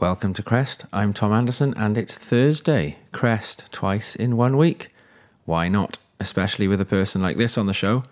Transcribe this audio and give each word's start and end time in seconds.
Welcome 0.00 0.32
to 0.34 0.44
Crest. 0.44 0.86
I'm 0.92 1.12
Tom 1.12 1.32
Anderson, 1.32 1.74
and 1.76 1.98
it's 1.98 2.16
Thursday. 2.16 2.98
Crest 3.10 3.64
twice 3.72 4.14
in 4.14 4.36
one 4.36 4.56
week. 4.56 4.90
Why 5.44 5.66
not? 5.68 5.98
Especially 6.20 6.68
with 6.68 6.80
a 6.80 6.84
person 6.84 7.20
like 7.20 7.36
this 7.36 7.58
on 7.58 7.66
the 7.66 7.72
show. 7.72 8.04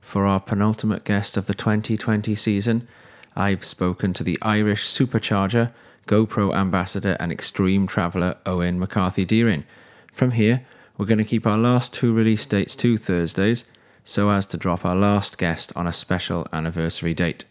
For 0.00 0.24
our 0.24 0.40
penultimate 0.40 1.04
guest 1.04 1.36
of 1.36 1.44
the 1.44 1.52
2020 1.52 2.34
season, 2.34 2.88
I've 3.36 3.62
spoken 3.62 4.14
to 4.14 4.24
the 4.24 4.38
Irish 4.40 4.86
supercharger, 4.88 5.72
GoPro 6.06 6.54
ambassador, 6.54 7.14
and 7.20 7.30
extreme 7.30 7.86
traveller 7.86 8.38
Owen 8.46 8.78
McCarthy 8.78 9.26
Deering. 9.26 9.64
From 10.14 10.30
here, 10.30 10.64
we're 10.96 11.04
going 11.04 11.18
to 11.18 11.24
keep 11.24 11.46
our 11.46 11.58
last 11.58 11.92
two 11.92 12.14
release 12.14 12.46
dates 12.46 12.74
to 12.76 12.96
Thursdays 12.96 13.64
so 14.02 14.30
as 14.30 14.46
to 14.46 14.56
drop 14.56 14.86
our 14.86 14.96
last 14.96 15.36
guest 15.36 15.74
on 15.76 15.86
a 15.86 15.92
special 15.92 16.46
anniversary 16.54 17.12
date. 17.12 17.44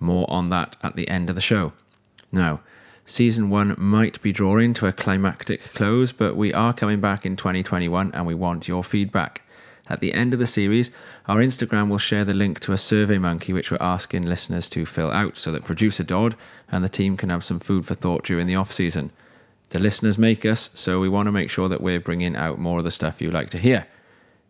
More 0.00 0.26
on 0.28 0.50
that 0.50 0.74
at 0.82 0.96
the 0.96 1.08
end 1.08 1.28
of 1.28 1.36
the 1.36 1.40
show. 1.40 1.72
Now, 2.32 2.62
Season 3.08 3.48
1 3.48 3.76
might 3.78 4.20
be 4.20 4.32
drawing 4.32 4.74
to 4.74 4.86
a 4.86 4.92
climactic 4.92 5.72
close, 5.72 6.12
but 6.12 6.36
we 6.36 6.52
are 6.52 6.74
coming 6.74 7.00
back 7.00 7.24
in 7.24 7.36
2021 7.36 8.10
and 8.12 8.26
we 8.26 8.34
want 8.34 8.68
your 8.68 8.84
feedback. 8.84 9.40
At 9.88 10.00
the 10.00 10.12
end 10.12 10.34
of 10.34 10.38
the 10.38 10.46
series, 10.46 10.90
our 11.26 11.38
Instagram 11.38 11.88
will 11.88 11.96
share 11.96 12.26
the 12.26 12.34
link 12.34 12.60
to 12.60 12.74
a 12.74 12.76
survey 12.76 13.16
monkey 13.16 13.54
which 13.54 13.70
we're 13.70 13.78
asking 13.80 14.26
listeners 14.26 14.68
to 14.68 14.84
fill 14.84 15.10
out 15.10 15.38
so 15.38 15.50
that 15.52 15.64
producer 15.64 16.02
Dodd 16.02 16.36
and 16.70 16.84
the 16.84 16.90
team 16.90 17.16
can 17.16 17.30
have 17.30 17.42
some 17.42 17.60
food 17.60 17.86
for 17.86 17.94
thought 17.94 18.24
during 18.24 18.46
the 18.46 18.56
off 18.56 18.70
season. 18.70 19.10
The 19.70 19.78
listeners 19.78 20.18
make 20.18 20.44
us, 20.44 20.68
so 20.74 21.00
we 21.00 21.08
want 21.08 21.28
to 21.28 21.32
make 21.32 21.48
sure 21.48 21.70
that 21.70 21.80
we're 21.80 22.00
bringing 22.00 22.36
out 22.36 22.58
more 22.58 22.76
of 22.76 22.84
the 22.84 22.90
stuff 22.90 23.22
you 23.22 23.30
like 23.30 23.48
to 23.50 23.58
hear. 23.58 23.86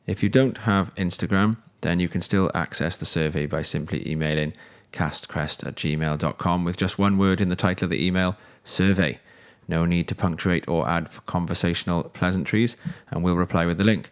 If 0.05 0.21
you 0.21 0.29
don't 0.29 0.59
have 0.59 0.93
Instagram, 0.97 1.59
then 1.83 2.01
you 2.01 2.09
can 2.09 2.23
still 2.23 2.51
access 2.57 2.97
the 2.97 3.07
survey 3.07 3.47
by 3.47 3.63
simply 3.63 4.11
emailing 4.11 4.53
castcrest 4.93 5.67
at 5.67 5.75
gmail.com 5.77 6.65
with 6.65 6.77
just 6.77 6.99
one 6.99 7.19
word 7.19 7.41
in 7.41 7.49
the 7.49 7.57
title 7.57 7.87
of 7.87 7.91
the 7.91 8.05
email 8.05 8.37
survey. 8.65 9.19
No 9.67 9.85
need 9.85 10.09
to 10.09 10.15
punctuate 10.15 10.67
or 10.67 10.89
add 10.89 11.11
conversational 11.27 12.05
pleasantries, 12.05 12.77
and 13.11 13.23
we'll 13.23 13.37
reply 13.37 13.67
with 13.67 13.79
the 13.79 13.85
link. 13.85 14.11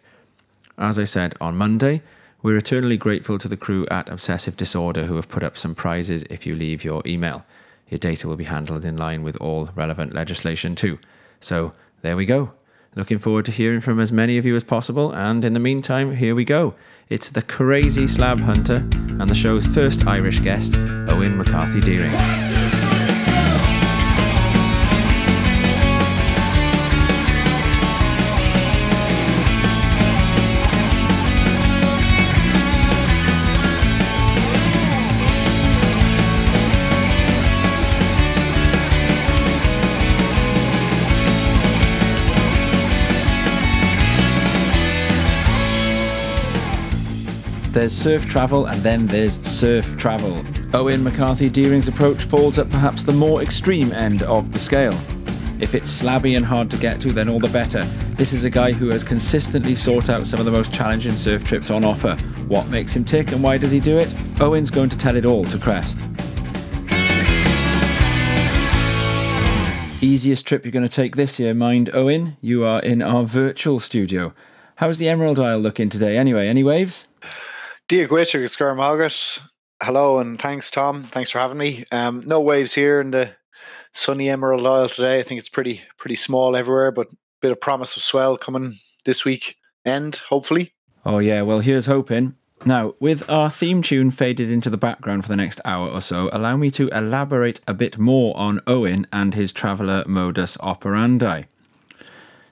As 0.77 0.99
I 0.99 1.05
said 1.05 1.35
on 1.41 1.57
Monday, 1.57 2.03
we're 2.43 2.57
eternally 2.57 2.97
grateful 2.97 3.39
to 3.39 3.47
the 3.47 3.57
crew 3.57 3.87
at 3.89 4.09
Obsessive 4.09 4.55
Disorder 4.55 5.05
who 5.05 5.15
have 5.15 5.29
put 5.29 5.43
up 5.43 5.57
some 5.57 5.73
prizes 5.73 6.23
if 6.29 6.45
you 6.45 6.55
leave 6.55 6.83
your 6.83 7.01
email. 7.05 7.43
Your 7.89 7.97
data 7.97 8.27
will 8.27 8.35
be 8.35 8.43
handled 8.43 8.85
in 8.85 8.95
line 8.95 9.23
with 9.23 9.35
all 9.37 9.69
relevant 9.75 10.13
legislation, 10.13 10.75
too. 10.75 10.99
So, 11.39 11.73
there 12.03 12.15
we 12.15 12.25
go. 12.25 12.51
Looking 12.95 13.19
forward 13.19 13.45
to 13.45 13.51
hearing 13.51 13.81
from 13.81 13.99
as 13.99 14.11
many 14.11 14.37
of 14.37 14.45
you 14.45 14.55
as 14.55 14.63
possible, 14.63 15.11
and 15.11 15.43
in 15.43 15.53
the 15.53 15.59
meantime, 15.59 16.15
here 16.15 16.35
we 16.35 16.45
go. 16.45 16.75
It's 17.09 17.29
the 17.29 17.41
crazy 17.41 18.05
slab 18.05 18.37
hunter 18.37 18.85
and 19.19 19.29
the 19.29 19.35
show's 19.35 19.65
first 19.65 20.05
Irish 20.05 20.41
guest, 20.41 20.75
Owen 20.75 21.37
McCarthy 21.37 21.79
Deering. 21.79 22.11
There's 47.77 47.93
surf 47.93 48.25
travel 48.25 48.65
and 48.65 48.81
then 48.81 49.05
there's 49.05 49.39
surf 49.47 49.99
travel. 49.99 50.43
Owen 50.73 51.03
McCarthy 51.03 51.47
Deering's 51.47 51.87
approach 51.87 52.23
falls 52.23 52.57
at 52.57 52.71
perhaps 52.71 53.03
the 53.03 53.13
more 53.13 53.43
extreme 53.43 53.91
end 53.91 54.23
of 54.23 54.51
the 54.51 54.57
scale. 54.57 54.97
If 55.59 55.75
it's 55.75 56.01
slabby 56.01 56.35
and 56.35 56.43
hard 56.43 56.71
to 56.71 56.77
get 56.77 56.99
to, 57.01 57.13
then 57.13 57.29
all 57.29 57.39
the 57.39 57.49
better. 57.49 57.83
This 58.15 58.33
is 58.33 58.45
a 58.45 58.49
guy 58.49 58.71
who 58.71 58.89
has 58.89 59.03
consistently 59.03 59.75
sought 59.75 60.09
out 60.09 60.25
some 60.25 60.39
of 60.39 60.47
the 60.47 60.51
most 60.51 60.73
challenging 60.73 61.15
surf 61.15 61.43
trips 61.43 61.69
on 61.69 61.85
offer. 61.85 62.15
What 62.47 62.67
makes 62.69 62.95
him 62.95 63.05
tick 63.05 63.31
and 63.31 63.43
why 63.43 63.59
does 63.59 63.69
he 63.69 63.79
do 63.79 63.99
it? 63.99 64.11
Owen's 64.41 64.71
going 64.71 64.89
to 64.89 64.97
tell 64.97 65.15
it 65.15 65.23
all 65.23 65.45
to 65.45 65.59
Crest. 65.59 65.99
Easiest 70.01 70.47
trip 70.47 70.65
you're 70.65 70.71
going 70.71 70.81
to 70.81 70.89
take 70.89 71.15
this 71.15 71.37
year, 71.37 71.53
mind, 71.53 71.91
Owen. 71.93 72.37
You 72.41 72.63
are 72.63 72.81
in 72.81 73.03
our 73.03 73.23
virtual 73.23 73.79
studio. 73.79 74.33
How's 74.77 74.97
the 74.97 75.09
Emerald 75.09 75.39
Isle 75.39 75.59
looking 75.59 75.89
today 75.89 76.17
anyway? 76.17 76.47
Any 76.47 76.63
waves? 76.63 77.05
Dear 77.87 78.09
Gwitcher. 78.09 79.39
Hello 79.81 80.19
and 80.19 80.37
thanks, 80.37 80.69
Tom. 80.69 81.03
Thanks 81.03 81.31
for 81.31 81.39
having 81.39 81.57
me. 81.57 81.85
Um, 81.89 82.21
no 82.25 82.41
waves 82.41 82.73
here 82.73 82.99
in 82.99 83.11
the 83.11 83.31
sunny 83.93 84.29
Emerald 84.29 84.67
Isle 84.67 84.89
today. 84.89 85.21
I 85.21 85.23
think 85.23 85.39
it's 85.39 85.47
pretty 85.47 85.81
pretty 85.97 86.17
small 86.17 86.57
everywhere, 86.57 86.91
but 86.91 87.07
a 87.07 87.15
bit 87.41 87.53
of 87.53 87.61
promise 87.61 87.95
of 87.95 88.03
swell 88.03 88.35
coming 88.37 88.77
this 89.05 89.23
week 89.23 89.55
end, 89.85 90.15
hopefully. 90.27 90.73
Oh 91.05 91.19
yeah, 91.19 91.43
well 91.43 91.61
here's 91.61 91.85
hoping. 91.85 92.35
Now, 92.65 92.95
with 92.99 93.29
our 93.29 93.49
theme 93.49 93.81
tune 93.81 94.11
faded 94.11 94.51
into 94.51 94.69
the 94.69 94.75
background 94.75 95.23
for 95.23 95.29
the 95.29 95.37
next 95.37 95.61
hour 95.63 95.87
or 95.87 96.01
so, 96.01 96.29
allow 96.33 96.57
me 96.57 96.69
to 96.71 96.89
elaborate 96.89 97.61
a 97.67 97.73
bit 97.73 97.97
more 97.97 98.35
on 98.35 98.59
Owen 98.67 99.07
and 99.13 99.33
his 99.33 99.53
traveller 99.53 100.03
modus 100.05 100.57
operandi. 100.59 101.43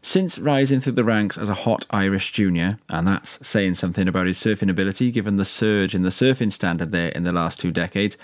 Since 0.07 0.37
rising 0.37 0.81
through 0.81 0.93
the 0.93 1.03
ranks 1.03 1.35
as 1.35 1.49
a 1.49 1.55
hot 1.65 1.87
Irish 1.89 2.31
junior, 2.31 2.77
and 2.89 3.07
that's 3.07 3.39
saying 3.45 3.73
something 3.73 4.07
about 4.07 4.27
his 4.27 4.37
surfing 4.37 4.69
ability 4.69 5.09
given 5.09 5.37
the 5.37 5.43
surge 5.43 5.95
in 5.95 6.03
the 6.03 6.09
surfing 6.09 6.53
standard 6.53 6.91
there 6.91 7.09
in 7.09 7.23
the 7.23 7.33
last 7.33 7.59
two 7.59 7.71
decades, 7.71 8.15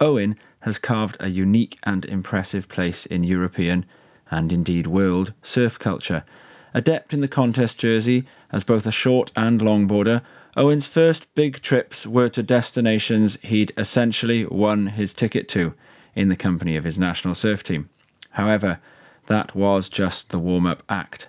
Owen 0.00 0.36
has 0.60 0.78
carved 0.78 1.14
a 1.20 1.28
unique 1.28 1.78
and 1.82 2.06
impressive 2.06 2.70
place 2.70 3.04
in 3.04 3.22
European, 3.22 3.84
and 4.30 4.50
indeed 4.50 4.86
world, 4.86 5.34
surf 5.42 5.78
culture. 5.78 6.24
Adept 6.72 7.12
in 7.12 7.20
the 7.20 7.28
contest 7.28 7.78
jersey 7.78 8.26
as 8.50 8.64
both 8.64 8.86
a 8.86 8.90
short 8.90 9.30
and 9.36 9.60
longboarder, 9.60 10.22
Owen's 10.56 10.86
first 10.86 11.32
big 11.34 11.60
trips 11.60 12.06
were 12.06 12.30
to 12.30 12.42
destinations 12.42 13.36
he'd 13.42 13.74
essentially 13.76 14.46
won 14.46 14.86
his 14.86 15.12
ticket 15.12 15.50
to 15.50 15.74
in 16.14 16.30
the 16.30 16.34
company 16.34 16.76
of 16.76 16.84
his 16.84 16.98
national 16.98 17.34
surf 17.34 17.62
team. 17.62 17.90
However, 18.30 18.80
that 19.26 19.54
was 19.54 19.88
just 19.88 20.30
the 20.30 20.38
warm 20.38 20.66
up 20.66 20.82
act. 20.88 21.28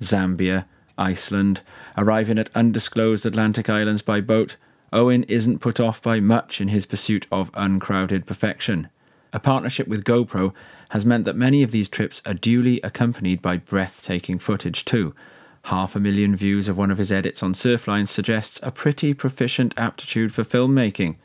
Zambia, 0.00 0.66
Iceland, 0.98 1.62
arriving 1.96 2.38
at 2.38 2.50
undisclosed 2.54 3.24
Atlantic 3.24 3.70
islands 3.70 4.02
by 4.02 4.20
boat, 4.20 4.56
Owen 4.92 5.24
isn't 5.24 5.60
put 5.60 5.80
off 5.80 6.02
by 6.02 6.20
much 6.20 6.60
in 6.60 6.68
his 6.68 6.84
pursuit 6.84 7.26
of 7.32 7.50
uncrowded 7.54 8.26
perfection. 8.26 8.88
A 9.32 9.40
partnership 9.40 9.88
with 9.88 10.04
GoPro 10.04 10.52
has 10.90 11.06
meant 11.06 11.24
that 11.24 11.36
many 11.36 11.62
of 11.62 11.70
these 11.70 11.88
trips 11.88 12.20
are 12.26 12.34
duly 12.34 12.80
accompanied 12.82 13.40
by 13.40 13.56
breathtaking 13.56 14.38
footage 14.38 14.84
too. 14.84 15.14
Half 15.66 15.96
a 15.96 16.00
million 16.00 16.36
views 16.36 16.68
of 16.68 16.76
one 16.76 16.90
of 16.90 16.98
his 16.98 17.10
edits 17.10 17.42
on 17.42 17.54
Surfline 17.54 18.06
suggests 18.06 18.60
a 18.62 18.70
pretty 18.70 19.14
proficient 19.14 19.72
aptitude 19.78 20.34
for 20.34 20.44
filmmaking. 20.44 21.16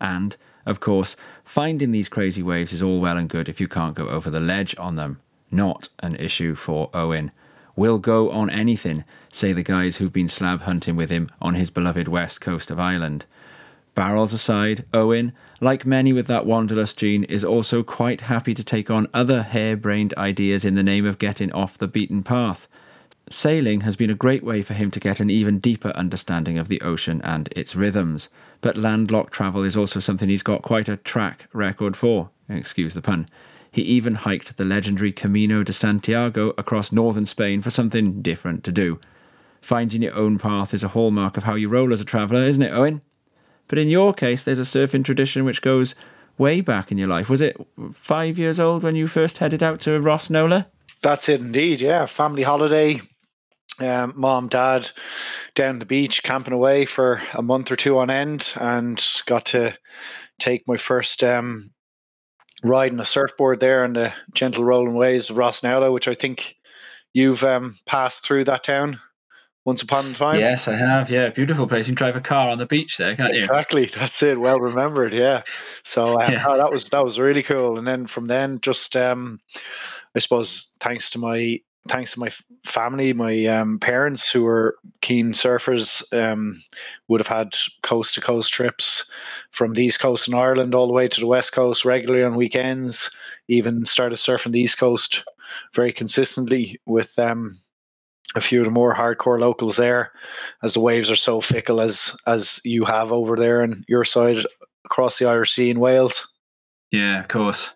And, 0.00 0.36
of 0.66 0.80
course, 0.80 1.16
finding 1.44 1.92
these 1.92 2.10
crazy 2.10 2.42
waves 2.42 2.72
is 2.74 2.82
all 2.82 3.00
well 3.00 3.16
and 3.16 3.30
good 3.30 3.48
if 3.48 3.60
you 3.60 3.68
can't 3.68 3.94
go 3.94 4.08
over 4.08 4.28
the 4.28 4.40
ledge 4.40 4.76
on 4.76 4.96
them 4.96 5.20
not 5.54 5.88
an 6.00 6.16
issue 6.16 6.54
for 6.54 6.90
Eoin. 6.90 7.30
Will 7.76 7.98
go 7.98 8.30
on 8.30 8.50
anything, 8.50 9.04
say 9.32 9.52
the 9.52 9.62
guys 9.62 9.96
who've 9.96 10.12
been 10.12 10.28
slab 10.28 10.62
hunting 10.62 10.96
with 10.96 11.10
him 11.10 11.28
on 11.40 11.54
his 11.54 11.70
beloved 11.70 12.08
west 12.08 12.40
coast 12.40 12.70
of 12.70 12.78
Ireland. 12.78 13.24
Barrels 13.94 14.32
aside, 14.32 14.84
Owen, 14.92 15.32
like 15.60 15.86
many 15.86 16.12
with 16.12 16.26
that 16.26 16.46
wanderlust 16.46 16.98
gene, 16.98 17.24
is 17.24 17.44
also 17.44 17.82
quite 17.82 18.22
happy 18.22 18.52
to 18.52 18.64
take 18.64 18.90
on 18.90 19.08
other 19.14 19.44
hare-brained 19.44 20.12
ideas 20.16 20.64
in 20.64 20.74
the 20.74 20.82
name 20.82 21.06
of 21.06 21.18
getting 21.18 21.52
off 21.52 21.78
the 21.78 21.86
beaten 21.86 22.22
path. 22.22 22.66
Sailing 23.30 23.82
has 23.82 23.96
been 23.96 24.10
a 24.10 24.14
great 24.14 24.42
way 24.42 24.62
for 24.62 24.74
him 24.74 24.90
to 24.90 25.00
get 25.00 25.20
an 25.20 25.30
even 25.30 25.58
deeper 25.58 25.90
understanding 25.90 26.58
of 26.58 26.68
the 26.68 26.80
ocean 26.82 27.22
and 27.22 27.48
its 27.56 27.74
rhythms, 27.74 28.28
but 28.60 28.76
landlocked 28.76 29.32
travel 29.32 29.62
is 29.62 29.76
also 29.76 30.00
something 30.00 30.28
he's 30.28 30.42
got 30.42 30.62
quite 30.62 30.88
a 30.88 30.98
track 30.98 31.46
record 31.52 31.96
for. 31.96 32.30
Excuse 32.48 32.94
the 32.94 33.00
pun. 33.00 33.28
He 33.74 33.82
even 33.82 34.14
hiked 34.14 34.56
the 34.56 34.64
legendary 34.64 35.10
Camino 35.10 35.64
de 35.64 35.72
Santiago 35.72 36.54
across 36.56 36.92
northern 36.92 37.26
Spain 37.26 37.60
for 37.60 37.70
something 37.70 38.22
different 38.22 38.62
to 38.62 38.70
do. 38.70 39.00
Finding 39.60 40.00
your 40.00 40.14
own 40.14 40.38
path 40.38 40.72
is 40.72 40.84
a 40.84 40.88
hallmark 40.90 41.36
of 41.36 41.42
how 41.42 41.56
you 41.56 41.68
roll 41.68 41.92
as 41.92 42.00
a 42.00 42.04
traveller, 42.04 42.44
isn't 42.44 42.62
it, 42.62 42.70
Owen? 42.70 43.02
But 43.66 43.80
in 43.80 43.88
your 43.88 44.14
case, 44.14 44.44
there's 44.44 44.60
a 44.60 44.62
surfing 44.62 45.04
tradition 45.04 45.44
which 45.44 45.60
goes 45.60 45.96
way 46.38 46.60
back 46.60 46.92
in 46.92 46.98
your 46.98 47.08
life. 47.08 47.28
Was 47.28 47.40
it 47.40 47.56
five 47.92 48.38
years 48.38 48.60
old 48.60 48.84
when 48.84 48.94
you 48.94 49.08
first 49.08 49.38
headed 49.38 49.60
out 49.60 49.80
to 49.80 49.98
Rossnowlagh? 49.98 50.66
That's 51.02 51.28
it 51.28 51.40
indeed, 51.40 51.80
yeah. 51.80 52.06
Family 52.06 52.44
holiday. 52.44 53.00
Um, 53.80 54.12
mom, 54.14 54.46
dad 54.46 54.88
down 55.56 55.80
the 55.80 55.84
beach 55.84 56.22
camping 56.22 56.54
away 56.54 56.84
for 56.84 57.20
a 57.32 57.42
month 57.42 57.72
or 57.72 57.76
two 57.76 57.98
on 57.98 58.08
end 58.08 58.54
and 58.54 59.04
got 59.26 59.46
to 59.46 59.76
take 60.38 60.62
my 60.68 60.76
first 60.76 61.24
um, 61.24 61.73
riding 62.62 63.00
a 63.00 63.04
surfboard 63.04 63.60
there 63.60 63.84
in 63.84 63.94
the 63.94 64.12
gentle 64.34 64.64
rolling 64.64 64.94
waves 64.94 65.30
of 65.30 65.36
Rossnowlagh, 65.36 65.92
which 65.92 66.08
I 66.08 66.14
think 66.14 66.56
you've 67.12 67.44
um, 67.44 67.74
passed 67.86 68.24
through 68.24 68.44
that 68.44 68.64
town. 68.64 69.00
once 69.64 69.82
upon 69.82 70.06
a 70.10 70.14
time? 70.14 70.38
Yes, 70.40 70.68
I 70.68 70.76
have. 70.76 71.10
Yeah, 71.10 71.30
beautiful 71.30 71.66
place. 71.66 71.86
You 71.86 71.94
can 71.94 71.96
drive 71.96 72.16
a 72.16 72.20
car 72.20 72.50
on 72.50 72.58
the 72.58 72.66
beach 72.66 72.98
there, 72.98 73.16
can't 73.16 73.32
you? 73.32 73.38
Exactly. 73.38 73.86
That's 73.94 74.22
it. 74.22 74.40
Well 74.40 74.60
remembered. 74.60 75.12
Yeah. 75.12 75.42
So 75.82 76.20
um, 76.20 76.32
yeah. 76.32 76.44
Oh, 76.46 76.56
that 76.58 76.70
was 76.70 76.84
that 76.86 77.04
was 77.04 77.18
really 77.18 77.42
cool. 77.42 77.78
And 77.78 77.86
then 77.86 78.06
from 78.06 78.26
then, 78.26 78.58
just 78.60 78.96
um, 78.96 79.40
I 80.14 80.18
suppose 80.18 80.70
thanks 80.80 81.10
to 81.10 81.18
my 81.18 81.60
thanks 81.88 82.14
to 82.14 82.20
my 82.20 82.30
family, 82.64 83.12
my 83.12 83.44
um, 83.46 83.78
parents 83.78 84.30
who 84.30 84.44
were 84.44 84.76
keen 85.02 85.32
surfers, 85.32 86.02
um, 86.18 86.60
would 87.08 87.20
have 87.20 87.28
had 87.28 87.54
coast 87.82 88.14
to 88.14 88.20
coast 88.20 88.52
trips 88.52 89.10
from 89.50 89.72
the 89.72 89.84
east 89.84 90.00
coast 90.00 90.28
in 90.28 90.34
Ireland 90.34 90.74
all 90.74 90.86
the 90.86 90.92
way 90.92 91.08
to 91.08 91.20
the 91.20 91.26
west 91.26 91.52
coast 91.52 91.84
regularly 91.84 92.24
on 92.24 92.36
weekends. 92.36 93.10
Even 93.48 93.84
started 93.84 94.16
surfing 94.16 94.52
the 94.52 94.60
east 94.60 94.78
coast 94.78 95.22
very 95.74 95.92
consistently 95.92 96.80
with 96.86 97.18
um, 97.18 97.58
a 98.34 98.40
few 98.40 98.60
of 98.60 98.64
the 98.64 98.70
more 98.70 98.94
hardcore 98.94 99.38
locals 99.38 99.76
there, 99.76 100.12
as 100.62 100.74
the 100.74 100.80
waves 100.80 101.10
are 101.10 101.16
so 101.16 101.40
fickle 101.40 101.80
as 101.80 102.16
as 102.26 102.60
you 102.64 102.84
have 102.84 103.12
over 103.12 103.36
there 103.36 103.62
on 103.62 103.84
your 103.88 104.04
side 104.04 104.38
across 104.84 105.18
the 105.18 105.26
Irish 105.26 105.52
Sea 105.52 105.70
in 105.70 105.80
Wales. 105.80 106.26
Yeah, 106.94 107.18
of 107.18 107.26
course. 107.26 107.72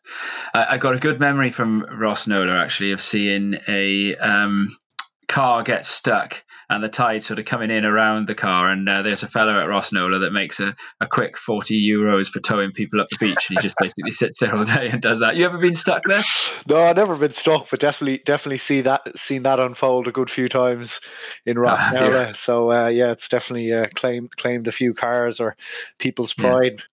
I, 0.54 0.74
I 0.74 0.78
got 0.78 0.94
a 0.94 1.00
good 1.00 1.18
memory 1.18 1.50
from 1.50 1.84
Rossnowlagh 1.90 2.62
actually 2.62 2.92
of 2.92 3.00
seeing 3.00 3.56
a 3.66 4.14
um, 4.16 4.76
car 5.26 5.64
get 5.64 5.84
stuck 5.84 6.44
and 6.70 6.84
the 6.84 6.88
tide 6.88 7.24
sort 7.24 7.40
of 7.40 7.44
coming 7.44 7.72
in 7.72 7.84
around 7.84 8.28
the 8.28 8.36
car. 8.36 8.70
And 8.70 8.88
uh, 8.88 9.02
there's 9.02 9.24
a 9.24 9.26
fellow 9.26 9.58
at 9.58 9.66
Rossnowlagh 9.66 10.20
that 10.20 10.30
makes 10.30 10.60
a, 10.60 10.76
a 11.00 11.08
quick 11.08 11.36
40 11.36 11.74
euros 11.74 12.28
for 12.28 12.38
towing 12.38 12.70
people 12.70 13.00
up 13.00 13.08
the 13.08 13.16
beach. 13.18 13.46
And 13.48 13.58
he 13.58 13.62
just 13.62 13.74
basically 13.80 14.12
sits 14.12 14.38
there 14.38 14.54
all 14.54 14.64
day 14.64 14.88
and 14.88 15.02
does 15.02 15.18
that. 15.18 15.34
You 15.34 15.46
ever 15.46 15.58
been 15.58 15.74
stuck 15.74 16.04
there? 16.04 16.22
No, 16.68 16.76
I've 16.76 16.94
never 16.94 17.16
been 17.16 17.32
stuck, 17.32 17.68
but 17.70 17.80
definitely, 17.80 18.18
definitely 18.18 18.58
see 18.58 18.82
that, 18.82 19.18
seen 19.18 19.42
that 19.42 19.58
unfold 19.58 20.06
a 20.06 20.12
good 20.12 20.30
few 20.30 20.48
times 20.48 21.00
in 21.44 21.56
Rossnowlagh. 21.56 22.26
yeah. 22.26 22.32
So 22.34 22.70
uh, 22.70 22.86
yeah, 22.86 23.10
it's 23.10 23.28
definitely 23.28 23.72
uh, 23.72 23.88
claimed, 23.96 24.36
claimed 24.36 24.68
a 24.68 24.72
few 24.72 24.94
cars 24.94 25.40
or 25.40 25.56
people's 25.98 26.34
pride. 26.34 26.74
Yeah. 26.78 26.84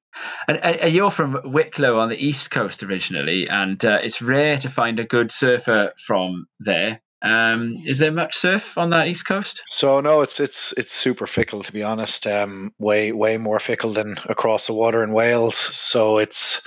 And, 0.48 0.58
and, 0.58 0.94
you're 0.94 1.12
from 1.12 1.40
Wicklow 1.44 2.00
on 2.00 2.10
the 2.10 2.24
east 2.24 2.52
coast 2.52 2.84
originally, 2.84 3.48
and 3.50 3.84
uh, 3.84 4.00
it's 4.02 4.22
rare 4.22 4.58
to 4.60 4.70
find 4.70 5.00
a 5.00 5.06
good 5.06 5.32
surfer 5.32 5.92
from 6.06 6.48
there. 6.60 7.02
Um, 7.22 7.82
is 7.86 7.98
there 7.98 8.12
much 8.12 8.38
surf 8.38 8.78
on 8.78 8.92
that 8.92 9.08
east 9.08 9.26
coast? 9.26 9.64
So 9.70 10.00
no, 10.00 10.22
it's 10.22 10.40
it's 10.40 10.74
it's 10.78 10.94
super 10.94 11.26
fickle 11.26 11.64
to 11.64 11.72
be 11.72 11.82
honest. 11.82 12.28
Um, 12.28 12.74
way 12.78 13.12
way 13.14 13.38
more 13.38 13.60
fickle 13.60 13.94
than 13.94 14.16
across 14.30 14.68
the 14.68 14.74
water 14.74 15.04
in 15.04 15.12
Wales. 15.12 15.56
So 15.58 16.20
it's 16.20 16.62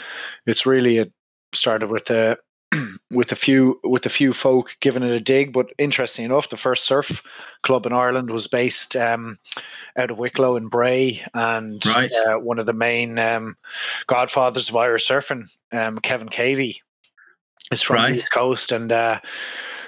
it's 0.46 0.66
really 0.66 0.98
it 0.98 1.12
started 1.52 1.90
with 1.90 2.06
the 2.06 2.38
with 3.10 3.32
a 3.32 3.36
few 3.36 3.80
with 3.84 4.04
a 4.06 4.10
few 4.10 4.32
folk 4.32 4.76
giving 4.80 5.02
it 5.02 5.10
a 5.10 5.20
dig. 5.20 5.52
But 5.52 5.72
interesting 5.78 6.24
enough, 6.24 6.50
the 6.50 6.56
first 6.56 6.84
surf 6.84 7.22
club 7.62 7.86
in 7.86 7.92
Ireland 7.92 8.30
was 8.30 8.46
based 8.46 8.96
um, 8.96 9.38
out 9.96 10.10
of 10.10 10.18
Wicklow 10.18 10.56
in 10.56 10.68
Bray, 10.68 11.22
and 11.34 11.84
right. 11.86 12.12
uh, 12.12 12.38
one 12.38 12.58
of 12.58 12.66
the 12.66 12.72
main 12.72 13.18
um, 13.18 13.56
godfathers 14.06 14.68
of 14.68 14.76
Irish 14.76 15.08
surfing, 15.08 15.48
um, 15.72 15.98
Kevin 15.98 16.28
Cavey, 16.28 16.80
is 17.72 17.82
from 17.82 17.96
right. 17.96 18.14
the 18.14 18.20
East 18.20 18.32
Coast, 18.32 18.72
and 18.72 18.92
uh, 18.92 19.20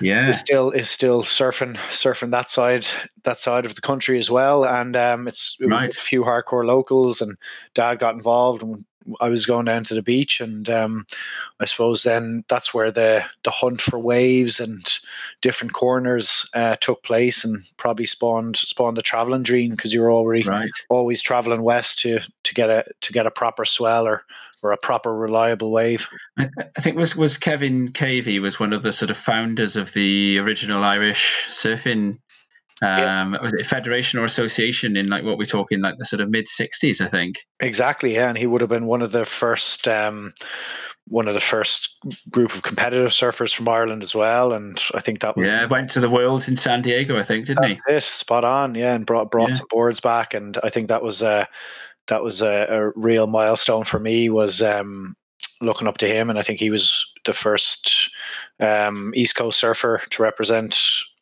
yeah, 0.00 0.28
is 0.28 0.38
still 0.38 0.70
is 0.70 0.88
still 0.88 1.22
surfing 1.22 1.76
surfing 1.90 2.30
that 2.30 2.50
side 2.50 2.86
that 3.24 3.38
side 3.38 3.66
of 3.66 3.74
the 3.74 3.82
country 3.82 4.18
as 4.18 4.30
well. 4.30 4.64
And 4.64 4.96
um, 4.96 5.28
it's 5.28 5.56
it 5.60 5.66
right. 5.66 5.90
a 5.90 6.00
few 6.00 6.22
hardcore 6.22 6.64
locals, 6.64 7.20
and 7.20 7.36
Dad 7.74 7.98
got 7.98 8.14
involved, 8.14 8.62
and 8.62 8.84
I 9.20 9.28
was 9.28 9.46
going 9.46 9.64
down 9.64 9.84
to 9.84 9.94
the 9.94 10.02
beach, 10.02 10.40
and 10.40 10.68
um, 10.68 11.06
I 11.58 11.64
suppose 11.64 12.02
then 12.02 12.44
that's 12.48 12.74
where 12.74 12.90
the 12.90 13.24
the 13.44 13.50
hunt 13.50 13.80
for 13.80 13.98
waves 13.98 14.60
and 14.60 14.84
different 15.40 15.72
corners 15.72 16.48
uh, 16.54 16.76
took 16.80 17.02
place, 17.02 17.44
and 17.44 17.62
probably 17.76 18.06
spawned 18.06 18.56
spawned 18.56 18.96
the 18.96 19.02
traveling 19.02 19.42
dream 19.42 19.70
because 19.70 19.94
you're 19.94 20.12
already 20.12 20.42
right. 20.42 20.70
always 20.88 21.22
traveling 21.22 21.62
west 21.62 21.98
to 22.00 22.20
to 22.44 22.54
get 22.54 22.70
a 22.70 22.84
to 23.00 23.12
get 23.12 23.26
a 23.26 23.30
proper 23.30 23.64
swell 23.64 24.06
or 24.06 24.24
or 24.62 24.72
a 24.72 24.76
proper 24.76 25.14
reliable 25.14 25.70
wave. 25.70 26.06
I, 26.38 26.48
I 26.76 26.80
think 26.80 26.96
was 26.96 27.16
was 27.16 27.38
Kevin 27.38 27.92
Cavey 27.92 28.40
was 28.40 28.60
one 28.60 28.72
of 28.72 28.82
the 28.82 28.92
sort 28.92 29.10
of 29.10 29.16
founders 29.16 29.76
of 29.76 29.92
the 29.92 30.38
original 30.38 30.84
Irish 30.84 31.44
surfing 31.50 32.18
um, 32.82 33.36
was 33.42 33.52
it 33.52 33.66
federation 33.66 34.18
or 34.18 34.24
association 34.24 34.96
in 34.96 35.08
like 35.08 35.24
what 35.24 35.38
we're 35.38 35.44
talking 35.44 35.80
like 35.80 35.98
the 35.98 36.04
sort 36.04 36.20
of 36.20 36.30
mid 36.30 36.46
60s 36.46 37.00
i 37.00 37.08
think? 37.08 37.38
Exactly 37.60 38.14
yeah 38.14 38.28
and 38.28 38.38
he 38.38 38.46
would 38.46 38.60
have 38.60 38.70
been 38.70 38.86
one 38.86 39.02
of 39.02 39.12
the 39.12 39.24
first 39.24 39.86
um, 39.86 40.32
one 41.06 41.28
of 41.28 41.34
the 41.34 41.40
first 41.40 41.96
group 42.30 42.54
of 42.54 42.62
competitive 42.62 43.10
surfers 43.10 43.54
from 43.54 43.68
ireland 43.68 44.02
as 44.02 44.14
well 44.14 44.52
and 44.52 44.80
i 44.94 45.00
think 45.00 45.20
that 45.20 45.36
was 45.36 45.48
yeah 45.48 45.66
went 45.66 45.90
to 45.90 46.00
the 46.00 46.08
worlds 46.08 46.48
in 46.48 46.56
san 46.56 46.82
diego 46.82 47.18
i 47.18 47.22
think 47.22 47.46
didn't 47.46 47.64
he? 47.64 47.78
It, 47.88 48.02
spot 48.02 48.44
on 48.44 48.74
yeah 48.74 48.94
and 48.94 49.06
brought 49.06 49.30
brought 49.30 49.50
yeah. 49.50 49.56
some 49.56 49.66
boards 49.70 50.00
back 50.00 50.34
and 50.34 50.58
i 50.62 50.70
think 50.70 50.88
that 50.88 51.02
was 51.02 51.22
uh 51.22 51.44
that 52.08 52.22
was 52.22 52.42
a, 52.42 52.66
a 52.68 52.90
real 52.98 53.26
milestone 53.26 53.84
for 53.84 53.98
me 53.98 54.30
was 54.30 54.62
um 54.62 55.16
looking 55.60 55.86
up 55.86 55.98
to 55.98 56.06
him 56.08 56.30
and 56.30 56.38
i 56.38 56.42
think 56.42 56.58
he 56.58 56.70
was 56.70 57.04
the 57.26 57.32
first 57.32 58.10
um, 58.60 59.12
east 59.14 59.36
coast 59.36 59.58
surfer 59.58 60.02
to 60.10 60.22
represent 60.22 60.76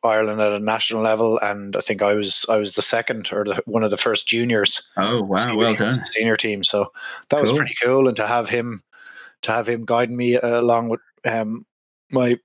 Ireland 0.05 0.41
at 0.41 0.53
a 0.53 0.59
national 0.59 1.03
level, 1.03 1.39
and 1.41 1.77
I 1.77 1.81
think 1.81 2.03
I 2.03 2.15
was 2.15 2.47
I 2.49 2.56
was 2.56 2.75
the 2.75 2.83
second 2.83 3.33
or 3.33 3.45
the, 3.45 3.62
one 3.67 3.83
of 3.83 3.91
the 3.91 3.97
first 3.97 4.29
juniors. 4.29 4.83
Oh 4.97 5.23
wow, 5.23 5.39
senior, 5.39 5.56
well 5.56 5.75
done, 5.75 6.05
senior 6.05 6.37
team. 6.37 6.62
So 6.65 6.93
that 7.31 7.37
cool. 7.37 7.43
was 7.43 7.53
pretty 7.53 7.75
cool, 7.83 8.09
and 8.09 8.17
to 8.17 8.27
have 8.27 8.49
him 8.49 8.81
to 9.43 9.53
have 9.53 9.69
him 9.69 9.85
guiding 9.85 10.17
me 10.17 10.37
uh, 10.37 10.61
along 10.61 10.89
with 10.89 11.00
um, 11.25 11.67
my 12.11 12.39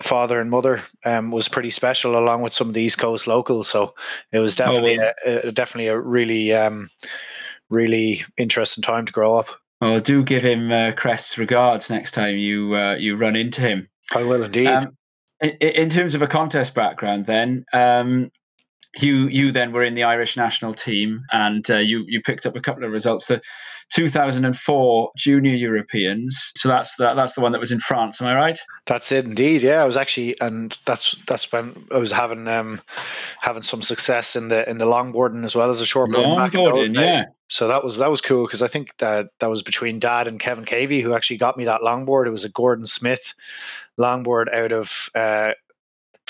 father 0.00 0.40
and 0.40 0.50
mother 0.50 0.82
um, 1.04 1.30
was 1.30 1.48
pretty 1.48 1.70
special, 1.70 2.18
along 2.18 2.42
with 2.42 2.52
some 2.52 2.68
of 2.68 2.74
the 2.74 2.82
East 2.82 2.98
Coast 2.98 3.26
locals. 3.26 3.68
So 3.68 3.94
it 4.32 4.40
was 4.40 4.56
definitely 4.56 4.98
oh, 4.98 5.12
well. 5.24 5.38
a, 5.44 5.48
a, 5.48 5.52
definitely 5.52 5.88
a 5.88 5.98
really 5.98 6.52
um, 6.52 6.90
really 7.70 8.24
interesting 8.36 8.82
time 8.82 9.06
to 9.06 9.12
grow 9.12 9.36
up. 9.36 9.48
Well, 9.80 9.98
do 10.00 10.22
give 10.22 10.44
him 10.44 10.70
uh, 10.70 10.92
Crest's 10.92 11.38
regards 11.38 11.90
next 11.90 12.12
time 12.12 12.36
you 12.36 12.74
uh, 12.74 12.94
you 12.94 13.16
run 13.16 13.36
into 13.36 13.60
him. 13.60 13.88
I 14.14 14.22
will 14.22 14.42
indeed. 14.42 14.66
Um, 14.66 14.96
in, 15.42 15.90
terms 15.90 16.14
of 16.14 16.22
a 16.22 16.26
contest 16.26 16.74
background, 16.74 17.26
then 17.26 17.64
um, 17.72 18.30
you 18.98 19.26
you 19.26 19.52
then 19.52 19.72
were 19.72 19.84
in 19.84 19.94
the 19.94 20.04
Irish 20.04 20.36
national 20.36 20.74
team, 20.74 21.22
and 21.32 21.68
uh, 21.70 21.78
you 21.78 22.04
you 22.06 22.20
picked 22.22 22.46
up 22.46 22.56
a 22.56 22.60
couple 22.60 22.84
of 22.84 22.92
results. 22.92 23.26
The 23.26 23.40
2004 23.94 25.10
Junior 25.16 25.54
Europeans. 25.54 26.52
So 26.56 26.68
that's 26.68 26.96
the, 26.96 27.14
that's 27.14 27.34
the 27.34 27.40
one 27.40 27.52
that 27.52 27.60
was 27.60 27.72
in 27.72 27.80
France. 27.80 28.20
Am 28.20 28.26
I 28.26 28.34
right? 28.34 28.58
That's 28.86 29.12
it, 29.12 29.24
indeed. 29.24 29.62
Yeah, 29.62 29.82
I 29.82 29.84
was 29.84 29.96
actually, 29.96 30.40
and 30.40 30.76
that's 30.86 31.16
that's 31.26 31.50
when 31.52 31.86
I 31.92 31.98
was 31.98 32.12
having 32.12 32.48
um 32.48 32.80
having 33.40 33.62
some 33.62 33.82
success 33.82 34.36
in 34.36 34.48
the 34.48 34.68
in 34.68 34.78
the 34.78 34.86
longboarding 34.86 35.44
as 35.44 35.54
well 35.54 35.70
as 35.70 35.78
the 35.78 35.84
shortboarding. 35.84 36.50
Longboarding, 36.52 36.94
yeah. 36.94 37.24
So 37.48 37.68
that 37.68 37.84
was 37.84 37.98
that 37.98 38.10
was 38.10 38.22
cool 38.22 38.46
because 38.46 38.62
I 38.62 38.68
think 38.68 38.96
that 38.98 39.26
that 39.40 39.50
was 39.50 39.62
between 39.62 39.98
Dad 39.98 40.26
and 40.26 40.40
Kevin 40.40 40.64
Cavey 40.64 41.02
who 41.02 41.14
actually 41.14 41.36
got 41.36 41.58
me 41.58 41.64
that 41.66 41.82
longboard. 41.82 42.26
It 42.26 42.30
was 42.30 42.44
a 42.44 42.48
Gordon 42.48 42.86
Smith 42.86 43.34
longboard 44.00 44.52
out 44.54 44.72
of 44.72 45.10
uh, 45.14 45.52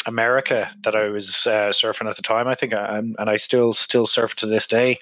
America 0.06 0.71
that 0.82 0.94
I 0.94 1.09
was 1.09 1.47
uh, 1.47 1.71
surfing 1.71 2.09
at 2.09 2.16
the 2.16 2.23
time. 2.23 2.49
I 2.49 2.54
think, 2.54 2.73
I, 2.73 2.99
and 2.99 3.16
I 3.18 3.37
still 3.37 3.73
still 3.73 4.06
surf 4.06 4.35
to 4.37 4.47
this 4.47 4.66
day. 4.66 4.99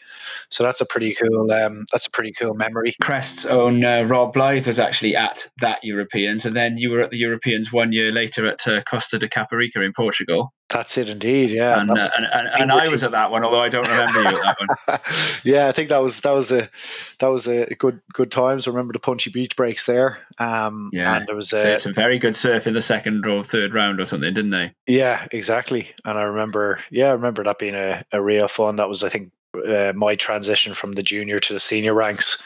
So 0.50 0.64
that's 0.64 0.80
a 0.80 0.86
pretty 0.86 1.14
cool. 1.14 1.50
Um, 1.50 1.86
that's 1.92 2.06
a 2.06 2.10
pretty 2.10 2.32
cool 2.32 2.54
memory. 2.54 2.94
Crest's 3.02 3.46
own 3.46 3.84
uh, 3.84 4.02
Rob 4.04 4.32
Blythe 4.32 4.66
was 4.66 4.78
actually 4.78 5.16
at 5.16 5.48
that 5.60 5.82
Europeans, 5.84 6.44
and 6.44 6.56
then 6.56 6.76
you 6.76 6.90
were 6.90 7.00
at 7.00 7.10
the 7.10 7.18
Europeans 7.18 7.72
one 7.72 7.92
year 7.92 8.12
later 8.12 8.46
at 8.46 8.66
uh, 8.66 8.82
Costa 8.82 9.18
da 9.18 9.28
Caparica 9.28 9.84
in 9.84 9.92
Portugal. 9.94 10.52
That's 10.70 10.96
it, 10.96 11.08
indeed. 11.08 11.50
Yeah, 11.50 11.80
and, 11.80 11.90
uh, 11.90 12.08
and, 12.16 12.26
and, 12.32 12.48
and, 12.60 12.72
I 12.72 12.88
was 12.88 13.02
at 13.02 13.10
that 13.10 13.32
one, 13.32 13.44
although 13.44 13.60
I 13.60 13.68
don't 13.68 13.88
remember 13.88 14.20
you 14.20 14.36
at 14.36 14.56
that 14.58 14.78
one. 14.86 14.98
yeah, 15.44 15.66
I 15.66 15.72
think 15.72 15.88
that 15.88 15.98
was 15.98 16.20
that 16.20 16.30
was 16.30 16.52
a 16.52 16.70
that 17.18 17.26
was 17.26 17.48
a 17.48 17.74
good 17.74 18.00
good 18.12 18.30
times. 18.30 18.66
I 18.66 18.70
remember 18.70 18.92
the 18.92 19.00
punchy 19.00 19.30
beach 19.30 19.56
breaks 19.56 19.86
there. 19.86 20.18
Um, 20.38 20.90
yeah, 20.92 21.16
and 21.16 21.26
there 21.26 21.34
was 21.34 21.52
a, 21.52 21.76
some 21.78 21.92
very 21.92 22.20
good 22.20 22.36
surf 22.36 22.68
in 22.68 22.74
the 22.74 22.82
second 22.82 23.26
or 23.26 23.42
third 23.42 23.74
round 23.74 24.00
or 24.00 24.04
something, 24.04 24.32
didn't 24.32 24.50
they? 24.50 24.72
Yeah, 24.86 25.26
exactly. 25.32 25.88
And 26.04 26.16
I 26.16 26.22
remember, 26.22 26.78
yeah, 26.90 27.08
I 27.08 27.12
remember 27.12 27.42
that 27.42 27.58
being 27.58 27.74
a, 27.74 28.04
a 28.12 28.22
real 28.22 28.46
fun. 28.46 28.76
That 28.76 28.88
was, 28.88 29.02
I 29.02 29.08
think, 29.08 29.32
uh, 29.66 29.92
my 29.96 30.14
transition 30.14 30.74
from 30.74 30.92
the 30.92 31.02
junior 31.02 31.40
to 31.40 31.52
the 31.52 31.60
senior 31.60 31.94
ranks 31.94 32.40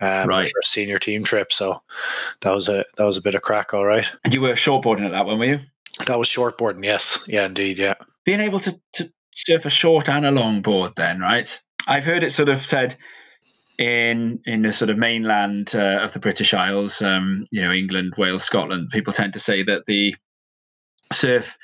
um, 0.00 0.28
right. 0.28 0.46
for 0.46 0.58
a 0.58 0.66
senior 0.66 0.98
team 0.98 1.22
trip. 1.22 1.52
So 1.52 1.82
that 2.40 2.52
was 2.52 2.68
a 2.68 2.84
that 2.96 3.04
was 3.04 3.16
a 3.16 3.22
bit 3.22 3.36
of 3.36 3.42
crack, 3.42 3.72
all 3.72 3.84
right. 3.84 4.10
And 4.24 4.34
you 4.34 4.40
were 4.40 4.54
shortboarding 4.54 5.04
at 5.04 5.12
that 5.12 5.26
one, 5.26 5.38
were 5.38 5.44
you? 5.44 5.60
That 6.06 6.18
was 6.18 6.28
shortboarding, 6.28 6.84
yes. 6.84 7.24
Yeah, 7.26 7.46
indeed, 7.46 7.78
yeah. 7.78 7.94
Being 8.24 8.40
able 8.40 8.60
to, 8.60 8.80
to 8.94 9.12
surf 9.34 9.64
a 9.64 9.70
short 9.70 10.08
and 10.08 10.26
a 10.26 10.30
long 10.30 10.62
board 10.62 10.92
then, 10.96 11.20
right? 11.20 11.60
I've 11.86 12.04
heard 12.04 12.22
it 12.24 12.32
sort 12.32 12.48
of 12.48 12.64
said 12.64 12.96
in 13.78 14.40
in 14.44 14.62
the 14.62 14.72
sort 14.72 14.90
of 14.90 14.98
mainland 14.98 15.72
uh, 15.74 16.00
of 16.02 16.12
the 16.12 16.18
British 16.18 16.52
Isles, 16.52 17.00
um, 17.00 17.46
you 17.50 17.62
know, 17.62 17.72
England, 17.72 18.14
Wales, 18.18 18.44
Scotland, 18.44 18.90
people 18.90 19.12
tend 19.12 19.32
to 19.32 19.40
say 19.40 19.62
that 19.62 19.86
the 19.86 20.14
surf 21.12 21.56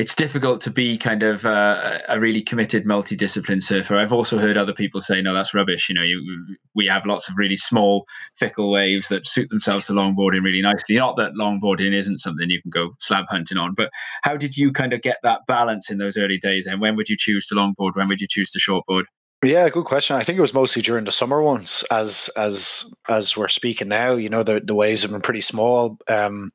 it's 0.00 0.14
difficult 0.14 0.62
to 0.62 0.70
be 0.70 0.96
kind 0.96 1.22
of 1.22 1.44
uh, 1.44 1.98
a 2.08 2.18
really 2.18 2.40
committed 2.40 2.86
multidiscipline 2.86 3.62
surfer. 3.62 3.98
I've 3.98 4.14
also 4.14 4.38
heard 4.38 4.56
other 4.56 4.72
people 4.72 5.02
say, 5.02 5.20
no, 5.20 5.34
that's 5.34 5.52
rubbish. 5.52 5.90
You 5.90 5.94
know, 5.94 6.02
you, 6.02 6.56
we 6.74 6.86
have 6.86 7.04
lots 7.04 7.28
of 7.28 7.36
really 7.36 7.58
small, 7.58 8.06
fickle 8.34 8.70
waves 8.70 9.10
that 9.10 9.26
suit 9.26 9.50
themselves 9.50 9.88
to 9.88 9.92
longboarding 9.92 10.42
really 10.42 10.62
nicely. 10.62 10.96
Not 10.96 11.18
that 11.18 11.34
longboarding 11.38 11.92
isn't 11.92 12.16
something 12.16 12.48
you 12.48 12.62
can 12.62 12.70
go 12.70 12.92
slab 12.98 13.26
hunting 13.28 13.58
on, 13.58 13.74
but 13.74 13.90
how 14.22 14.38
did 14.38 14.56
you 14.56 14.72
kind 14.72 14.94
of 14.94 15.02
get 15.02 15.18
that 15.22 15.42
balance 15.46 15.90
in 15.90 15.98
those 15.98 16.16
early 16.16 16.38
days? 16.38 16.66
And 16.66 16.80
when 16.80 16.96
would 16.96 17.10
you 17.10 17.16
choose 17.18 17.46
to 17.48 17.54
longboard? 17.54 17.94
When 17.94 18.08
would 18.08 18.22
you 18.22 18.26
choose 18.26 18.50
to 18.52 18.58
shortboard? 18.58 19.04
Yeah, 19.44 19.68
good 19.68 19.84
question. 19.84 20.16
I 20.16 20.22
think 20.22 20.38
it 20.38 20.42
was 20.42 20.54
mostly 20.54 20.80
during 20.80 21.04
the 21.04 21.12
summer 21.12 21.42
ones, 21.42 21.84
as 21.90 22.30
as 22.36 22.90
as 23.08 23.36
we're 23.36 23.48
speaking 23.48 23.88
now. 23.88 24.14
You 24.14 24.28
know, 24.28 24.42
the 24.42 24.60
the 24.62 24.74
waves 24.74 25.00
have 25.02 25.10
been 25.10 25.22
pretty 25.22 25.40
small 25.40 25.98
um, 26.08 26.52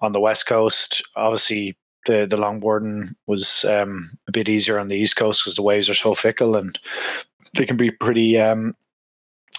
on 0.00 0.12
the 0.12 0.20
west 0.20 0.46
coast. 0.46 1.00
Obviously, 1.14 1.76
the 2.06 2.26
the 2.26 2.36
longboarding 2.36 3.14
was 3.26 3.64
um, 3.64 4.10
a 4.28 4.32
bit 4.32 4.48
easier 4.48 4.78
on 4.78 4.88
the 4.88 4.96
east 4.96 5.16
coast 5.16 5.42
because 5.42 5.56
the 5.56 5.62
waves 5.62 5.88
are 5.88 5.94
so 5.94 6.14
fickle 6.14 6.56
and 6.56 6.78
they 7.54 7.66
can 7.66 7.76
be 7.76 7.90
pretty 7.90 8.38
um, 8.38 8.74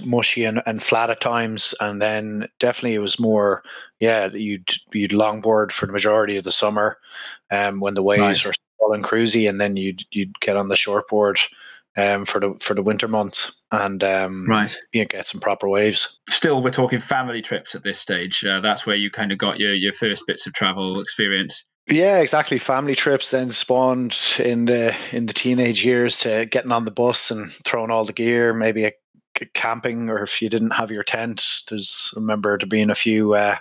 mushy 0.05 0.43
and, 0.43 0.61
and 0.65 0.83
flat 0.83 1.09
at 1.09 1.21
times. 1.21 1.73
And 1.79 2.01
then 2.01 2.47
definitely 2.59 2.95
it 2.95 2.99
was 2.99 3.19
more, 3.19 3.63
yeah, 3.99 4.27
you'd 4.27 4.69
you'd 4.93 5.11
longboard 5.11 5.71
for 5.71 5.85
the 5.85 5.93
majority 5.93 6.37
of 6.37 6.43
the 6.43 6.51
summer, 6.51 6.97
um, 7.51 7.79
when 7.79 7.93
the 7.93 8.03
waves 8.03 8.45
right. 8.45 8.51
were 8.51 8.53
small 8.77 8.93
and 8.93 9.03
cruisy, 9.03 9.49
and 9.49 9.59
then 9.59 9.77
you'd 9.77 10.03
you'd 10.11 10.39
get 10.39 10.57
on 10.57 10.69
the 10.69 10.75
shortboard 10.75 11.39
um, 11.97 12.25
for 12.25 12.39
the 12.39 12.53
for 12.59 12.73
the 12.73 12.83
winter 12.83 13.07
months 13.07 13.61
and 13.71 14.03
um, 14.03 14.45
right, 14.47 14.77
you 14.91 15.01
know, 15.01 15.07
get 15.07 15.27
some 15.27 15.41
proper 15.41 15.67
waves. 15.67 16.19
Still, 16.29 16.61
we're 16.61 16.71
talking 16.71 16.99
family 17.01 17.41
trips 17.41 17.75
at 17.75 17.83
this 17.83 17.99
stage. 17.99 18.43
Uh, 18.43 18.59
that's 18.59 18.85
where 18.85 18.95
you 18.95 19.09
kind 19.09 19.31
of 19.31 19.37
got 19.37 19.59
your 19.59 19.73
your 19.73 19.93
first 19.93 20.25
bits 20.27 20.45
of 20.47 20.53
travel 20.53 20.99
experience. 20.99 21.63
Yeah, 21.87 22.17
exactly. 22.17 22.57
Family 22.57 22.95
trips 22.95 23.29
then 23.29 23.51
spawned 23.51 24.17
in 24.39 24.65
the 24.65 24.95
in 25.11 25.27
the 25.27 25.33
teenage 25.33 25.85
years 25.85 26.17
to 26.19 26.45
getting 26.47 26.71
on 26.71 26.85
the 26.85 26.91
bus 26.91 27.29
and 27.29 27.51
throwing 27.63 27.91
all 27.91 28.05
the 28.05 28.13
gear, 28.13 28.53
maybe 28.53 28.85
a, 28.85 28.91
a 29.41 29.45
camping, 29.53 30.09
or 30.09 30.23
if 30.23 30.41
you 30.41 30.49
didn't 30.49 30.71
have 30.71 30.89
your 30.89 31.03
tent, 31.03 31.45
there's 31.69 32.11
I 32.15 32.19
remember 32.19 32.57
there 32.57 32.67
being 32.67 32.89
a 32.89 32.95
few. 32.95 33.35
Uh, 33.35 33.57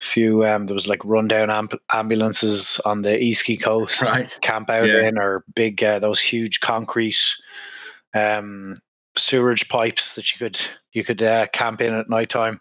few 0.00 0.46
um 0.46 0.66
there 0.66 0.74
was 0.74 0.86
like 0.86 1.04
rundown 1.04 1.48
amb- 1.48 1.78
ambulances 1.92 2.80
on 2.84 3.02
the 3.02 3.20
east 3.20 3.44
key 3.44 3.56
coast 3.56 4.02
right. 4.02 4.38
camp 4.42 4.70
out 4.70 4.86
yeah. 4.86 5.08
in 5.08 5.18
or 5.18 5.44
big 5.56 5.82
uh, 5.82 5.98
those 5.98 6.20
huge 6.20 6.60
concrete 6.60 7.34
um 8.14 8.76
sewerage 9.16 9.68
pipes 9.68 10.14
that 10.14 10.32
you 10.32 10.38
could 10.38 10.60
you 10.92 11.02
could 11.02 11.20
uh, 11.20 11.48
camp 11.48 11.80
in 11.80 11.92
at 11.92 12.08
night 12.08 12.30
time 12.30 12.60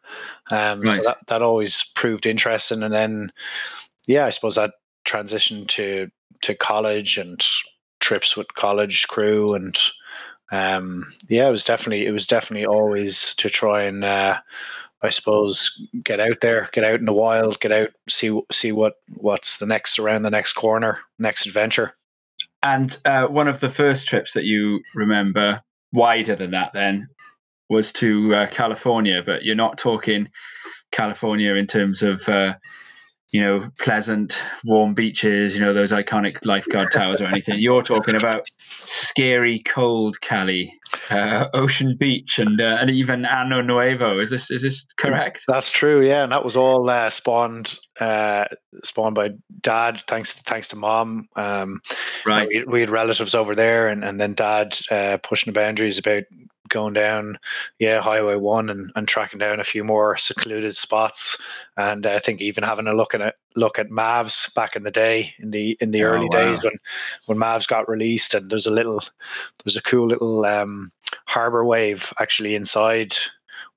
um 0.50 0.82
right. 0.82 0.96
so 0.96 1.04
that, 1.04 1.18
that 1.28 1.42
always 1.44 1.84
proved 1.94 2.26
interesting 2.26 2.82
and 2.82 2.94
then 2.94 3.32
yeah, 4.08 4.26
I 4.26 4.32
suppose 4.32 4.56
that 4.56 4.74
transition 5.06 5.66
to 5.68 6.10
to 6.42 6.56
college 6.56 7.18
and 7.18 7.44
trips 8.00 8.38
with 8.38 8.54
college 8.56 9.08
crew 9.08 9.54
and 9.54 9.78
um, 10.52 11.06
yeah, 11.30 11.48
it 11.48 11.52
was 11.52 11.66
definitely 11.66 12.06
it 12.06 12.12
was 12.12 12.28
definitely 12.28 12.66
always 12.66 13.36
to 13.36 13.50
try 13.50 13.84
and 13.84 14.04
uh, 14.04 14.40
I 15.02 15.10
suppose 15.10 15.72
get 16.04 16.20
out 16.20 16.42
there, 16.42 16.70
get 16.72 16.84
out 16.84 17.00
in 17.00 17.06
the 17.06 17.14
wild, 17.14 17.60
get 17.60 17.72
out, 17.72 17.90
see 18.10 18.40
see 18.52 18.72
what 18.72 18.96
what's 19.16 19.58
the 19.58 19.66
next 19.66 20.00
around 20.00 20.24
the 20.24 20.30
next 20.30 20.54
corner, 20.54 21.00
next 21.20 21.46
adventure. 21.46 21.94
And 22.64 22.98
uh, 23.06 23.28
one 23.28 23.48
of 23.48 23.60
the 23.60 23.70
first 23.70 24.08
trips 24.08 24.34
that 24.34 24.46
you 24.46 24.82
remember 24.96 25.62
wider 25.94 26.36
than 26.36 26.52
that 26.52 26.72
then 26.74 27.08
was 27.70 27.92
to 27.94 28.34
uh, 28.34 28.48
California, 28.48 29.22
but 29.26 29.44
you're 29.44 29.56
not 29.56 29.78
talking 29.78 30.30
California 30.92 31.54
in 31.56 31.68
terms 31.68 32.02
of 32.02 32.28
uh, 32.28 32.54
you 33.32 33.42
know, 33.42 33.70
pleasant, 33.80 34.40
warm 34.64 34.94
beaches, 34.94 35.54
you 35.54 35.62
know, 35.62 35.74
those 35.74 35.92
iconic 35.92 36.46
lifeguard 36.46 36.92
towers 36.92 37.20
or 37.20 37.26
anything. 37.26 37.60
You're 37.60 37.82
talking 37.82 38.16
about 38.16 38.48
scary, 38.84 39.60
cold 39.60 40.22
Cali, 40.22 40.80
uh, 41.10 41.48
Ocean 41.54 41.96
Beach, 41.98 42.40
and 42.40 42.60
uh, 42.60 42.78
and 42.80 42.90
even 42.90 43.26
Ano 43.26 43.62
Nuevo. 43.62 44.20
Is 44.20 44.30
this 44.30 44.52
is 44.52 44.62
this 44.62 44.86
correct? 44.98 45.44
That's 45.48 45.72
true. 45.72 46.06
Yeah, 46.06 46.24
and 46.24 46.32
that 46.32 46.46
was 46.46 46.56
all 46.56 46.90
uh, 46.90 47.10
spawned 47.10 47.78
uh, 48.00 48.46
spawned 48.84 49.16
by 49.16 49.32
dad. 49.62 50.04
Thanks 50.08 50.42
thanks 50.42 50.68
to 50.70 50.76
mom. 50.76 51.28
Um, 51.36 51.82
right. 52.26 52.48
We, 52.48 52.64
we, 52.66 52.80
had 52.82 52.90
relatives 52.90 53.36
over 53.36 53.56
there, 53.56 53.88
and 53.88 54.04
and 54.04 54.20
then 54.20 54.34
dad 54.34 54.78
uh, 54.92 55.18
pushing 55.24 55.54
the 55.54 55.60
boundaries 55.60 55.98
about 55.98 56.24
going 56.70 56.94
down, 56.94 57.40
yeah, 57.80 58.02
Highway 58.02 58.36
One 58.36 58.70
and, 58.70 58.92
and 58.96 59.08
tracking 59.08 59.40
down 59.40 59.60
a 59.60 59.66
few 59.66 59.84
more 59.84 60.18
secluded 60.18 60.76
spots, 60.76 61.38
and 61.76 62.06
I 62.06 62.20
think 62.20 62.42
even 62.42 62.64
having 62.64 62.88
a 62.88 62.94
look 62.94 63.14
at 63.14 63.22
it, 63.22 63.36
look 63.56 63.80
at 63.80 63.90
Mavs 63.90 64.54
back 64.54 64.76
in 64.76 64.84
the 64.84 64.92
day 64.92 65.34
in 65.40 65.52
the 65.52 65.78
in 65.80 65.92
the 65.92 66.04
oh, 66.04 66.08
early 66.08 66.28
wow. 66.32 66.38
days 66.38 66.64
when 66.64 66.78
when 67.26 67.38
Mavs 67.38 67.68
got 67.68 67.90
released, 67.90 68.34
and 68.34 68.50
there's 68.50 68.68
a 68.68 68.72
little 68.72 69.02
there's 69.64 69.78
a 69.78 69.82
cool 69.82 70.08
little 70.08 70.46
um, 70.46 70.77
harbor 71.26 71.64
wave 71.66 72.14
actually 72.20 72.56
inside 72.56 73.14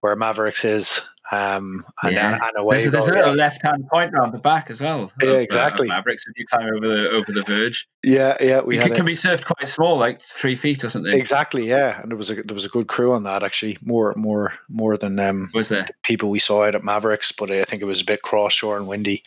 where 0.01 0.17
Mavericks 0.17 0.65
is, 0.65 1.01
um, 1.31 1.85
and, 2.03 2.15
yeah. 2.15 2.39
and 2.43 2.53
away. 2.57 2.79
There's, 2.79 2.91
there's 2.91 3.09
a 3.09 3.15
little 3.15 3.35
left 3.35 3.63
hand 3.63 3.87
point 3.89 4.15
around 4.15 4.33
the 4.33 4.39
back 4.39 4.71
as 4.71 4.81
well. 4.81 5.13
Yeah, 5.23 5.31
of, 5.31 5.37
exactly. 5.37 5.89
Uh, 5.89 5.95
Mavericks 5.95 6.25
if 6.27 6.39
you 6.39 6.47
climb 6.47 6.67
over 6.75 6.89
the 6.89 7.11
over 7.11 7.33
the 7.33 7.43
verge. 7.43 7.87
Yeah, 8.03 8.37
yeah. 8.41 8.61
We 8.61 8.79
can, 8.79 8.95
can 8.95 9.05
be 9.05 9.15
surfed 9.15 9.45
quite 9.45 9.69
small, 9.69 9.99
like 9.99 10.23
three 10.23 10.57
feet 10.57 10.83
or 10.83 10.89
something. 10.89 11.13
Exactly. 11.13 11.69
Yeah, 11.69 12.01
and 12.01 12.11
there 12.11 12.17
was 12.17 12.31
a 12.31 12.43
there 12.43 12.55
was 12.55 12.65
a 12.65 12.71
good 12.71 12.89
crew 12.89 13.13
on 13.13 13.23
that 13.25 13.43
actually. 13.43 13.79
More 13.83 14.15
more 14.17 14.55
more 14.69 14.97
than 14.97 15.19
um, 15.19 15.51
was 15.55 15.69
there 15.69 15.87
people 16.03 16.31
we 16.31 16.39
saw 16.39 16.65
out 16.65 16.75
at 16.75 16.83
Mavericks, 16.83 17.31
but 17.31 17.51
I 17.51 17.65
think 17.65 17.83
it 17.83 17.87
was 17.87 18.01
a 18.01 18.07
bit 18.07 18.23
cross 18.23 18.53
shore 18.55 18.77
and 18.77 18.89
windy. 18.89 19.23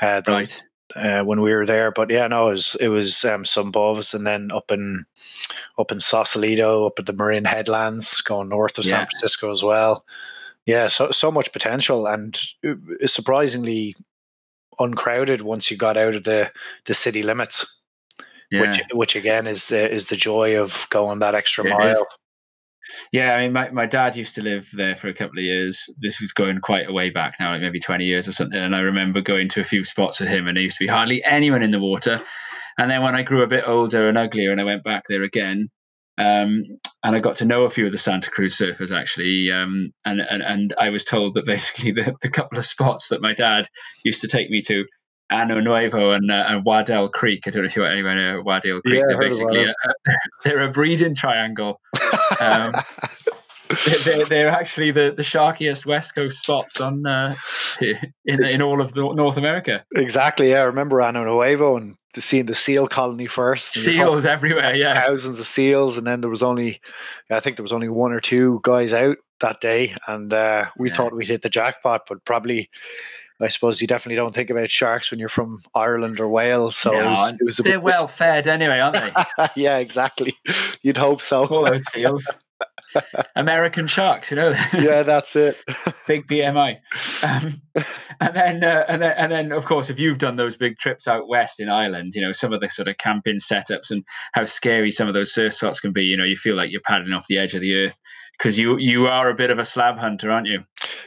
Uh, 0.00 0.22
right. 0.26 0.62
Uh, 0.94 1.22
when 1.24 1.40
we 1.40 1.52
were 1.52 1.66
there, 1.66 1.90
but 1.90 2.10
yeah, 2.10 2.28
no, 2.28 2.46
it 2.48 2.52
was 2.52 2.76
it 2.80 2.88
was 2.88 3.24
um, 3.24 3.44
some 3.44 3.72
boves, 3.72 4.14
and 4.14 4.24
then 4.26 4.52
up 4.52 4.70
in 4.70 5.04
up 5.78 5.90
in 5.90 5.98
Sausalito, 5.98 6.86
up 6.86 6.98
at 6.98 7.06
the 7.06 7.12
Marin 7.12 7.44
Headlands, 7.44 8.20
going 8.20 8.48
north 8.48 8.78
of 8.78 8.84
yeah. 8.84 8.90
San 8.90 9.06
Francisco 9.06 9.50
as 9.50 9.64
well 9.64 10.04
yeah, 10.66 10.88
so 10.88 11.12
so 11.12 11.30
much 11.30 11.52
potential 11.52 12.06
and 12.06 12.38
uh, 12.66 12.74
surprisingly 13.06 13.96
uncrowded 14.78 15.40
once 15.40 15.70
you 15.70 15.76
got 15.76 15.96
out 15.96 16.14
of 16.14 16.24
the 16.24 16.52
the 16.84 16.94
city 16.94 17.22
limits. 17.22 17.80
Yeah. 18.50 18.60
Which 18.62 18.82
which 18.92 19.16
again 19.16 19.46
is 19.46 19.68
the 19.68 19.90
is 19.90 20.08
the 20.08 20.16
joy 20.16 20.60
of 20.60 20.86
going 20.90 21.20
that 21.20 21.34
extra 21.36 21.64
it 21.64 21.70
mile. 21.70 21.92
Is. 21.92 22.04
Yeah, 23.12 23.34
I 23.34 23.42
mean, 23.42 23.52
my, 23.52 23.70
my 23.70 23.86
dad 23.86 24.16
used 24.16 24.34
to 24.36 24.42
live 24.42 24.68
there 24.72 24.96
for 24.96 25.08
a 25.08 25.14
couple 25.14 25.38
of 25.38 25.44
years. 25.44 25.88
This 26.00 26.20
was 26.20 26.32
going 26.32 26.60
quite 26.60 26.88
a 26.88 26.92
way 26.92 27.10
back 27.10 27.36
now, 27.38 27.52
like 27.52 27.62
maybe 27.62 27.80
20 27.80 28.04
years 28.04 28.28
or 28.28 28.32
something. 28.32 28.58
And 28.58 28.74
I 28.74 28.80
remember 28.80 29.20
going 29.20 29.48
to 29.50 29.60
a 29.60 29.64
few 29.64 29.84
spots 29.84 30.20
with 30.20 30.28
him, 30.28 30.46
and 30.46 30.56
there 30.56 30.64
used 30.64 30.78
to 30.78 30.84
be 30.84 30.88
hardly 30.88 31.22
anyone 31.24 31.62
in 31.62 31.70
the 31.70 31.78
water. 31.78 32.22
And 32.78 32.90
then 32.90 33.02
when 33.02 33.14
I 33.14 33.22
grew 33.22 33.42
a 33.42 33.48
bit 33.48 33.64
older 33.66 34.08
and 34.08 34.18
uglier, 34.18 34.52
and 34.52 34.60
I 34.60 34.64
went 34.64 34.84
back 34.84 35.04
there 35.08 35.22
again, 35.22 35.68
um, 36.18 36.62
and 37.02 37.14
I 37.14 37.20
got 37.20 37.36
to 37.36 37.44
know 37.44 37.64
a 37.64 37.70
few 37.70 37.86
of 37.86 37.92
the 37.92 37.98
Santa 37.98 38.30
Cruz 38.30 38.56
surfers 38.56 38.90
actually, 38.90 39.50
um, 39.50 39.92
and, 40.04 40.20
and 40.20 40.42
and 40.42 40.74
I 40.78 40.88
was 40.88 41.04
told 41.04 41.34
that 41.34 41.46
basically 41.46 41.92
the, 41.92 42.14
the 42.22 42.30
couple 42.30 42.58
of 42.58 42.66
spots 42.66 43.08
that 43.08 43.22
my 43.22 43.34
dad 43.34 43.68
used 44.04 44.22
to 44.22 44.28
take 44.28 44.50
me 44.50 44.62
to, 44.62 44.84
Ano 45.30 45.60
Nuevo 45.60 46.12
and 46.12 46.30
uh, 46.30 46.44
and 46.48 46.64
Waddell 46.64 47.08
Creek. 47.08 47.44
I 47.46 47.50
don't 47.50 47.62
know 47.62 47.66
if 47.66 47.76
you 47.76 47.84
anyone 47.84 48.16
know 48.16 48.42
Waddell 48.42 48.80
Creek. 48.82 49.00
Yeah, 49.00 49.06
they're 49.08 49.18
basically 49.18 49.64
a, 49.64 49.74
they're 50.44 50.60
a 50.60 50.70
breeding 50.70 51.14
triangle. 51.14 51.80
Um, 52.40 52.72
they're, 54.04 54.24
they're, 54.24 54.48
actually 54.48 54.92
the, 54.92 55.12
the 55.16 55.22
sharkiest 55.22 55.86
West 55.86 56.14
Coast 56.14 56.38
spots 56.38 56.80
on 56.80 57.06
uh, 57.06 57.34
in 57.80 58.44
in 58.44 58.62
all 58.62 58.80
of 58.80 58.94
the 58.94 59.02
North 59.12 59.36
America. 59.36 59.84
Exactly. 59.96 60.50
Yeah, 60.50 60.60
I 60.60 60.64
remember 60.64 61.00
Ano 61.00 61.24
Nuevo 61.24 61.76
and 61.76 61.96
seeing 62.14 62.46
the 62.46 62.54
seal 62.54 62.86
colony 62.86 63.26
first. 63.26 63.74
Seals 63.74 64.26
everywhere, 64.26 64.74
yeah. 64.74 65.00
Thousands 65.00 65.38
of 65.38 65.46
seals, 65.46 65.98
and 65.98 66.06
then 66.06 66.20
there 66.20 66.30
was 66.30 66.42
only, 66.42 66.80
I 67.30 67.40
think 67.40 67.56
there 67.56 67.64
was 67.64 67.72
only 67.72 67.88
one 67.88 68.12
or 68.12 68.20
two 68.20 68.60
guys 68.62 68.92
out 68.92 69.16
that 69.40 69.60
day, 69.60 69.94
and 70.06 70.32
uh, 70.32 70.66
we 70.78 70.88
yeah. 70.88 70.96
thought 70.96 71.14
we'd 71.14 71.28
hit 71.28 71.42
the 71.42 71.50
jackpot, 71.50 72.02
but 72.08 72.24
probably. 72.24 72.70
I 73.40 73.48
suppose 73.48 73.80
you 73.80 73.86
definitely 73.86 74.16
don't 74.16 74.34
think 74.34 74.50
about 74.50 74.70
sharks 74.70 75.10
when 75.10 75.20
you're 75.20 75.28
from 75.28 75.60
Ireland 75.74 76.20
or 76.20 76.28
Wales. 76.28 76.76
So 76.76 76.90
no, 76.90 76.98
it 76.98 77.10
was, 77.10 77.34
it 77.40 77.44
was 77.44 77.56
they're 77.58 77.80
well 77.80 78.08
fed 78.08 78.48
anyway, 78.48 78.78
aren't 78.80 78.96
they? 78.96 79.48
yeah, 79.62 79.78
exactly. 79.78 80.36
You'd 80.82 80.96
hope 80.96 81.20
so. 81.20 81.46
All 81.46 81.64
those 81.64 81.82
seals. 81.92 82.26
American 83.36 83.86
sharks, 83.86 84.30
you 84.30 84.36
know. 84.36 84.50
yeah, 84.72 85.02
that's 85.02 85.36
it. 85.36 85.58
big 86.06 86.26
BMI, 86.26 86.78
um, 87.22 87.60
and 88.20 88.34
then 88.34 88.64
uh, 88.64 88.84
and 88.88 89.02
then 89.02 89.14
and 89.16 89.32
then 89.32 89.52
of 89.52 89.66
course, 89.66 89.90
if 89.90 89.98
you've 89.98 90.18
done 90.18 90.36
those 90.36 90.56
big 90.56 90.78
trips 90.78 91.06
out 91.06 91.28
west 91.28 91.60
in 91.60 91.68
Ireland, 91.68 92.14
you 92.14 92.22
know 92.22 92.32
some 92.32 92.52
of 92.52 92.60
the 92.60 92.70
sort 92.70 92.88
of 92.88 92.96
camping 92.98 93.38
setups 93.38 93.90
and 93.90 94.02
how 94.32 94.44
scary 94.44 94.90
some 94.90 95.08
of 95.08 95.14
those 95.14 95.32
surf 95.32 95.54
spots 95.54 95.80
can 95.80 95.92
be. 95.92 96.04
You 96.04 96.16
know, 96.16 96.24
you 96.24 96.36
feel 96.36 96.56
like 96.56 96.70
you're 96.70 96.80
paddling 96.80 97.12
off 97.12 97.26
the 97.28 97.38
edge 97.38 97.54
of 97.54 97.60
the 97.60 97.74
earth 97.74 98.00
because 98.36 98.58
you 98.58 98.76
you 98.78 99.06
are 99.06 99.30
a 99.30 99.34
bit 99.34 99.50
of 99.50 99.58
a 99.58 99.64
slab 99.64 99.98
hunter, 99.98 100.30
aren't 100.30 100.46
you? 100.46 100.64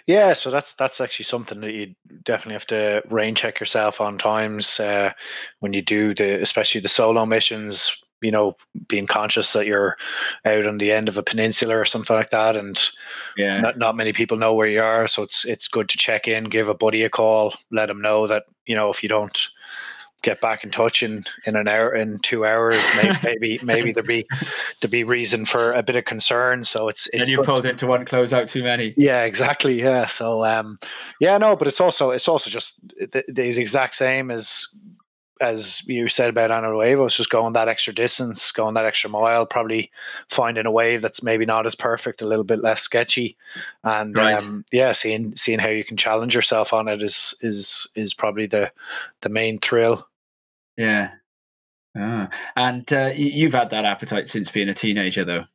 Yeah, 0.08 0.34
so 0.34 0.50
that's 0.50 0.74
that's 0.74 1.02
actually 1.02 1.26
something 1.26 1.62
that 1.62 1.74
you 1.74 1.96
definitely 2.24 2.54
have 2.54 2.68
to 2.68 3.04
rain 3.10 3.36
check 3.36 3.60
yourself 3.60 4.02
on 4.02 4.18
times 4.18 4.80
uh, 4.80 5.14
when 5.60 5.74
you 5.74 5.82
do 5.82 6.14
the 6.14 6.42
especially 6.42 6.82
the 6.82 6.90
solo 6.90 7.26
missions 7.26 8.04
you 8.22 8.32
know, 8.32 8.56
being 8.88 9.08
conscious 9.08 9.54
that 9.54 9.66
you're 9.66 9.98
out 10.46 10.68
on 10.68 10.78
the 10.78 10.92
end 10.92 11.08
of 11.08 11.18
a 11.18 11.24
peninsula 11.24 11.78
or 11.78 11.86
something 11.86 12.16
like 12.16 12.32
that, 12.32 12.58
and 12.58 12.90
yeah, 13.38 13.62
not, 13.62 13.78
not 13.78 13.96
many 13.96 14.14
people 14.14 14.38
know 14.38 14.54
where 14.54 14.68
you 14.68 14.82
are. 14.82 15.08
So 15.08 15.24
it's 15.24 15.46
it's 15.46 15.68
good 15.68 15.90
to 15.90 15.98
check 15.98 16.28
in, 16.28 16.46
give 16.46 16.70
a 16.70 16.74
buddy 16.74 17.04
a 17.04 17.10
call, 17.10 17.54
let 17.72 17.86
them 17.86 18.02
know 18.02 18.28
that 18.28 18.44
you 18.66 18.76
know 18.76 18.90
if 18.90 19.02
you 19.04 19.10
don't 19.10 19.48
get 20.22 20.42
back 20.42 20.64
in 20.64 20.70
touch 20.70 21.04
in 21.04 21.24
in 21.46 21.56
an 21.56 21.68
hour 21.68 21.94
in 21.94 22.20
two 22.20 22.46
hours 22.46 22.82
maybe 23.04 23.20
maybe, 23.24 23.60
maybe 23.64 23.92
there 23.92 24.04
be 24.04 24.28
to 24.82 24.88
be 24.88 25.04
reason 25.04 25.46
for 25.46 25.72
a 25.74 25.84
bit 25.84 25.96
of 25.96 26.06
concern. 26.06 26.64
So 26.64 26.88
it's 26.88 27.08
it's 27.08 27.22
and 27.22 27.30
you 27.30 27.42
pulled 27.44 27.66
into 27.66 27.88
one 27.88 28.06
close 28.06 28.34
out 28.34 28.50
too 28.50 28.64
many. 28.64 28.94
Yeah 28.98 29.24
exactly. 29.24 29.80
Yeah. 29.80 30.08
So 30.08 30.44
um 30.44 30.80
yeah 31.20 31.38
no 31.38 31.56
but 31.56 31.68
it's 31.68 31.82
also 31.82 32.12
it's 32.12 32.28
also 32.28 32.50
just 32.50 32.80
the, 32.98 33.24
the 33.28 33.44
exact 33.44 33.96
same 33.96 34.32
as 34.32 34.68
as 35.42 35.88
you 35.88 36.08
said 36.08 36.30
about 36.30 36.52
Ano 36.52 36.72
Nuevo, 36.72 37.08
just 37.08 37.30
going 37.30 37.54
that 37.54 37.70
extra 37.70 37.94
distance, 37.94 38.52
going 38.52 38.74
that 38.74 38.86
extra 38.86 39.10
mile, 39.10 39.46
probably 39.46 39.90
finding 40.28 40.66
a 40.66 40.72
wave 40.72 41.02
that's 41.02 41.24
maybe 41.24 41.46
not 41.46 41.66
as 41.66 41.76
perfect, 41.76 42.22
a 42.22 42.28
little 42.28 42.44
bit 42.44 42.62
less 42.62 42.82
sketchy, 42.82 43.38
and 43.84 44.16
right. 44.16 44.38
um, 44.38 44.66
yeah, 44.72 44.92
seeing 44.92 45.36
seeing 45.36 45.60
how 45.60 45.70
you 45.70 45.84
can 45.84 45.98
challenge 45.98 46.36
yourself 46.36 46.74
on 46.74 46.88
it 46.88 47.02
is 47.02 47.34
is 47.42 47.88
is 47.96 48.14
probably 48.14 48.48
the 48.48 48.72
the 49.22 49.30
main 49.30 49.58
thrill. 49.60 50.06
Yeah, 50.80 51.12
ah. 51.98 52.30
and 52.56 52.92
uh, 52.92 53.12
you've 53.16 53.54
had 53.54 53.70
that 53.72 53.86
appetite 53.86 54.30
since 54.30 54.50
being 54.50 54.70
a 54.70 54.74
teenager, 54.74 55.26
though. 55.26 55.46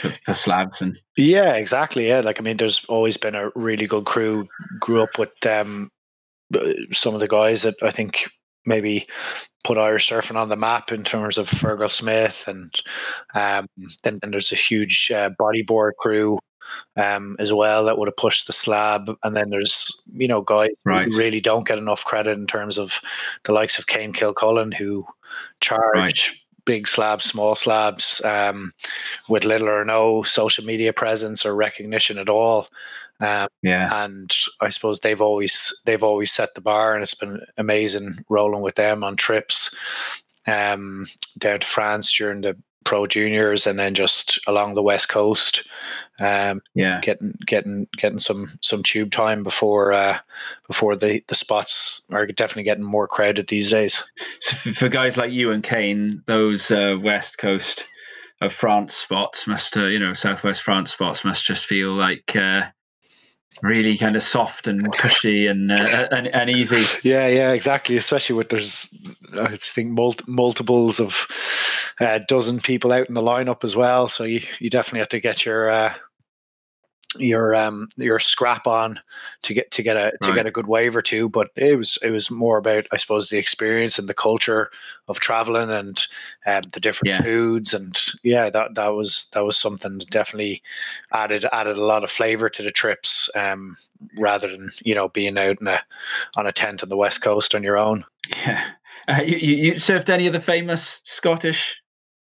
For, 0.00 0.12
for 0.24 0.34
slabs 0.34 0.80
and 0.80 0.96
yeah 1.16 1.54
exactly 1.54 2.06
yeah 2.06 2.20
like 2.20 2.38
i 2.38 2.42
mean 2.44 2.56
there's 2.56 2.84
always 2.84 3.16
been 3.16 3.34
a 3.34 3.50
really 3.56 3.88
good 3.88 4.04
crew 4.04 4.46
grew 4.78 5.02
up 5.02 5.18
with 5.18 5.44
um 5.44 5.90
some 6.92 7.14
of 7.14 7.20
the 7.20 7.28
guys 7.28 7.62
that 7.62 7.74
I 7.82 7.90
think 7.90 8.28
maybe 8.64 9.06
put 9.64 9.78
Irish 9.78 10.10
surfing 10.10 10.36
on 10.36 10.48
the 10.48 10.56
map 10.56 10.92
in 10.92 11.04
terms 11.04 11.38
of 11.38 11.48
Fergal 11.48 11.90
Smith, 11.90 12.44
and 12.46 12.72
um, 13.34 13.66
then, 14.02 14.18
then 14.20 14.30
there's 14.30 14.52
a 14.52 14.56
huge 14.56 15.10
uh, 15.14 15.30
bodyboard 15.40 15.92
crew 15.98 16.38
um, 16.96 17.36
as 17.38 17.52
well 17.52 17.84
that 17.84 17.98
would 17.98 18.08
have 18.08 18.16
pushed 18.16 18.46
the 18.46 18.52
slab. 18.52 19.14
And 19.22 19.36
then 19.36 19.50
there's 19.50 19.90
you 20.12 20.28
know 20.28 20.42
guys 20.42 20.70
right. 20.84 21.06
who 21.06 21.18
really 21.18 21.40
don't 21.40 21.66
get 21.66 21.78
enough 21.78 22.04
credit 22.04 22.38
in 22.38 22.46
terms 22.46 22.78
of 22.78 23.00
the 23.44 23.52
likes 23.52 23.78
of 23.78 23.86
Kane 23.86 24.12
Kilcullen 24.12 24.72
who 24.72 25.06
charge. 25.60 25.94
Right. 25.94 26.30
Big 26.64 26.88
slabs, 26.88 27.24
small 27.24 27.54
slabs, 27.54 28.20
um, 28.24 28.72
with 29.28 29.44
little 29.44 29.68
or 29.68 29.84
no 29.84 30.24
social 30.24 30.64
media 30.64 30.92
presence 30.92 31.46
or 31.46 31.54
recognition 31.54 32.18
at 32.18 32.28
all. 32.28 32.66
Um, 33.20 33.46
yeah, 33.62 34.04
and 34.04 34.34
I 34.60 34.70
suppose 34.70 34.98
they've 34.98 35.20
always 35.20 35.80
they've 35.86 36.02
always 36.02 36.32
set 36.32 36.56
the 36.56 36.60
bar, 36.60 36.94
and 36.94 37.04
it's 37.04 37.14
been 37.14 37.40
amazing 37.56 38.14
rolling 38.28 38.62
with 38.62 38.74
them 38.74 39.04
on 39.04 39.14
trips 39.14 39.72
um, 40.46 41.06
down 41.38 41.60
to 41.60 41.66
France 41.66 42.12
during 42.16 42.40
the 42.42 42.56
pro 42.86 43.04
juniors, 43.04 43.66
and 43.66 43.78
then 43.78 43.92
just 43.92 44.38
along 44.46 44.74
the 44.74 44.82
west 44.82 45.10
coast. 45.10 45.68
Um, 46.18 46.62
yeah, 46.74 47.00
getting 47.02 47.34
getting 47.46 47.88
getting 47.98 48.18
some 48.18 48.46
some 48.62 48.82
tube 48.82 49.10
time 49.10 49.42
before 49.42 49.92
uh, 49.92 50.18
before 50.66 50.96
the 50.96 51.22
the 51.26 51.34
spots 51.34 52.00
are 52.10 52.24
definitely 52.26 52.62
getting 52.62 52.84
more 52.84 53.06
crowded 53.06 53.48
these 53.48 53.70
days. 53.70 54.02
So 54.40 54.72
for 54.72 54.88
guys 54.88 55.16
like 55.16 55.32
you 55.32 55.50
and 55.50 55.62
Kane, 55.62 56.22
those 56.26 56.70
uh, 56.70 56.96
west 57.02 57.36
coast 57.36 57.84
of 58.40 58.52
France 58.52 58.94
spots 58.94 59.46
must 59.46 59.76
uh, 59.76 59.86
you 59.86 59.98
know 59.98 60.14
southwest 60.14 60.62
France 60.62 60.92
spots 60.92 61.24
must 61.24 61.44
just 61.44 61.66
feel 61.66 61.92
like 61.92 62.34
uh, 62.36 62.62
really 63.62 63.96
kind 63.96 64.16
of 64.16 64.22
soft 64.22 64.66
and 64.66 64.92
cushy 64.92 65.46
and, 65.46 65.72
uh, 65.72 66.08
and, 66.10 66.28
and 66.28 66.50
easy. 66.50 66.84
Yeah, 67.02 67.26
yeah, 67.26 67.52
exactly. 67.52 67.96
Especially 67.96 68.36
with 68.36 68.48
there's 68.48 68.96
I 69.40 69.56
think 69.56 69.90
mul- 69.92 70.14
multiples 70.26 71.00
of 71.00 71.26
a 72.00 72.08
uh, 72.08 72.18
dozen 72.28 72.60
people 72.60 72.92
out 72.92 73.08
in 73.08 73.14
the 73.14 73.22
lineup 73.22 73.64
as 73.64 73.74
well. 73.74 74.08
So 74.08 74.24
you 74.24 74.42
you 74.58 74.70
definitely 74.70 75.00
have 75.00 75.08
to 75.10 75.20
get 75.20 75.44
your 75.44 75.70
uh, 75.70 75.94
your 77.20 77.54
um 77.54 77.88
your 77.96 78.18
scrap 78.18 78.66
on 78.66 79.00
to 79.42 79.54
get 79.54 79.70
to 79.70 79.82
get 79.82 79.96
a 79.96 80.12
to 80.22 80.28
right. 80.28 80.36
get 80.36 80.46
a 80.46 80.50
good 80.50 80.66
wave 80.66 80.96
or 80.96 81.02
two 81.02 81.28
but 81.28 81.50
it 81.56 81.76
was 81.76 81.98
it 82.02 82.10
was 82.10 82.30
more 82.30 82.58
about 82.58 82.86
i 82.92 82.96
suppose 82.96 83.28
the 83.28 83.38
experience 83.38 83.98
and 83.98 84.08
the 84.08 84.14
culture 84.14 84.70
of 85.08 85.20
traveling 85.20 85.70
and 85.70 86.06
um, 86.46 86.62
the 86.72 86.80
different 86.80 87.14
yeah. 87.14 87.22
foods 87.22 87.74
and 87.74 87.98
yeah 88.22 88.50
that 88.50 88.74
that 88.74 88.88
was 88.88 89.26
that 89.32 89.44
was 89.44 89.56
something 89.56 89.98
that 89.98 90.10
definitely 90.10 90.62
added 91.12 91.44
added 91.52 91.76
a 91.76 91.84
lot 91.84 92.04
of 92.04 92.10
flavor 92.10 92.48
to 92.48 92.62
the 92.62 92.70
trips 92.70 93.30
um 93.34 93.76
rather 94.16 94.50
than 94.50 94.70
you 94.84 94.94
know 94.94 95.08
being 95.08 95.38
out 95.38 95.60
in 95.60 95.66
a 95.66 95.80
on 96.36 96.46
a 96.46 96.52
tent 96.52 96.82
on 96.82 96.88
the 96.88 96.96
west 96.96 97.22
coast 97.22 97.54
on 97.54 97.62
your 97.62 97.78
own 97.78 98.04
yeah 98.44 98.64
uh, 99.08 99.22
you, 99.24 99.36
you 99.36 99.72
surfed 99.74 100.08
any 100.08 100.26
of 100.26 100.32
the 100.32 100.40
famous 100.40 101.00
scottish 101.04 101.80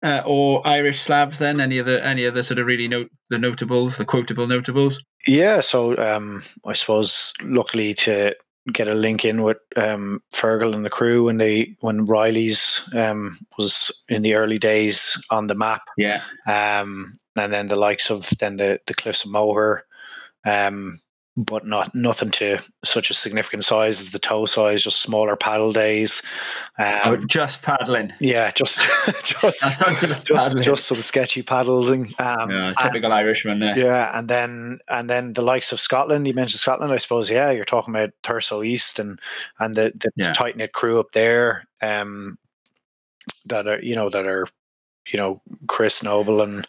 uh, 0.03 0.21
or 0.25 0.65
Irish 0.67 1.01
slabs? 1.01 1.39
Then 1.39 1.59
any 1.59 1.79
other 1.79 1.99
any 1.99 2.25
other 2.25 2.43
sort 2.43 2.59
of 2.59 2.67
really 2.67 2.87
note 2.87 3.09
the 3.29 3.39
notables, 3.39 3.97
the 3.97 4.05
quotable 4.05 4.47
notables? 4.47 5.01
Yeah, 5.27 5.59
so 5.59 5.97
um, 5.97 6.43
I 6.65 6.73
suppose 6.73 7.33
luckily 7.43 7.93
to 7.95 8.35
get 8.73 8.87
a 8.87 8.95
link 8.95 9.25
in 9.25 9.43
with 9.43 9.57
um, 9.75 10.21
Fergal 10.33 10.73
and 10.73 10.83
the 10.83 10.89
crew 10.89 11.25
when 11.25 11.37
they 11.37 11.75
when 11.81 12.05
Riley's 12.05 12.87
um, 12.93 13.37
was 13.57 14.03
in 14.09 14.21
the 14.21 14.33
early 14.33 14.57
days 14.57 15.21
on 15.29 15.47
the 15.47 15.55
map. 15.55 15.83
Yeah, 15.97 16.21
um, 16.47 17.17
and 17.35 17.53
then 17.53 17.67
the 17.67 17.75
likes 17.75 18.09
of 18.09 18.29
then 18.39 18.57
the 18.57 18.79
the 18.87 18.93
Cliffs 18.93 19.25
of 19.25 19.31
Moher. 19.31 19.85
Um, 20.45 20.99
but 21.37 21.65
not 21.65 21.93
nothing 21.93 22.31
to 22.31 22.59
such 22.83 23.09
a 23.09 23.13
significant 23.13 23.65
size 23.65 23.99
as 23.99 24.11
the 24.11 24.19
toe 24.19 24.45
size, 24.45 24.83
just 24.83 25.01
smaller 25.01 25.35
paddle 25.35 25.73
days. 25.73 26.21
Um, 26.77 26.99
oh, 27.03 27.17
just 27.17 27.61
paddling. 27.61 28.13
Yeah, 28.21 28.51
just 28.51 28.87
just 29.23 29.61
just, 29.61 30.25
just, 30.25 30.57
just, 30.61 30.85
some 30.85 31.01
sketchy 31.01 31.41
paddling. 31.41 32.13
Um, 32.19 32.51
yeah, 32.51 32.73
typical 32.77 33.11
and, 33.11 33.13
Irishman. 33.13 33.59
There. 33.59 33.77
Yeah, 33.77 34.17
and 34.17 34.29
then 34.29 34.79
and 34.87 35.09
then 35.09 35.33
the 35.33 35.41
likes 35.41 35.71
of 35.71 35.79
Scotland. 35.79 36.25
You 36.27 36.33
mentioned 36.33 36.59
Scotland, 36.59 36.93
I 36.93 36.97
suppose. 36.97 37.29
Yeah, 37.29 37.51
you're 37.51 37.65
talking 37.65 37.93
about 37.93 38.11
Thurso 38.23 38.65
East 38.65 38.99
and 38.99 39.19
and 39.59 39.75
the, 39.75 39.91
the 39.95 40.11
yeah. 40.15 40.33
tight 40.33 40.55
knit 40.55 40.71
crew 40.71 40.99
up 40.99 41.11
there. 41.11 41.67
Um, 41.81 42.37
that 43.47 43.67
are 43.67 43.81
you 43.81 43.95
know 43.95 44.09
that 44.09 44.25
are 44.25 44.47
you 45.11 45.17
know 45.17 45.41
Chris 45.67 46.03
Noble 46.03 46.41
and 46.41 46.65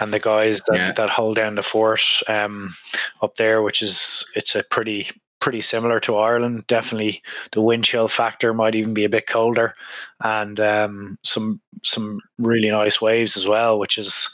and 0.00 0.12
the 0.12 0.18
guys 0.18 0.60
that, 0.68 0.76
yeah. 0.76 0.92
that 0.92 1.10
hold 1.10 1.36
down 1.36 1.54
the 1.54 1.62
fort 1.62 2.02
um, 2.28 2.74
up 3.22 3.36
there, 3.36 3.62
which 3.62 3.82
is 3.82 4.24
it's 4.34 4.54
a 4.54 4.62
pretty 4.64 5.10
pretty 5.40 5.60
similar 5.60 6.00
to 6.00 6.16
Ireland. 6.16 6.66
Definitely, 6.66 7.22
the 7.52 7.60
wind 7.60 7.84
chill 7.84 8.08
factor 8.08 8.52
might 8.52 8.74
even 8.74 8.94
be 8.94 9.04
a 9.04 9.08
bit 9.08 9.26
colder, 9.26 9.74
and 10.20 10.58
um, 10.60 11.18
some 11.22 11.60
some 11.84 12.20
really 12.38 12.70
nice 12.70 13.00
waves 13.00 13.36
as 13.36 13.46
well, 13.46 13.78
which 13.78 13.98
is 13.98 14.28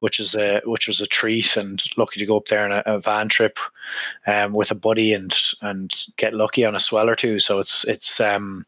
which 0.00 0.20
is 0.20 0.34
a 0.34 0.60
which 0.64 0.88
was 0.88 1.00
a 1.00 1.06
treat. 1.06 1.56
And 1.56 1.82
lucky 1.96 2.18
to 2.20 2.26
go 2.26 2.36
up 2.36 2.46
there 2.46 2.64
on 2.64 2.72
a, 2.72 2.82
a 2.86 3.00
van 3.00 3.28
trip 3.28 3.58
um, 4.26 4.52
with 4.52 4.70
a 4.70 4.74
buddy 4.74 5.12
and 5.12 5.36
and 5.62 5.92
get 6.16 6.34
lucky 6.34 6.64
on 6.64 6.74
a 6.74 6.80
swell 6.80 7.08
or 7.08 7.14
two. 7.14 7.38
So 7.38 7.58
it's 7.58 7.84
it's 7.84 8.20
um, 8.20 8.66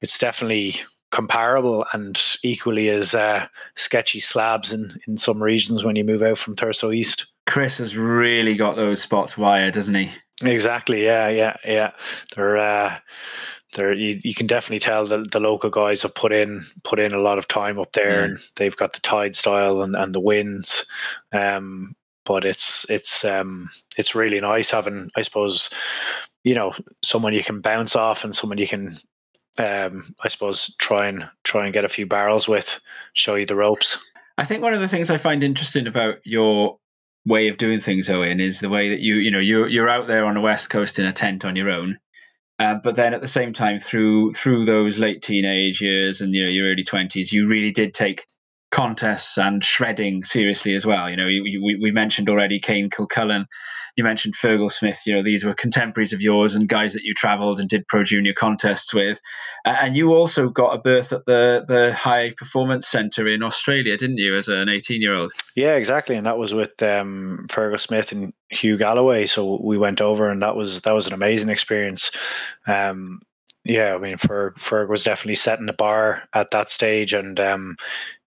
it's 0.00 0.18
definitely 0.18 0.76
comparable 1.16 1.86
and 1.94 2.22
equally 2.42 2.90
as 2.90 3.14
uh, 3.14 3.46
sketchy 3.74 4.20
slabs 4.20 4.70
in, 4.70 4.92
in 5.08 5.16
some 5.16 5.42
regions 5.42 5.82
when 5.82 5.96
you 5.96 6.04
move 6.04 6.22
out 6.22 6.36
from 6.36 6.54
Thurso 6.54 6.94
East. 6.94 7.32
Chris 7.46 7.78
has 7.78 7.96
really 7.96 8.54
got 8.54 8.76
those 8.76 9.00
spots 9.00 9.38
wired, 9.38 9.72
doesn't 9.72 9.94
he? 9.94 10.10
Exactly. 10.44 11.06
Yeah, 11.06 11.28
yeah, 11.28 11.56
yeah. 11.64 11.92
They're 12.34 12.58
uh, 12.58 12.98
they're 13.74 13.94
you, 13.94 14.20
you 14.22 14.34
can 14.34 14.46
definitely 14.46 14.80
tell 14.80 15.06
that 15.06 15.30
the 15.30 15.40
local 15.40 15.70
guys 15.70 16.02
have 16.02 16.14
put 16.14 16.32
in 16.32 16.62
put 16.84 16.98
in 16.98 17.14
a 17.14 17.20
lot 17.20 17.38
of 17.38 17.48
time 17.48 17.78
up 17.78 17.92
there, 17.92 18.20
mm. 18.20 18.24
and 18.24 18.38
they've 18.56 18.76
got 18.76 18.92
the 18.92 19.00
tide 19.00 19.34
style 19.34 19.80
and, 19.80 19.96
and 19.96 20.14
the 20.14 20.20
winds. 20.20 20.84
Um, 21.32 21.96
but 22.26 22.44
it's 22.44 22.84
it's 22.90 23.24
um 23.24 23.70
it's 23.96 24.14
really 24.14 24.40
nice 24.40 24.70
having, 24.70 25.08
I 25.16 25.22
suppose, 25.22 25.70
you 26.44 26.54
know, 26.54 26.74
someone 27.02 27.32
you 27.32 27.42
can 27.42 27.62
bounce 27.62 27.96
off 27.96 28.22
and 28.22 28.36
someone 28.36 28.58
you 28.58 28.68
can 28.68 28.94
um, 29.58 30.14
I 30.22 30.28
suppose 30.28 30.74
try 30.78 31.08
and 31.08 31.28
try 31.44 31.64
and 31.64 31.74
get 31.74 31.84
a 31.84 31.88
few 31.88 32.06
barrels 32.06 32.48
with, 32.48 32.80
show 33.14 33.34
you 33.34 33.46
the 33.46 33.56
ropes. 33.56 34.04
I 34.38 34.44
think 34.44 34.62
one 34.62 34.74
of 34.74 34.80
the 34.80 34.88
things 34.88 35.10
I 35.10 35.18
find 35.18 35.42
interesting 35.42 35.86
about 35.86 36.16
your 36.24 36.78
way 37.24 37.48
of 37.48 37.56
doing 37.56 37.80
things, 37.80 38.08
Owen, 38.08 38.40
is 38.40 38.60
the 38.60 38.68
way 38.68 38.90
that 38.90 39.00
you 39.00 39.16
you 39.16 39.30
know 39.30 39.38
you're 39.38 39.68
you're 39.68 39.88
out 39.88 40.06
there 40.06 40.24
on 40.24 40.34
the 40.34 40.40
west 40.40 40.70
coast 40.70 40.98
in 40.98 41.06
a 41.06 41.12
tent 41.12 41.44
on 41.44 41.56
your 41.56 41.70
own, 41.70 41.98
uh, 42.58 42.76
but 42.82 42.96
then 42.96 43.14
at 43.14 43.20
the 43.20 43.28
same 43.28 43.52
time 43.52 43.80
through 43.80 44.32
through 44.34 44.64
those 44.64 44.98
late 44.98 45.22
teenage 45.22 45.80
years 45.80 46.20
and 46.20 46.34
you 46.34 46.44
know 46.44 46.50
your 46.50 46.70
early 46.70 46.84
twenties, 46.84 47.32
you 47.32 47.46
really 47.46 47.72
did 47.72 47.94
take 47.94 48.26
contests 48.70 49.38
and 49.38 49.64
shredding 49.64 50.22
seriously 50.24 50.74
as 50.74 50.84
well. 50.84 51.08
You 51.08 51.16
know, 51.16 51.26
we, 51.26 51.78
we 51.80 51.90
mentioned 51.90 52.28
already 52.28 52.60
Kane 52.60 52.90
Kilcullen 52.90 53.46
you 53.96 54.04
mentioned 54.04 54.36
Fergal 54.36 54.70
Smith. 54.70 54.98
You 55.06 55.14
know, 55.14 55.22
these 55.22 55.44
were 55.44 55.54
contemporaries 55.54 56.12
of 56.12 56.20
yours 56.20 56.54
and 56.54 56.68
guys 56.68 56.92
that 56.92 57.02
you 57.02 57.14
travelled 57.14 57.58
and 57.58 57.68
did 57.68 57.88
pro 57.88 58.04
junior 58.04 58.34
contests 58.34 58.92
with. 58.92 59.20
Uh, 59.64 59.76
and 59.80 59.96
you 59.96 60.14
also 60.14 60.48
got 60.50 60.74
a 60.74 60.78
berth 60.78 61.12
at 61.12 61.24
the 61.24 61.64
the 61.66 61.94
High 61.94 62.32
Performance 62.36 62.86
Centre 62.86 63.26
in 63.26 63.42
Australia, 63.42 63.96
didn't 63.96 64.18
you, 64.18 64.36
as 64.36 64.48
an 64.48 64.68
18 64.68 65.00
year 65.00 65.14
old? 65.14 65.32
Yeah, 65.56 65.74
exactly. 65.76 66.16
And 66.16 66.26
that 66.26 66.38
was 66.38 66.54
with 66.54 66.80
um, 66.82 67.46
Fergal 67.48 67.80
Smith 67.80 68.12
and 68.12 68.32
Hugh 68.50 68.76
Galloway. 68.76 69.26
So 69.26 69.60
we 69.62 69.78
went 69.78 70.00
over, 70.00 70.30
and 70.30 70.42
that 70.42 70.56
was 70.56 70.82
that 70.82 70.94
was 70.94 71.06
an 71.06 71.14
amazing 71.14 71.48
experience. 71.48 72.10
Um, 72.66 73.20
yeah, 73.64 73.94
I 73.94 73.98
mean, 73.98 74.16
Ferg, 74.16 74.54
Ferg 74.54 74.88
was 74.88 75.02
definitely 75.02 75.34
setting 75.34 75.66
the 75.66 75.72
bar 75.72 76.22
at 76.34 76.52
that 76.52 76.70
stage, 76.70 77.12
and 77.12 77.40
um, 77.40 77.76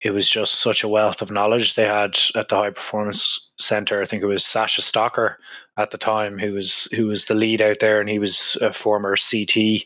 it 0.07 0.15
was 0.15 0.31
just 0.31 0.61
such 0.61 0.85
a 0.85 0.89
wealth 0.89 1.21
of 1.21 1.33
knowledge 1.33 1.75
they 1.75 1.85
had 1.85 2.17
at 2.37 2.49
the 2.49 2.57
high 2.57 2.71
performance 2.71 3.51
center. 3.59 4.01
I 4.01 4.05
think 4.05 4.23
it 4.23 4.27
was 4.27 4.45
Sasha 4.45 4.81
Stocker 4.81 5.35
at 5.77 5.91
the 5.91 5.99
time 5.99 6.39
who 6.39 6.55
was 6.55 6.85
who 6.95 7.07
was 7.07 7.25
the 7.25 7.35
lead 7.35 7.61
out 7.61 7.81
there, 7.81 8.01
and 8.01 8.09
he 8.09 8.21
was 8.21 8.57
a 8.63 8.73
former 8.73 9.17
CT 9.17 9.85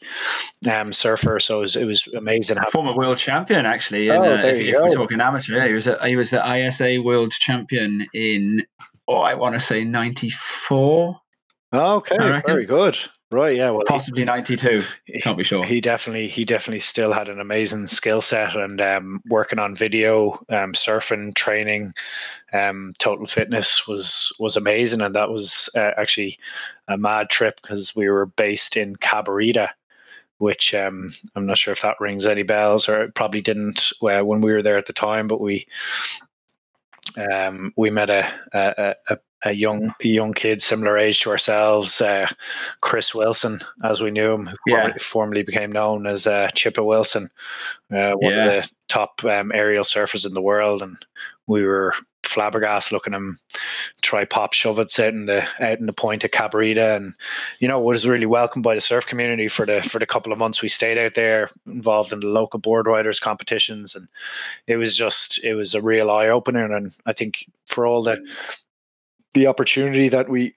um, 0.70 0.92
surfer. 0.92 1.40
So 1.40 1.58
it 1.58 1.60
was, 1.62 1.76
it 1.76 1.86
was 1.86 2.06
amazing. 2.08 2.58
Former 2.70 2.94
world 2.94 3.16
champion, 3.16 3.64
actually. 3.64 4.08
In, 4.08 4.16
oh, 4.16 4.22
there 4.22 4.38
uh, 4.38 4.46
if, 4.46 4.58
you 4.58 4.76
if 4.76 4.82
we're 4.82 4.90
talking 4.90 5.22
amateur, 5.22 5.56
yeah, 5.56 5.66
he 5.66 5.72
was 5.72 5.86
a, 5.86 6.06
he 6.06 6.16
was 6.16 6.28
the 6.28 6.56
ISA 6.56 7.00
world 7.02 7.32
champion 7.32 8.06
in 8.12 8.62
oh, 9.08 9.20
I 9.20 9.32
want 9.32 9.54
to 9.54 9.60
say 9.60 9.84
ninety 9.84 10.28
four. 10.28 11.18
Okay, 11.72 12.16
very 12.44 12.66
good. 12.66 12.98
Right, 13.32 13.56
yeah, 13.56 13.70
well, 13.70 13.84
possibly 13.86 14.24
ninety 14.24 14.56
two. 14.56 14.82
Can't 15.20 15.38
be 15.38 15.44
sure. 15.44 15.64
He 15.64 15.80
definitely, 15.80 16.26
he 16.26 16.44
definitely 16.44 16.80
still 16.80 17.12
had 17.12 17.28
an 17.28 17.38
amazing 17.38 17.86
skill 17.86 18.20
set, 18.20 18.56
and 18.56 18.80
um, 18.80 19.22
working 19.28 19.60
on 19.60 19.76
video, 19.76 20.32
um, 20.48 20.72
surfing, 20.72 21.32
training, 21.36 21.92
um, 22.52 22.92
total 22.98 23.26
fitness 23.26 23.86
was 23.86 24.34
was 24.40 24.56
amazing, 24.56 25.00
and 25.00 25.14
that 25.14 25.30
was 25.30 25.70
uh, 25.76 25.92
actually 25.96 26.40
a 26.88 26.98
mad 26.98 27.30
trip 27.30 27.60
because 27.62 27.94
we 27.94 28.08
were 28.08 28.26
based 28.26 28.76
in 28.76 28.96
Cabarita, 28.96 29.68
which 30.38 30.74
um, 30.74 31.12
I'm 31.36 31.46
not 31.46 31.58
sure 31.58 31.72
if 31.72 31.82
that 31.82 32.00
rings 32.00 32.26
any 32.26 32.42
bells, 32.42 32.88
or 32.88 33.02
it 33.02 33.14
probably 33.14 33.42
didn't 33.42 33.92
uh, 34.02 34.22
when 34.22 34.40
we 34.40 34.52
were 34.52 34.62
there 34.62 34.78
at 34.78 34.86
the 34.86 34.92
time, 34.92 35.28
but 35.28 35.40
we 35.40 35.68
um, 37.30 37.72
we 37.76 37.90
met 37.90 38.10
a, 38.10 38.28
a, 38.52 38.96
a, 39.08 39.18
a 39.44 39.52
young 39.52 39.94
young 40.02 40.32
kid 40.32 40.62
similar 40.62 40.98
age 40.98 41.20
to 41.20 41.30
ourselves, 41.30 42.00
uh, 42.00 42.28
Chris 42.80 43.14
Wilson, 43.14 43.58
as 43.82 44.02
we 44.02 44.10
knew 44.10 44.32
him, 44.32 44.46
who 44.46 44.56
yeah. 44.66 44.92
formerly, 45.00 45.42
became 45.42 45.72
known 45.72 46.06
as 46.06 46.26
uh, 46.26 46.48
Chippa 46.54 46.84
Wilson, 46.84 47.30
uh, 47.90 48.12
one 48.14 48.32
yeah. 48.32 48.44
of 48.44 48.62
the 48.64 48.70
top 48.88 49.24
um, 49.24 49.52
aerial 49.52 49.84
surfers 49.84 50.26
in 50.26 50.34
the 50.34 50.42
world, 50.42 50.82
and 50.82 50.96
we 51.46 51.64
were 51.64 51.94
flabbergasted 52.30 52.92
looking 52.92 53.12
him 53.12 53.38
try 54.02 54.24
pop 54.24 54.52
shove 54.52 54.78
it 54.78 55.00
out 55.00 55.08
in 55.08 55.26
the 55.26 55.42
out 55.58 55.80
in 55.80 55.86
the 55.86 55.92
point 55.92 56.22
of 56.22 56.30
Cabarita 56.30 56.94
and 56.94 57.12
you 57.58 57.66
know 57.66 57.80
was 57.80 58.06
really 58.06 58.26
welcomed 58.26 58.62
by 58.62 58.74
the 58.74 58.80
surf 58.80 59.04
community 59.04 59.48
for 59.48 59.66
the 59.66 59.82
for 59.82 59.98
the 59.98 60.06
couple 60.06 60.32
of 60.32 60.38
months 60.38 60.62
we 60.62 60.68
stayed 60.68 60.96
out 60.96 61.14
there 61.16 61.50
involved 61.66 62.12
in 62.12 62.20
the 62.20 62.26
local 62.26 62.60
board 62.60 62.86
riders 62.86 63.18
competitions 63.18 63.96
and 63.96 64.06
it 64.68 64.76
was 64.76 64.96
just 64.96 65.42
it 65.42 65.54
was 65.54 65.74
a 65.74 65.82
real 65.82 66.08
eye 66.08 66.28
opener 66.28 66.72
and 66.72 66.96
I 67.04 67.12
think 67.12 67.46
for 67.66 67.84
all 67.84 68.04
the 68.04 68.24
the 69.34 69.46
opportunity 69.46 70.08
that 70.08 70.28
we 70.28 70.54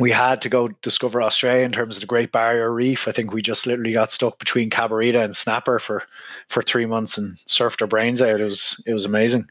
we 0.00 0.10
had 0.10 0.40
to 0.40 0.48
go 0.48 0.68
discover 0.82 1.22
Australia 1.22 1.64
in 1.64 1.72
terms 1.72 1.96
of 1.96 2.00
the 2.00 2.06
Great 2.06 2.32
Barrier 2.32 2.72
Reef. 2.72 3.06
I 3.06 3.12
think 3.12 3.32
we 3.32 3.42
just 3.42 3.66
literally 3.66 3.92
got 3.92 4.12
stuck 4.12 4.38
between 4.38 4.70
Cabarita 4.70 5.22
and 5.22 5.36
Snapper 5.36 5.78
for 5.78 6.02
for 6.48 6.62
three 6.62 6.86
months 6.86 7.16
and 7.16 7.36
surfed 7.48 7.80
our 7.80 7.86
brains 7.86 8.20
out. 8.20 8.40
It 8.40 8.44
was 8.44 8.82
it 8.86 8.92
was 8.92 9.04
amazing. 9.04 9.46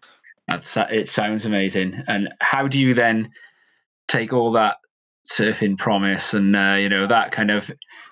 That's 0.47 0.75
it. 0.75 1.07
Sounds 1.07 1.45
amazing. 1.45 2.03
And 2.07 2.29
how 2.41 2.67
do 2.67 2.77
you 2.77 2.93
then 2.93 3.31
take 4.09 4.33
all 4.33 4.51
that 4.51 4.77
surfing 5.31 5.77
promise 5.77 6.33
and 6.33 6.53
uh, 6.53 6.75
you 6.77 6.89
know 6.89 7.07
that 7.07 7.31
kind 7.31 7.49
of 7.49 7.71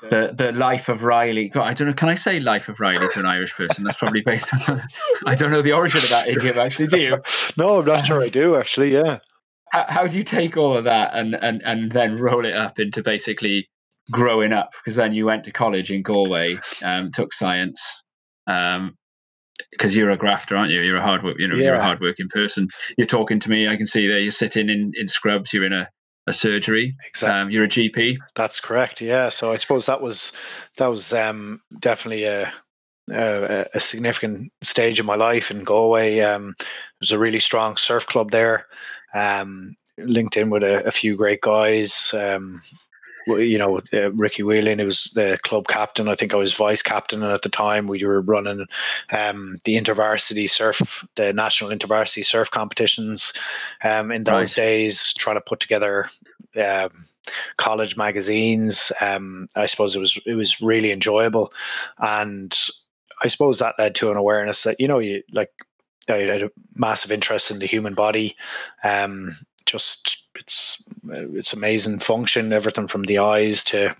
the 0.10 0.34
the 0.34 0.54
life 0.54 0.88
of 0.88 1.04
Riley. 1.04 1.50
God, 1.50 1.68
I 1.68 1.74
don't 1.74 1.90
know. 1.90 1.94
Can 1.94 2.08
I 2.08 2.16
say 2.16 2.40
life 2.40 2.70
of 2.70 2.80
Riley 2.80 3.08
to 3.10 3.20
an 3.20 3.26
Irish 3.26 3.54
person? 3.54 3.84
That's 3.84 3.98
probably 3.98 4.22
based 4.22 4.70
on. 4.70 4.82
I 5.26 5.36
don't 5.36 5.52
know 5.52 5.62
the 5.62 5.74
origin 5.74 5.98
of 5.98 6.10
that 6.10 6.30
idiom. 6.30 6.58
Actually, 6.58 6.88
do 6.88 6.98
you? 6.98 7.18
No, 7.58 7.80
I'm 7.80 7.86
not 7.86 8.06
sure 8.06 8.22
I 8.22 8.30
do. 8.30 8.56
Actually, 8.56 8.94
yeah 8.94 9.20
how, 9.72 9.86
how 9.88 10.08
do 10.08 10.18
you 10.18 10.24
take 10.24 10.58
all 10.58 10.76
of 10.76 10.84
that 10.84 11.12
and, 11.14 11.34
and, 11.36 11.62
and 11.64 11.92
then 11.92 12.20
roll 12.20 12.46
it 12.46 12.54
up 12.54 12.80
into 12.80 13.02
basically 13.02 13.70
growing 14.12 14.54
up? 14.54 14.72
Because 14.74 14.98
then 14.98 15.14
you 15.14 15.26
went 15.26 15.46
to 15.46 15.52
college 15.52 15.92
in 15.92 16.04
Galway, 16.04 16.60
um, 16.84 17.12
took 17.12 17.34
science, 17.34 17.82
um, 18.48 18.96
because 19.72 19.96
you're 19.96 20.10
a 20.10 20.18
grafter, 20.18 20.58
aren't 20.58 20.72
you? 20.72 20.82
You're 20.82 20.98
a 20.98 21.02
hard 21.02 21.24
work, 21.24 21.38
you 21.40 21.48
know, 21.48 21.56
yeah. 21.56 21.66
you're 21.66 21.76
a 21.76 21.84
hardworking 21.84 22.28
person. 22.30 22.68
You're 22.98 23.08
talking 23.08 23.40
to 23.40 23.50
me. 23.50 23.68
I 23.68 23.78
can 23.78 23.86
see 23.86 24.08
there. 24.08 24.20
You're 24.20 24.32
sitting 24.32 24.70
in, 24.70 24.92
in 24.96 25.08
scrubs. 25.08 25.54
You're 25.54 25.66
in 25.66 25.74
a, 25.74 25.88
a 26.28 26.34
surgery. 26.34 26.96
Exactly. 27.08 27.40
Um, 27.40 27.50
you're 27.52 27.66
a 27.66 27.70
GP. 27.70 28.18
That's 28.36 28.60
correct. 28.60 29.02
Yeah. 29.02 29.30
So 29.30 29.54
I 29.54 29.58
suppose 29.58 29.86
that 29.86 30.02
was 30.02 30.34
that 30.78 30.88
was 30.88 31.14
um, 31.14 31.62
definitely 31.80 32.24
a, 32.24 32.52
a, 33.12 33.68
a 33.74 33.80
significant 33.80 34.52
stage 34.62 35.00
in 35.00 35.06
my 35.06 35.16
life 35.16 35.52
in 35.52 35.64
Galway. 35.64 36.20
Um, 36.20 36.56
there 36.58 36.68
was 37.02 37.12
a 37.12 37.20
really 37.20 37.40
strong 37.40 37.78
surf 37.78 38.08
club 38.08 38.32
there 38.32 38.66
um, 39.14 39.76
linked 39.98 40.38
in 40.38 40.50
with 40.50 40.64
a, 40.64 40.86
a 40.86 40.92
few 40.92 41.16
great 41.16 41.42
guys. 41.42 42.14
Um, 42.14 42.62
you 43.28 43.58
know, 43.58 43.82
uh, 43.94 44.12
Ricky 44.14 44.44
Whelan, 44.44 44.80
who 44.80 44.86
was 44.86 45.12
the 45.16 45.38
club 45.44 45.68
captain. 45.68 46.08
I 46.08 46.16
think 46.16 46.34
I 46.34 46.38
was 46.38 46.54
vice 46.54 46.82
captain 46.82 47.22
and 47.22 47.32
at 47.32 47.44
the 47.44 47.50
time. 47.50 47.88
We 47.88 48.04
were 48.04 48.22
running 48.22 48.66
um, 49.12 49.58
the 49.64 49.76
intervarsity 49.76 50.50
surf, 50.50 51.08
the 51.16 51.34
national 51.34 51.70
intervarsity 51.70 52.26
surf 52.26 52.50
competitions 52.50 53.34
um, 53.84 54.12
in 54.12 54.24
those 54.24 54.34
right. 54.34 54.56
days, 54.56 55.14
trying 55.14 55.36
to 55.36 55.42
put 55.42 55.60
together 55.60 56.10
um, 56.58 56.90
college 57.58 57.98
magazines. 57.98 58.92
Um, 59.02 59.48
I 59.56 59.66
suppose 59.66 59.96
it 59.96 60.00
was 60.00 60.20
it 60.26 60.36
was 60.36 60.62
really 60.62 60.92
enjoyable, 60.92 61.54
and 62.00 62.58
I 63.24 63.28
suppose 63.28 63.60
that 63.60 63.76
led 63.78 63.96
to 63.96 64.12
an 64.12 64.18
awareness 64.18 64.64
that 64.64 64.80
you 64.80 64.88
know 64.88 65.00
you 65.00 65.24
like 65.32 65.52
I 66.10 66.18
had 66.18 66.44
a 66.44 66.52
massive 66.76 67.12
interest 67.12 67.52
in 67.52 67.60
the 67.60 67.66
human 67.66 67.94
body. 67.94 68.36
Um, 68.84 69.36
just 69.66 70.26
it's 70.36 70.84
it's 71.10 71.54
amazing 71.54 72.00
function, 72.00 72.54
everything 72.54 72.88
from 72.88 73.04
the 73.04 73.20
eyes 73.20 73.64
to 73.66 73.96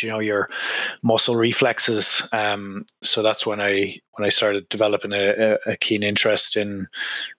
you 0.00 0.08
know 0.08 0.18
your 0.18 0.48
muscle 1.02 1.36
reflexes. 1.36 2.26
Um, 2.32 2.86
so 3.02 3.22
that's 3.22 3.46
when 3.46 3.60
I 3.60 3.98
when 4.12 4.26
I 4.26 4.30
started 4.30 4.68
developing 4.68 5.12
a, 5.12 5.58
a 5.66 5.76
keen 5.76 6.02
interest 6.02 6.56
in 6.56 6.86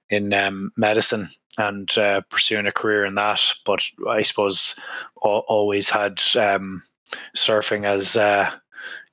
in 0.09 0.33
um, 0.33 0.71
medicine 0.77 1.27
and 1.57 1.95
uh, 1.97 2.21
pursuing 2.29 2.67
a 2.67 2.71
career 2.71 3.05
in 3.05 3.15
that. 3.15 3.41
But 3.65 3.83
I 4.07 4.21
suppose 4.21 4.75
always 5.15 5.89
had 5.89 6.21
um, 6.35 6.81
surfing 7.35 7.85
as 7.85 8.15
uh, 8.15 8.51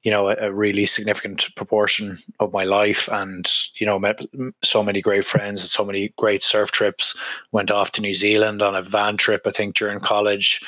you 0.02 0.10
know 0.10 0.28
a, 0.28 0.36
a, 0.40 0.52
really 0.52 0.86
significant 0.86 1.54
proportion 1.54 2.16
of 2.40 2.52
my 2.52 2.64
life. 2.64 3.08
And 3.12 3.50
you 3.76 3.86
know 3.86 3.98
met 3.98 4.20
so 4.62 4.82
many 4.82 5.00
great 5.00 5.24
friends 5.24 5.60
and 5.60 5.68
so 5.68 5.84
many 5.84 6.12
great 6.18 6.42
surf 6.42 6.70
trips. 6.70 7.16
Went 7.52 7.70
off 7.70 7.92
to 7.92 8.00
new 8.00 8.14
zealand 8.14 8.62
on 8.62 8.74
a 8.74 8.82
van 8.82 9.16
trip 9.16 9.42
i 9.46 9.50
think 9.50 9.76
during 9.76 10.00
college 10.00 10.60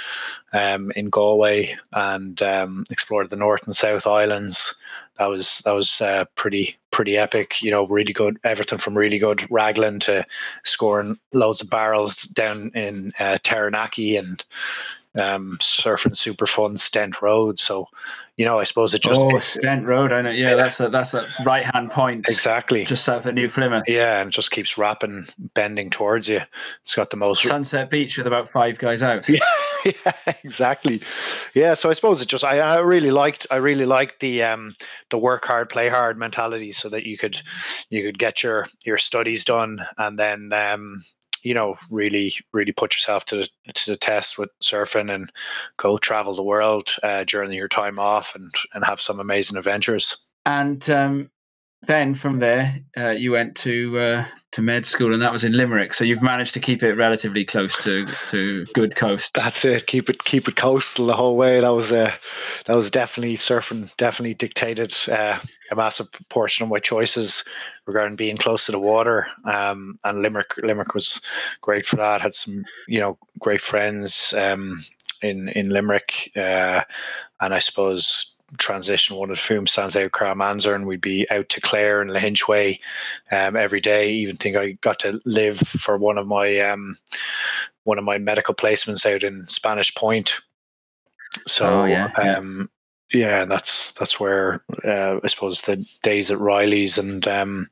um, 0.52 0.92
in 0.92 1.10
galway 1.10 1.76
and 1.92 2.40
um, 2.42 2.84
explored 2.90 3.30
the 3.30 3.36
north 3.36 3.66
and 3.66 3.76
south 3.76 4.06
islands. 4.06 4.74
That 5.18 5.26
was 5.26 5.58
that 5.64 5.72
was 5.72 6.00
uh, 6.00 6.24
pretty 6.34 6.76
pretty 6.90 7.16
epic. 7.16 7.62
You 7.62 7.70
know 7.70 7.86
really 7.86 8.12
good 8.12 8.38
everything 8.44 8.78
from 8.78 8.96
really 8.96 9.18
good 9.18 9.48
raglan 9.50 10.00
to 10.00 10.24
scoring 10.64 11.18
loads 11.32 11.60
of 11.60 11.70
barrels 11.70 12.22
down 12.22 12.70
in 12.74 13.12
uh, 13.18 13.38
taranaki 13.42 14.16
and 14.16 14.44
um, 15.16 15.56
surfing 15.60 16.16
super 16.16 16.46
fun 16.46 16.76
Stent 16.76 17.22
Road. 17.22 17.60
So, 17.60 17.88
you 18.36 18.44
know, 18.44 18.58
I 18.58 18.64
suppose 18.64 18.94
it 18.94 19.02
just 19.02 19.20
oh 19.20 19.38
Stent 19.38 19.86
Road. 19.86 20.12
I 20.12 20.22
know. 20.22 20.30
Yeah, 20.30 20.56
that's 20.56 20.80
a, 20.80 20.88
that's 20.88 21.14
a 21.14 21.26
right 21.44 21.64
hand 21.64 21.92
point. 21.92 22.28
Exactly, 22.28 22.84
just 22.84 23.04
south 23.04 23.26
of 23.26 23.34
New 23.34 23.48
Plymouth. 23.48 23.84
Yeah, 23.86 24.20
and 24.20 24.32
just 24.32 24.50
keeps 24.50 24.76
wrapping, 24.76 25.26
bending 25.54 25.90
towards 25.90 26.28
you. 26.28 26.40
It's 26.82 26.96
got 26.96 27.10
the 27.10 27.16
most 27.16 27.44
Sunset 27.44 27.90
Beach 27.90 28.18
with 28.18 28.26
about 28.26 28.50
five 28.50 28.78
guys 28.78 29.02
out. 29.02 29.28
yeah, 29.84 30.34
exactly. 30.42 31.00
Yeah, 31.54 31.74
so 31.74 31.90
I 31.90 31.92
suppose 31.92 32.20
it 32.20 32.28
just 32.28 32.42
I, 32.42 32.58
I 32.58 32.78
really 32.80 33.12
liked 33.12 33.46
I 33.52 33.56
really 33.56 33.86
liked 33.86 34.18
the 34.18 34.42
um 34.42 34.74
the 35.10 35.18
work 35.18 35.44
hard, 35.44 35.68
play 35.68 35.88
hard 35.88 36.18
mentality, 36.18 36.72
so 36.72 36.88
that 36.88 37.04
you 37.04 37.16
could 37.16 37.40
you 37.88 38.02
could 38.02 38.18
get 38.18 38.42
your 38.42 38.66
your 38.84 38.98
studies 38.98 39.44
done 39.44 39.86
and 39.96 40.18
then 40.18 40.52
um 40.52 41.02
you 41.44 41.54
know, 41.54 41.76
really, 41.90 42.34
really 42.52 42.72
put 42.72 42.94
yourself 42.94 43.24
to 43.26 43.36
the, 43.36 43.72
to 43.72 43.90
the 43.92 43.96
test 43.96 44.38
with 44.38 44.50
surfing 44.60 45.14
and 45.14 45.30
go 45.76 45.98
travel 45.98 46.34
the 46.34 46.42
world 46.42 46.88
uh, 47.02 47.22
during 47.24 47.52
your 47.52 47.68
time 47.68 47.98
off 47.98 48.34
and, 48.34 48.50
and 48.72 48.84
have 48.84 49.00
some 49.00 49.20
amazing 49.20 49.56
adventures. 49.56 50.26
And 50.46 50.88
um, 50.90 51.30
then 51.86 52.14
from 52.14 52.38
there, 52.38 52.78
uh, 52.96 53.10
you 53.10 53.32
went 53.32 53.56
to 53.56 53.98
uh, 53.98 54.24
to 54.52 54.62
med 54.62 54.86
school, 54.86 55.12
and 55.12 55.20
that 55.20 55.32
was 55.32 55.42
in 55.42 55.52
Limerick. 55.52 55.94
So 55.94 56.04
you've 56.04 56.22
managed 56.22 56.54
to 56.54 56.60
keep 56.60 56.82
it 56.82 56.94
relatively 56.94 57.44
close 57.44 57.76
to 57.78 58.06
to 58.28 58.64
good 58.74 58.94
coast. 58.96 59.34
That's 59.34 59.64
it. 59.64 59.86
Keep 59.86 60.10
it 60.10 60.24
keep 60.24 60.46
it 60.46 60.56
coastal 60.56 61.06
the 61.06 61.16
whole 61.16 61.36
way. 61.36 61.60
That 61.60 61.70
was 61.70 61.90
uh, 61.90 62.12
that 62.66 62.76
was 62.76 62.90
definitely 62.90 63.36
surfing. 63.36 63.94
Definitely 63.96 64.34
dictated 64.34 64.94
uh, 65.10 65.40
a 65.70 65.74
massive 65.74 66.08
portion 66.28 66.62
of 66.62 66.70
my 66.70 66.78
choices 66.78 67.44
regarding 67.86 68.16
being 68.16 68.36
close 68.36 68.66
to 68.66 68.72
the 68.72 68.78
water. 68.78 69.26
Um, 69.44 69.98
and 70.04 70.22
Limerick 70.22 70.56
Limerick 70.58 70.94
was 70.94 71.20
great 71.60 71.84
for 71.84 71.96
that. 71.96 72.20
Had 72.20 72.34
some 72.34 72.64
you 72.86 73.00
know 73.00 73.18
great 73.40 73.60
friends 73.60 74.32
um, 74.34 74.78
in 75.22 75.48
in 75.48 75.70
Limerick, 75.70 76.30
uh, 76.36 76.82
and 77.40 77.52
I 77.52 77.58
suppose 77.58 78.33
transition 78.58 79.16
one 79.16 79.30
of 79.30 79.44
whom 79.44 79.66
stands 79.66 79.96
out 79.96 80.12
Carmanzer 80.12 80.74
and 80.74 80.86
we'd 80.86 81.00
be 81.00 81.28
out 81.30 81.48
to 81.50 81.60
Clare 81.60 82.00
and 82.00 82.10
Lahinch 82.10 82.48
Way 82.48 82.80
um, 83.30 83.56
every 83.56 83.80
day 83.80 84.12
even 84.12 84.36
think 84.36 84.56
I 84.56 84.72
got 84.80 84.98
to 85.00 85.20
live 85.24 85.58
for 85.58 85.96
one 85.96 86.18
of 86.18 86.26
my 86.26 86.60
um, 86.60 86.96
one 87.84 87.98
of 87.98 88.04
my 88.04 88.18
medical 88.18 88.54
placements 88.54 89.04
out 89.12 89.22
in 89.22 89.46
Spanish 89.46 89.94
Point 89.94 90.40
so 91.46 91.82
oh, 91.82 91.84
yeah, 91.84 92.10
um, 92.16 92.70
yeah. 93.12 93.40
yeah 93.40 93.44
that's 93.44 93.92
that's 93.92 94.18
where 94.20 94.62
uh, 94.84 95.18
I 95.22 95.26
suppose 95.26 95.62
the 95.62 95.84
days 96.02 96.30
at 96.30 96.38
Riley's 96.38 96.98
and 96.98 97.26
um, 97.26 97.68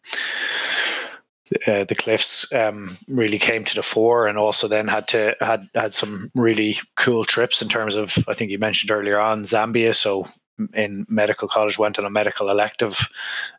uh, 1.67 1.85
the 1.85 1.95
cliffs 1.95 2.51
um, 2.53 2.97
really 3.09 3.39
came 3.39 3.65
to 3.65 3.75
the 3.75 3.83
fore, 3.83 4.27
and 4.27 4.39
also 4.39 4.69
then 4.69 4.89
had 4.89 5.09
to 5.09 5.37
had 5.41 5.69
had 5.75 5.95
some 5.95 6.31
really 6.35 6.79
cool 6.97 7.25
trips 7.25 7.63
in 7.63 7.69
terms 7.69 7.97
of 7.97 8.17
I 8.29 8.35
think 8.35 8.51
you 8.51 8.59
mentioned 8.59 8.91
earlier 8.91 9.19
on 9.19 9.45
Zambia. 9.45 9.95
So 9.95 10.27
in 10.75 11.07
medical 11.09 11.49
college 11.49 11.79
went 11.79 11.99
on 11.99 12.05
a 12.05 12.11
medical 12.11 12.51
elective 12.51 13.09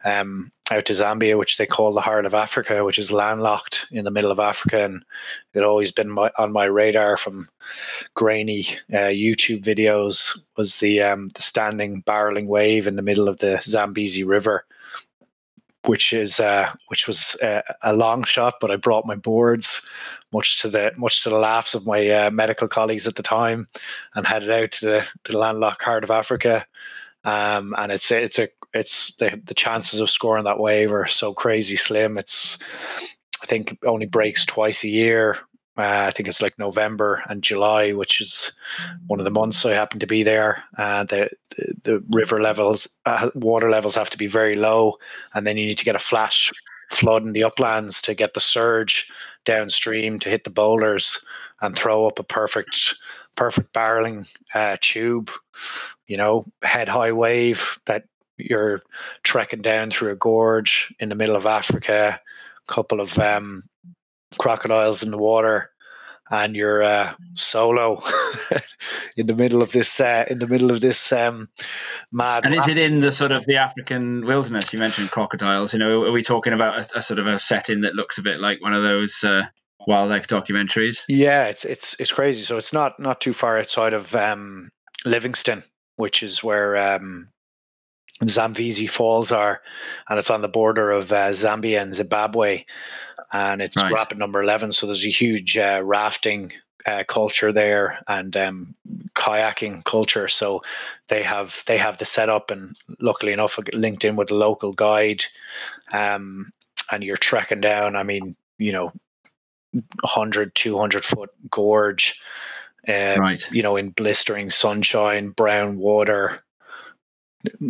um, 0.03 0.51
out 0.71 0.85
to 0.85 0.93
Zambia, 0.93 1.37
which 1.37 1.57
they 1.57 1.65
call 1.65 1.93
the 1.93 2.01
heart 2.01 2.25
of 2.25 2.33
Africa, 2.33 2.83
which 2.83 2.99
is 2.99 3.11
landlocked 3.11 3.85
in 3.91 4.05
the 4.05 4.11
middle 4.11 4.31
of 4.31 4.39
Africa, 4.39 4.85
and 4.85 5.03
it 5.53 5.63
always 5.63 5.91
been 5.91 6.09
my, 6.09 6.31
on 6.37 6.51
my 6.51 6.65
radar 6.65 7.17
from 7.17 7.47
grainy 8.13 8.65
uh, 8.91 9.11
YouTube 9.11 9.63
videos. 9.63 10.47
Was 10.57 10.79
the 10.79 11.01
um, 11.01 11.29
the 11.29 11.41
standing 11.41 12.03
barreling 12.03 12.47
wave 12.47 12.87
in 12.87 12.95
the 12.95 13.01
middle 13.01 13.27
of 13.27 13.37
the 13.37 13.61
Zambezi 13.63 14.23
River, 14.23 14.65
which 15.85 16.13
is 16.13 16.39
uh, 16.39 16.71
which 16.87 17.07
was 17.07 17.35
uh, 17.41 17.61
a 17.81 17.93
long 17.93 18.23
shot, 18.23 18.55
but 18.61 18.71
I 18.71 18.75
brought 18.75 19.05
my 19.05 19.15
boards, 19.15 19.81
much 20.31 20.61
to 20.61 20.69
the 20.69 20.93
much 20.97 21.23
to 21.23 21.29
the 21.29 21.37
laughs 21.37 21.73
of 21.73 21.85
my 21.85 22.07
uh, 22.07 22.31
medical 22.31 22.67
colleagues 22.67 23.07
at 23.07 23.15
the 23.15 23.23
time, 23.23 23.67
and 24.15 24.25
headed 24.25 24.51
out 24.51 24.71
to 24.73 24.85
the, 24.85 25.07
to 25.23 25.31
the 25.31 25.37
landlocked 25.37 25.83
heart 25.83 26.03
of 26.03 26.11
Africa. 26.11 26.65
Um, 27.25 27.75
and 27.77 27.91
it's 27.91 28.11
it's 28.11 28.39
a 28.39 28.47
it's 28.73 29.15
the 29.17 29.41
the 29.45 29.53
chances 29.53 29.99
of 29.99 30.09
scoring 30.09 30.45
that 30.45 30.59
wave 30.59 30.91
are 30.91 31.07
so 31.07 31.33
crazy 31.33 31.75
slim. 31.75 32.17
It's 32.17 32.57
I 33.41 33.45
think 33.45 33.77
only 33.85 34.05
breaks 34.05 34.45
twice 34.45 34.83
a 34.83 34.89
year. 34.89 35.37
Uh, 35.75 36.05
I 36.07 36.11
think 36.11 36.29
it's 36.29 36.41
like 36.41 36.57
November 36.59 37.23
and 37.29 37.41
July, 37.41 37.93
which 37.93 38.21
is 38.21 38.51
one 39.07 39.19
of 39.19 39.23
the 39.23 39.31
months 39.31 39.65
I 39.65 39.73
happen 39.73 39.99
to 39.99 40.07
be 40.07 40.21
there. 40.21 40.63
Uh, 40.77 41.03
the, 41.05 41.29
the, 41.49 41.73
the 41.83 42.03
river 42.09 42.39
levels, 42.39 42.87
uh, 43.05 43.31
water 43.33 43.69
levels 43.71 43.95
have 43.95 44.09
to 44.11 44.17
be 44.17 44.27
very 44.27 44.53
low, 44.53 44.97
and 45.33 45.47
then 45.47 45.57
you 45.57 45.65
need 45.65 45.79
to 45.79 45.85
get 45.85 45.95
a 45.95 45.99
flash 45.99 46.51
flood 46.91 47.23
in 47.23 47.33
the 47.33 47.43
uplands 47.43 48.01
to 48.03 48.13
get 48.13 48.35
the 48.35 48.39
surge 48.39 49.09
downstream 49.45 50.19
to 50.19 50.29
hit 50.29 50.43
the 50.43 50.49
boulders 50.49 51.23
and 51.61 51.75
throw 51.75 52.05
up 52.05 52.19
a 52.19 52.23
perfect, 52.23 52.95
perfect 53.35 53.73
barreling 53.73 54.31
uh, 54.53 54.77
tube. 54.79 55.31
You 56.07 56.17
know, 56.17 56.45
head 56.61 56.87
high 56.87 57.11
wave 57.11 57.79
that 57.85 58.03
you're 58.37 58.81
trekking 59.23 59.61
down 59.61 59.89
through 59.89 60.11
a 60.11 60.15
gorge 60.15 60.93
in 60.99 61.09
the 61.09 61.15
middle 61.15 61.35
of 61.35 61.45
Africa. 61.45 62.19
A 62.67 62.71
couple 62.71 63.01
of 63.01 63.17
um, 63.17 63.63
crocodiles 64.37 65.03
in 65.03 65.11
the 65.11 65.17
water 65.17 65.71
and 66.31 66.55
you're 66.55 66.81
uh, 66.81 67.13
solo 67.35 67.99
in 69.17 69.27
the 69.27 69.35
middle 69.35 69.61
of 69.61 69.71
this 69.71 69.99
uh, 69.99 70.25
in 70.29 70.39
the 70.39 70.47
middle 70.47 70.71
of 70.71 70.81
this 70.81 71.11
um, 71.11 71.49
mad. 72.11 72.45
And 72.45 72.55
is 72.55 72.67
it 72.67 72.77
in 72.77 73.01
the 73.01 73.11
sort 73.11 73.31
of 73.31 73.45
the 73.45 73.57
African 73.57 74.25
wilderness? 74.25 74.71
You 74.73 74.79
mentioned 74.79 75.11
crocodiles. 75.11 75.73
You 75.73 75.79
know, 75.79 76.03
are 76.03 76.11
we 76.11 76.23
talking 76.23 76.53
about 76.53 76.79
a, 76.79 76.99
a 76.99 77.01
sort 77.01 77.19
of 77.19 77.27
a 77.27 77.39
setting 77.39 77.81
that 77.81 77.95
looks 77.95 78.17
a 78.17 78.21
bit 78.21 78.39
like 78.39 78.61
one 78.61 78.73
of 78.73 78.83
those 78.83 79.23
uh, 79.23 79.43
wildlife 79.85 80.27
documentaries? 80.27 80.99
Yeah, 81.07 81.45
it's 81.45 81.65
it's 81.65 81.99
it's 81.99 82.11
crazy. 82.11 82.43
So 82.43 82.57
it's 82.57 82.73
not 82.73 82.99
not 82.99 83.21
too 83.21 83.33
far 83.33 83.59
outside 83.59 83.93
of 83.93 84.15
um, 84.15 84.69
Livingstone, 85.05 85.63
which 85.97 86.23
is 86.23 86.43
where 86.43 86.77
um, 86.77 87.29
Zambezi 88.25 88.87
Falls 88.87 89.31
are, 89.31 89.61
and 90.09 90.17
it's 90.17 90.31
on 90.31 90.41
the 90.41 90.47
border 90.47 90.89
of 90.89 91.11
uh, 91.11 91.29
Zambia 91.29 91.81
and 91.81 91.93
Zimbabwe 91.93 92.63
and 93.33 93.61
it's 93.61 93.81
right. 93.81 93.91
rapid 93.91 94.17
number 94.17 94.41
11 94.41 94.71
so 94.71 94.85
there's 94.85 95.05
a 95.05 95.09
huge 95.09 95.57
uh, 95.57 95.81
rafting 95.83 96.51
uh, 96.85 97.03
culture 97.07 97.51
there 97.51 98.01
and 98.07 98.35
um, 98.37 98.75
kayaking 99.15 99.83
culture 99.85 100.27
so 100.27 100.61
they 101.07 101.23
have 101.23 101.63
they 101.67 101.77
have 101.77 101.97
the 101.97 102.05
setup 102.05 102.51
and 102.51 102.75
luckily 102.99 103.31
enough 103.31 103.59
linked 103.73 104.05
in 104.05 104.15
with 104.15 104.31
a 104.31 104.35
local 104.35 104.73
guide 104.73 105.23
um, 105.93 106.51
and 106.91 107.03
you're 107.03 107.17
trekking 107.17 107.61
down 107.61 107.95
i 107.95 108.03
mean 108.03 108.35
you 108.57 108.71
know 108.71 108.91
100 109.71 110.53
200 110.55 111.05
foot 111.05 111.29
gorge 111.49 112.21
uh, 112.87 113.15
right 113.17 113.47
you 113.51 113.63
know 113.63 113.75
in 113.75 113.89
blistering 113.89 114.49
sunshine 114.49 115.29
brown 115.29 115.77
water 115.77 116.43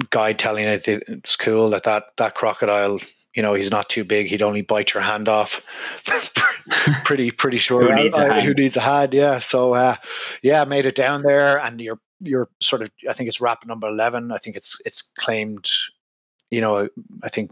guide 0.10 0.39
telling 0.39 0.65
it 0.65 0.88
it's 0.88 1.36
cool 1.36 1.69
that 1.69 1.84
that 1.84 2.06
that 2.17 2.36
crocodile 2.36 2.99
you 3.36 3.41
know 3.41 3.54
he's 3.54 3.72
not 3.72 3.89
too 3.89 4.04
big. 4.04 4.28
He'd 4.28 4.43
only 4.43 4.62
bite 4.62 4.93
your 4.93 5.04
hand 5.04 5.28
off. 5.28 5.67
Pretty 7.04 7.30
pretty 7.30 7.58
sure 7.58 7.89
who, 7.89 7.96
needs 7.96 8.15
I, 8.15 8.39
who, 8.39 8.54
needs 8.54 8.78
a 8.78 8.80
hand? 8.80 9.13
Yeah. 9.13 9.39
So 9.39 9.74
uh, 9.74 9.96
yeah 10.41 10.63
made 10.63 10.86
it 10.86 10.96
down 10.96 11.22
there 11.24 11.58
and 11.58 11.82
you're 11.82 12.00
you're 12.24 12.50
sort 12.62 12.82
of 12.82 12.89
i 13.10 13.13
think 13.13 13.28
it's 13.28 13.41
rapid 13.41 13.67
number 13.67 13.88
11 13.88 14.32
i 14.32 14.38
think 14.38 14.56
it's 14.56 14.82
it's 14.86 15.02
claimed 15.02 15.69
you 16.50 16.62
know 16.62 16.88
i 17.24 17.30
think 17.30 17.52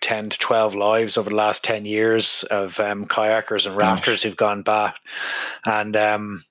10 0.00 0.30
to 0.30 0.38
12 0.38 0.74
lives 0.74 1.18
over 1.18 1.28
the 1.28 1.36
last 1.36 1.62
10 1.62 1.84
years 1.84 2.42
of 2.44 2.80
um, 2.80 3.04
kayakers 3.04 3.66
and 3.66 3.76
rafters 3.76 4.22
who've 4.22 4.36
gone 4.36 4.62
back 4.62 4.96
and 5.66 5.96
um, 5.96 6.42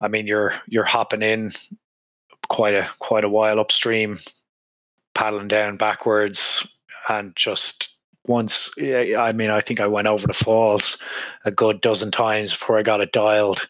i 0.00 0.08
mean 0.08 0.26
you're 0.26 0.54
you're 0.66 0.84
hopping 0.84 1.22
in 1.22 1.50
quite 2.48 2.74
a 2.74 2.88
quite 2.98 3.24
a 3.24 3.28
while 3.28 3.58
upstream 3.58 4.18
paddling 5.14 5.48
down 5.48 5.76
backwards 5.76 6.77
and 7.08 7.34
just 7.36 7.94
once 8.26 8.70
i 8.78 9.32
mean 9.32 9.48
i 9.48 9.60
think 9.60 9.80
i 9.80 9.86
went 9.86 10.06
over 10.06 10.26
the 10.26 10.34
falls 10.34 10.98
a 11.46 11.50
good 11.50 11.80
dozen 11.80 12.10
times 12.10 12.52
before 12.52 12.78
i 12.78 12.82
got 12.82 13.00
it 13.00 13.12
dialed. 13.12 13.66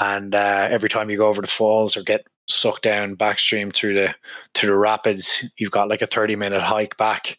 And 0.00 0.34
uh, 0.34 0.68
every 0.70 0.88
time 0.88 1.10
you 1.10 1.16
go 1.16 1.26
over 1.26 1.40
the 1.40 1.48
falls 1.48 1.96
or 1.96 2.02
get 2.02 2.26
sucked 2.48 2.82
down 2.82 3.16
backstream 3.16 3.74
through 3.74 3.94
the 3.94 4.14
through 4.54 4.70
the 4.70 4.76
rapids 4.76 5.44
you've 5.58 5.70
got 5.70 5.88
like 5.88 6.00
a 6.00 6.06
30 6.06 6.34
minute 6.36 6.62
hike 6.62 6.96
back 6.96 7.36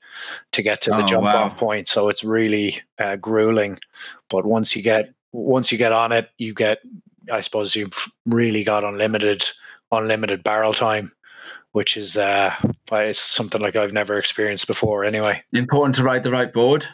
to 0.52 0.62
get 0.62 0.82
to 0.82 0.92
the 0.92 1.04
oh, 1.04 1.06
jump 1.06 1.24
wow. 1.24 1.44
off 1.44 1.58
point. 1.58 1.88
So 1.88 2.10
it's 2.10 2.24
really 2.24 2.80
uh, 3.00 3.16
grueling. 3.16 3.80
But 4.30 4.46
once 4.46 4.76
you 4.76 4.84
get 4.84 5.12
once 5.32 5.72
you 5.72 5.78
get 5.78 5.92
on 5.92 6.12
it 6.12 6.30
you 6.38 6.54
get 6.54 6.80
i 7.32 7.40
suppose 7.40 7.76
you've 7.76 8.08
really 8.26 8.64
got 8.64 8.84
unlimited 8.84 9.44
unlimited 9.92 10.44
barrel 10.44 10.74
time 10.74 11.12
which 11.80 11.96
is 11.96 12.18
uh, 12.18 12.54
it's 12.92 13.22
something 13.22 13.62
like 13.62 13.78
I've 13.78 13.94
never 13.94 14.20
experienced 14.20 14.68
before. 14.68 15.06
Anyway, 15.06 15.42
important 15.54 15.96
to 15.96 16.04
ride 16.04 16.24
the 16.24 16.30
right 16.30 16.52
board. 16.52 16.86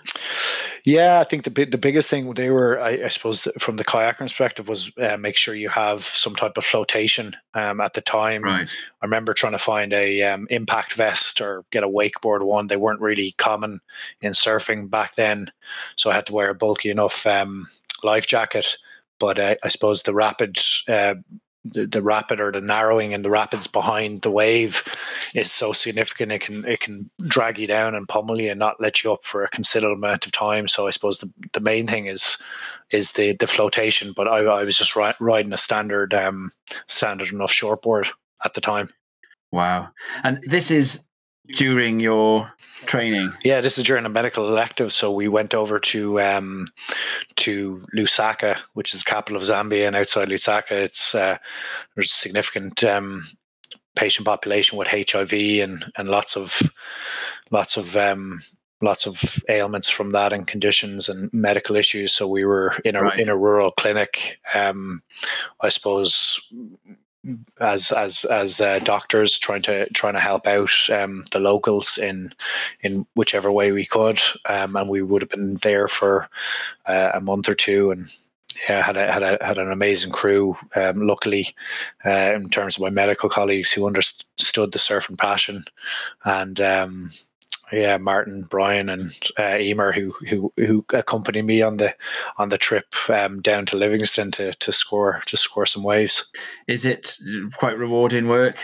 Yeah, 0.83 1.19
I 1.19 1.23
think 1.23 1.43
the 1.43 1.65
the 1.65 1.79
biggest 1.79 2.07
thing 2.07 2.31
they 2.35 2.51
were, 2.51 2.79
I, 2.79 3.05
I 3.05 3.07
suppose, 3.07 3.47
from 3.57 3.77
the 3.77 3.83
kayaker 3.83 4.19
perspective, 4.19 4.69
was 4.69 4.91
uh, 5.01 5.17
make 5.17 5.37
sure 5.37 5.55
you 5.55 5.69
have 5.69 6.03
some 6.03 6.35
type 6.35 6.55
of 6.59 6.65
flotation. 6.65 7.35
Um, 7.55 7.81
at 7.81 7.95
the 7.95 8.01
time, 8.01 8.43
right. 8.43 8.69
I 9.01 9.05
remember 9.05 9.33
trying 9.33 9.53
to 9.53 9.57
find 9.57 9.91
a 9.91 10.21
um, 10.21 10.45
impact 10.51 10.93
vest 10.93 11.41
or 11.41 11.65
get 11.71 11.83
a 11.83 11.89
wakeboard 11.89 12.43
one. 12.43 12.67
They 12.67 12.77
weren't 12.77 13.01
really 13.01 13.33
common 13.39 13.81
in 14.21 14.33
surfing 14.33 14.87
back 14.91 15.15
then, 15.15 15.51
so 15.95 16.11
I 16.11 16.13
had 16.13 16.27
to 16.27 16.33
wear 16.33 16.51
a 16.51 16.55
bulky 16.55 16.91
enough 16.91 17.25
um, 17.25 17.65
life 18.03 18.27
jacket. 18.27 18.77
But 19.17 19.39
uh, 19.39 19.55
I 19.63 19.69
suppose 19.69 20.03
the 20.03 20.13
rapid 20.13 20.59
uh, 20.87 21.15
the, 21.65 21.85
the 21.87 22.01
rapid 22.01 22.39
or 22.39 22.51
the 22.51 22.61
narrowing 22.61 23.11
in 23.11 23.23
the 23.23 23.29
rapids 23.29 23.67
behind 23.67 24.21
the 24.21 24.31
wave 24.31 24.83
is 25.33 25.51
so 25.51 25.73
significant 25.73 26.31
it 26.31 26.41
can 26.41 26.65
it 26.65 26.79
can 26.79 27.09
drag 27.27 27.57
you 27.57 27.67
down 27.67 27.95
and 27.95 28.07
pummel 28.07 28.39
you 28.39 28.51
and 28.51 28.59
not 28.59 28.79
let 28.79 29.03
you 29.03 29.11
up 29.11 29.23
for 29.23 29.43
a 29.43 29.49
considerable 29.49 29.95
amount 29.95 30.25
of 30.25 30.31
time. 30.31 30.67
So 30.67 30.87
I 30.87 30.91
suppose 30.91 31.19
the, 31.19 31.31
the 31.53 31.59
main 31.59 31.87
thing 31.87 32.05
is 32.05 32.37
is 32.91 33.13
the 33.13 33.33
the 33.33 33.47
flotation. 33.47 34.13
But 34.15 34.27
I, 34.27 34.39
I 34.39 34.63
was 34.63 34.77
just 34.77 34.95
ri- 34.95 35.13
riding 35.19 35.53
a 35.53 35.57
standard 35.57 36.13
um, 36.13 36.51
standard 36.87 37.31
enough 37.31 37.51
shortboard 37.51 38.09
at 38.43 38.53
the 38.53 38.61
time. 38.61 38.89
Wow! 39.51 39.89
And 40.23 40.39
this 40.45 40.69
is 40.69 40.99
during 41.55 41.99
your 41.99 42.51
training? 42.85 43.33
Yeah, 43.43 43.61
this 43.61 43.77
is 43.77 43.83
during 43.83 44.05
a 44.05 44.09
medical 44.09 44.47
elective. 44.47 44.93
So 44.93 45.11
we 45.11 45.27
went 45.27 45.53
over 45.53 45.79
to 45.79 46.21
um, 46.21 46.67
to 47.37 47.85
Lusaka, 47.95 48.57
which 48.73 48.93
is 48.93 49.03
the 49.03 49.09
capital 49.09 49.37
of 49.37 49.47
Zambia, 49.47 49.87
and 49.87 49.95
outside 49.95 50.29
Lusaka, 50.29 50.71
it's 50.71 51.15
uh, 51.15 51.37
there's 51.95 52.11
a 52.11 52.15
significant 52.15 52.83
um, 52.83 53.23
patient 53.95 54.25
population 54.25 54.77
with 54.77 54.87
HIV 54.87 55.33
and 55.33 55.85
and 55.97 56.07
lots 56.07 56.35
of 56.35 56.61
lots 57.51 57.77
of 57.77 57.95
um, 57.95 58.39
lots 58.81 59.07
of 59.07 59.43
ailments 59.49 59.89
from 59.89 60.11
that 60.11 60.33
and 60.33 60.47
conditions 60.47 61.09
and 61.09 61.31
medical 61.33 61.75
issues. 61.75 62.13
So 62.13 62.27
we 62.27 62.45
were 62.45 62.73
in 62.83 62.95
a 62.95 63.03
right. 63.03 63.19
in 63.19 63.29
a 63.29 63.37
rural 63.37 63.71
clinic. 63.71 64.39
Um, 64.53 65.01
I 65.61 65.69
suppose 65.69 66.39
as 67.59 67.91
as 67.91 68.25
as 68.25 68.61
uh, 68.61 68.79
doctors 68.79 69.37
trying 69.37 69.61
to 69.63 69.89
trying 69.93 70.13
to 70.13 70.19
help 70.19 70.47
out 70.47 70.71
um, 70.91 71.23
the 71.31 71.39
locals 71.39 71.97
in 71.97 72.31
in 72.81 73.05
whichever 73.15 73.51
way 73.51 73.71
we 73.71 73.85
could, 73.85 74.19
um, 74.45 74.75
and 74.75 74.89
we 74.89 75.01
would 75.01 75.21
have 75.21 75.29
been 75.29 75.55
there 75.55 75.87
for 75.87 76.29
uh, 76.85 77.11
a 77.13 77.21
month 77.21 77.49
or 77.49 77.55
two, 77.55 77.91
and 77.91 78.11
yeah, 78.69 78.81
had 78.81 78.97
a, 78.97 79.11
had 79.11 79.23
a, 79.23 79.37
had 79.41 79.57
an 79.57 79.71
amazing 79.71 80.11
crew. 80.11 80.57
Um, 80.75 81.07
luckily, 81.07 81.53
uh, 82.05 82.33
in 82.35 82.49
terms 82.49 82.75
of 82.75 82.81
my 82.81 82.89
medical 82.89 83.29
colleagues 83.29 83.71
who 83.71 83.87
understood 83.87 84.71
the 84.71 84.79
surfing 84.79 85.17
passion, 85.17 85.63
and 86.23 86.59
um, 86.61 87.09
yeah, 87.71 87.97
Martin, 87.97 88.43
Brian, 88.43 88.89
and 88.89 89.11
uh, 89.39 89.57
Emer 89.57 89.91
who 89.91 90.13
who 90.27 90.53
who 90.57 90.85
accompanied 90.93 91.43
me 91.43 91.61
on 91.61 91.77
the 91.77 91.95
on 92.37 92.49
the 92.49 92.57
trip 92.57 92.85
um, 93.09 93.41
down 93.41 93.65
to 93.67 93.77
Livingstone 93.77 94.31
to 94.31 94.53
to 94.53 94.71
score 94.71 95.21
to 95.25 95.37
score 95.37 95.65
some 95.65 95.83
waves. 95.83 96.25
Is 96.67 96.85
it 96.85 97.17
quite 97.57 97.77
rewarding 97.77 98.27
work? 98.27 98.57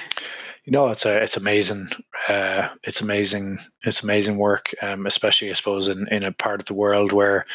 You 0.65 0.71
know, 0.71 0.89
it's 0.89 1.05
a 1.07 1.21
it's 1.23 1.37
amazing. 1.37 1.87
Uh, 2.27 2.69
it's 2.83 3.01
amazing. 3.01 3.57
It's 3.83 4.03
amazing 4.03 4.37
work, 4.37 4.71
um, 4.83 5.07
especially 5.07 5.49
I 5.49 5.53
suppose 5.53 5.87
in, 5.87 6.07
in 6.09 6.23
a 6.23 6.31
part 6.31 6.59
of 6.59 6.67
the 6.67 6.75
world 6.75 7.11
where, 7.11 7.47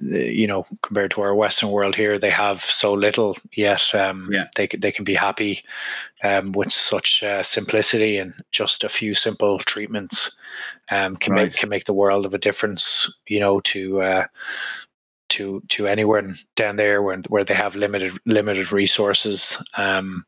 you 0.00 0.46
know, 0.46 0.64
compared 0.82 1.10
to 1.12 1.20
our 1.22 1.34
Western 1.34 1.70
world 1.70 1.96
here, 1.96 2.16
they 2.16 2.30
have 2.30 2.60
so 2.60 2.92
little. 2.92 3.36
Yet, 3.52 3.92
um, 3.94 4.28
Yeah. 4.32 4.46
they 4.54 4.68
they 4.68 4.92
can 4.92 5.04
be 5.04 5.14
happy 5.14 5.64
um, 6.22 6.52
with 6.52 6.72
such 6.72 7.24
uh, 7.24 7.42
simplicity 7.42 8.18
and 8.18 8.32
just 8.52 8.84
a 8.84 8.88
few 8.88 9.14
simple 9.14 9.58
treatments 9.58 10.30
um, 10.92 11.16
can 11.16 11.32
Right. 11.32 11.46
make 11.46 11.56
can 11.56 11.68
make 11.68 11.86
the 11.86 11.92
world 11.94 12.24
of 12.24 12.34
a 12.34 12.38
difference. 12.38 13.12
You 13.26 13.40
know, 13.40 13.60
to 13.62 14.00
uh, 14.00 14.26
to 15.30 15.60
to 15.70 15.88
anywhere 15.88 16.22
down 16.54 16.76
there 16.76 17.02
where 17.02 17.18
where 17.28 17.44
they 17.44 17.54
have 17.54 17.74
limited 17.74 18.12
limited 18.26 18.70
resources. 18.72 19.60
Um, 19.76 20.24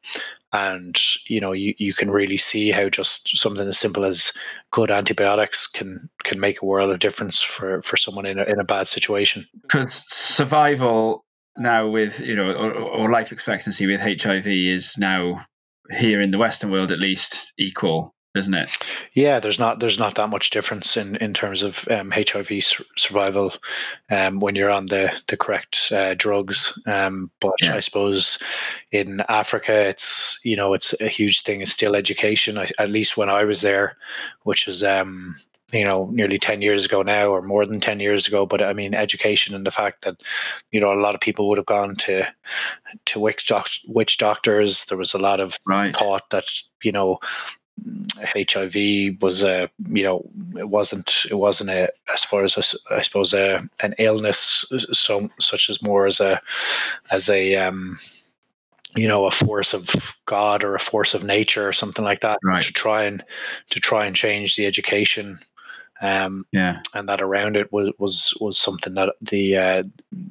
and 0.57 0.99
you 1.27 1.41
know 1.41 1.53
you, 1.53 1.75
you 1.79 1.93
can 1.93 2.11
really 2.11 2.37
see 2.37 2.71
how 2.71 2.89
just 2.89 3.37
something 3.37 3.69
as 3.69 3.79
simple 3.79 4.05
as 4.05 4.33
good 4.71 4.91
antibiotics 4.91 5.67
can 5.67 6.09
can 6.25 6.41
make 6.41 6.63
a 6.63 6.67
world 6.67 6.91
of 6.91 6.99
difference 6.99 7.43
for 7.43 7.83
for 7.83 7.97
someone 7.97 8.27
in 8.27 8.39
a, 8.39 8.45
in 8.45 8.59
a 8.59 8.65
bad 8.65 8.89
situation. 8.89 9.47
Because 9.63 10.03
survival 10.09 11.25
now 11.59 11.89
with 11.89 12.21
you 12.21 12.35
know 12.35 12.51
or, 12.51 12.73
or 12.73 13.11
life 13.11 13.33
expectancy 13.33 13.87
with 13.87 14.01
hiv 14.01 14.47
is 14.47 14.97
now 14.99 15.45
here 15.91 16.21
in 16.21 16.31
the 16.31 16.39
western 16.39 16.71
world 16.71 16.91
at 16.91 16.99
least 16.99 17.47
equal 17.59 18.15
isn't 18.37 18.55
it? 18.55 18.77
Yeah 19.15 19.41
there's 19.41 19.59
not 19.59 19.81
there's 19.81 19.99
not 19.99 20.15
that 20.17 20.29
much 20.29 20.51
difference 20.51 20.97
in 20.97 21.17
in 21.17 21.35
terms 21.35 21.63
of 21.63 21.87
um, 21.91 22.11
hiv 22.13 22.51
sur- 22.63 22.85
survival 22.97 23.53
um, 24.11 24.41
when 24.41 24.55
you're 24.55 24.71
on 24.71 24.87
the 24.87 25.11
the 25.29 25.37
correct 25.37 25.91
uh, 25.93 26.15
drugs. 26.15 26.81
Um, 26.87 27.31
but 27.41 27.55
Yeah. 27.63 27.77
i 27.77 27.81
suppose 27.81 28.39
in 28.93 29.21
africa 29.29 29.73
it's 29.89 30.39
you 30.45 30.57
know 30.57 30.75
it's 30.75 30.95
a 31.01 31.09
huge 31.09 31.43
thing 31.43 31.61
it's 31.61 31.73
still 31.73 31.97
education. 31.97 32.59
I, 32.59 32.69
at 32.79 32.91
least 32.91 33.17
when 33.17 33.31
i 33.31 33.45
was 33.45 33.61
there 33.61 33.97
which 34.45 34.69
is 34.69 34.83
um 34.85 35.35
you 35.73 35.85
know 35.85 36.09
nearly 36.13 36.39
10 36.39 36.63
years 36.63 36.85
ago 36.85 37.03
now 37.03 37.27
or 37.29 37.43
more 37.43 37.67
than 37.67 37.81
10 37.81 37.99
years 38.01 38.29
ago. 38.29 38.47
But 38.47 38.63
i 38.63 38.73
mean 38.73 38.95
education 38.95 39.55
and 39.55 39.67
the 39.67 39.71
fact 39.73 40.05
that 40.05 40.17
you 40.71 40.81
know 40.81 40.93
a 40.93 41.03
lot 41.03 41.15
of 41.15 41.21
people 41.21 41.49
would 41.49 41.59
have 41.59 41.67
gone 41.67 41.97
to 41.97 42.25
to 43.07 43.21
witch, 43.21 43.47
doc- 43.49 43.69
witch 43.89 44.19
doctors. 44.19 44.85
There 44.85 44.99
was 44.99 45.15
a 45.15 45.19
lot 45.19 45.41
of 45.41 45.59
right. 45.67 45.95
thought 45.97 46.31
that 46.31 46.47
you 46.83 46.93
know 46.93 47.19
HIV 48.19 49.21
was 49.21 49.43
a 49.43 49.69
you 49.89 50.03
know 50.03 50.29
it 50.59 50.69
wasn't 50.69 51.27
it 51.31 51.35
wasn't 51.35 51.71
a 51.71 51.91
as 52.13 52.25
far 52.25 52.45
as 52.45 52.57
I 52.91 53.03
suppose 53.03 53.35
a 53.35 53.63
an 53.81 53.95
illness 53.99 54.65
so 54.93 55.29
such 55.39 55.69
as 55.69 55.83
more 55.83 56.07
as 56.07 56.21
a 56.21 56.41
as 57.11 57.29
a 57.29 57.57
um 57.57 57.99
you 58.97 59.07
know 59.07 59.27
a 59.27 59.31
force 59.31 59.75
of 59.75 60.19
God 60.25 60.65
or 60.65 60.75
a 60.75 60.81
force 60.81 61.13
of 61.15 61.25
nature 61.25 61.69
or 61.69 61.73
something 61.73 62.05
like 62.05 62.21
that 62.21 62.39
Right. 62.43 62.63
to 62.63 62.73
try 62.73 63.05
and 63.05 63.23
to 63.71 63.81
try 63.81 64.07
and 64.07 64.17
change 64.17 64.57
the 64.57 64.67
education 64.67 65.39
um 66.03 66.45
yeah 66.53 66.77
and 66.95 67.09
that 67.09 67.23
around 67.23 67.57
it 67.57 67.73
was 67.73 67.93
was 67.99 68.35
was 68.41 68.59
something 68.59 68.95
that 68.95 69.15
the 69.21 69.57
uh, 69.57 69.83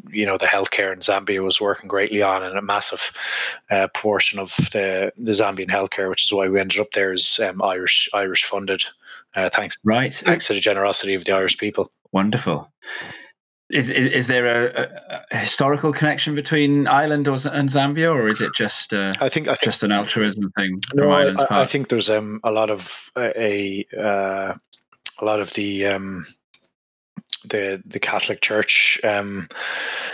you 0.10 0.25
know 0.25 0.38
the 0.38 0.45
healthcare 0.45 0.93
in 0.93 0.99
Zambia 0.99 1.43
was 1.43 1.60
working 1.62 1.88
greatly 1.88 2.21
on, 2.21 2.43
and 2.43 2.58
a 2.58 2.62
massive 2.62 3.12
uh, 3.71 3.88
portion 3.93 4.39
of 4.39 4.56
the 4.71 5.12
the 5.17 5.32
Zambian 5.32 5.69
healthcare, 5.69 6.10
which 6.10 6.23
is 6.23 6.32
why 6.32 6.47
we 6.47 6.60
ended 6.60 6.80
up 6.80 6.91
there, 6.93 7.13
is 7.13 7.39
um, 7.39 7.62
Irish 7.62 8.10
Irish 8.13 8.43
funded. 8.43 8.84
Uh, 9.36 9.49
thanks 9.49 9.78
right 9.84 10.13
thanks 10.13 10.47
to 10.47 10.54
the 10.54 10.60
generosity 10.60 11.13
of 11.13 11.25
the 11.25 11.32
Irish 11.34 11.58
people. 11.58 11.91
wonderful 12.12 12.71
is, 13.69 13.89
is, 13.89 14.08
is 14.08 14.28
there 14.28 14.67
a, 14.67 15.25
a, 15.32 15.38
historical 15.38 15.91
connection 15.91 16.36
between 16.36 16.88
Ireland 16.88 17.28
or, 17.28 17.34
and 17.34 17.69
Zambia, 17.69 18.13
or 18.13 18.30
is 18.30 18.39
it 18.39 18.51
just 18.56 18.93
uh, 18.93 19.12
I 19.19 19.28
think 19.28 19.47
I 19.47 19.56
think 19.56 19.71
just 19.71 19.84
an 19.84 19.91
altruism 19.91 20.51
thing 20.56 20.82
from 20.89 20.99
no, 20.99 21.12
I, 21.12 21.21
Ireland's 21.21 21.41
I- 21.41 21.47
part? 21.47 21.62
I 21.62 21.65
think 21.65 21.89
there's 21.89 22.10
um, 22.10 22.39
a 22.43 22.51
lot 22.51 22.69
of 22.69 23.12
uh, 23.15 23.32
a 23.36 23.86
uh, 23.99 24.54
a 25.19 25.25
lot 25.25 25.39
of 25.39 25.54
the 25.54 25.86
um, 25.86 26.25
the 27.49 27.82
the 27.86 27.99
Catholic 27.99 28.41
Church 28.41 28.99
um, 29.04 29.47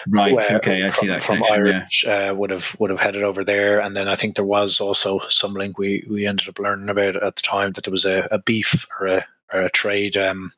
right. 0.08 0.34
uh, 0.34 0.56
okay, 0.56 0.84
I 0.84 0.90
see 0.90 1.08
that 1.08 1.24
from 1.24 1.38
connection. 1.38 1.66
Yeah. 1.66 1.74
Irish 1.74 2.06
uh, 2.06 2.34
would 2.36 2.50
have 2.50 2.76
would 2.80 2.90
have 2.90 3.00
headed 3.00 3.24
over 3.24 3.44
there, 3.44 3.80
and 3.80 3.96
then 3.96 4.08
I 4.08 4.16
think 4.16 4.36
there 4.36 4.46
was 4.46 4.80
also 4.80 5.20
some 5.30 5.54
link 5.54 5.78
we 5.78 6.06
we 6.10 6.26
ended 6.26 6.50
up 6.50 6.60
learning 6.60 6.90
about 6.90 7.16
at 7.16 7.36
the 7.36 7.42
time 7.42 7.72
that 7.74 7.86
there 7.86 7.92
was 7.92 8.06
a, 8.06 8.28
a 8.32 8.40
beef 8.40 8.86
or 9.00 9.08
a 9.08 9.26
or 9.54 9.62
a 9.62 9.70
trade 9.70 10.18
um, 10.18 10.52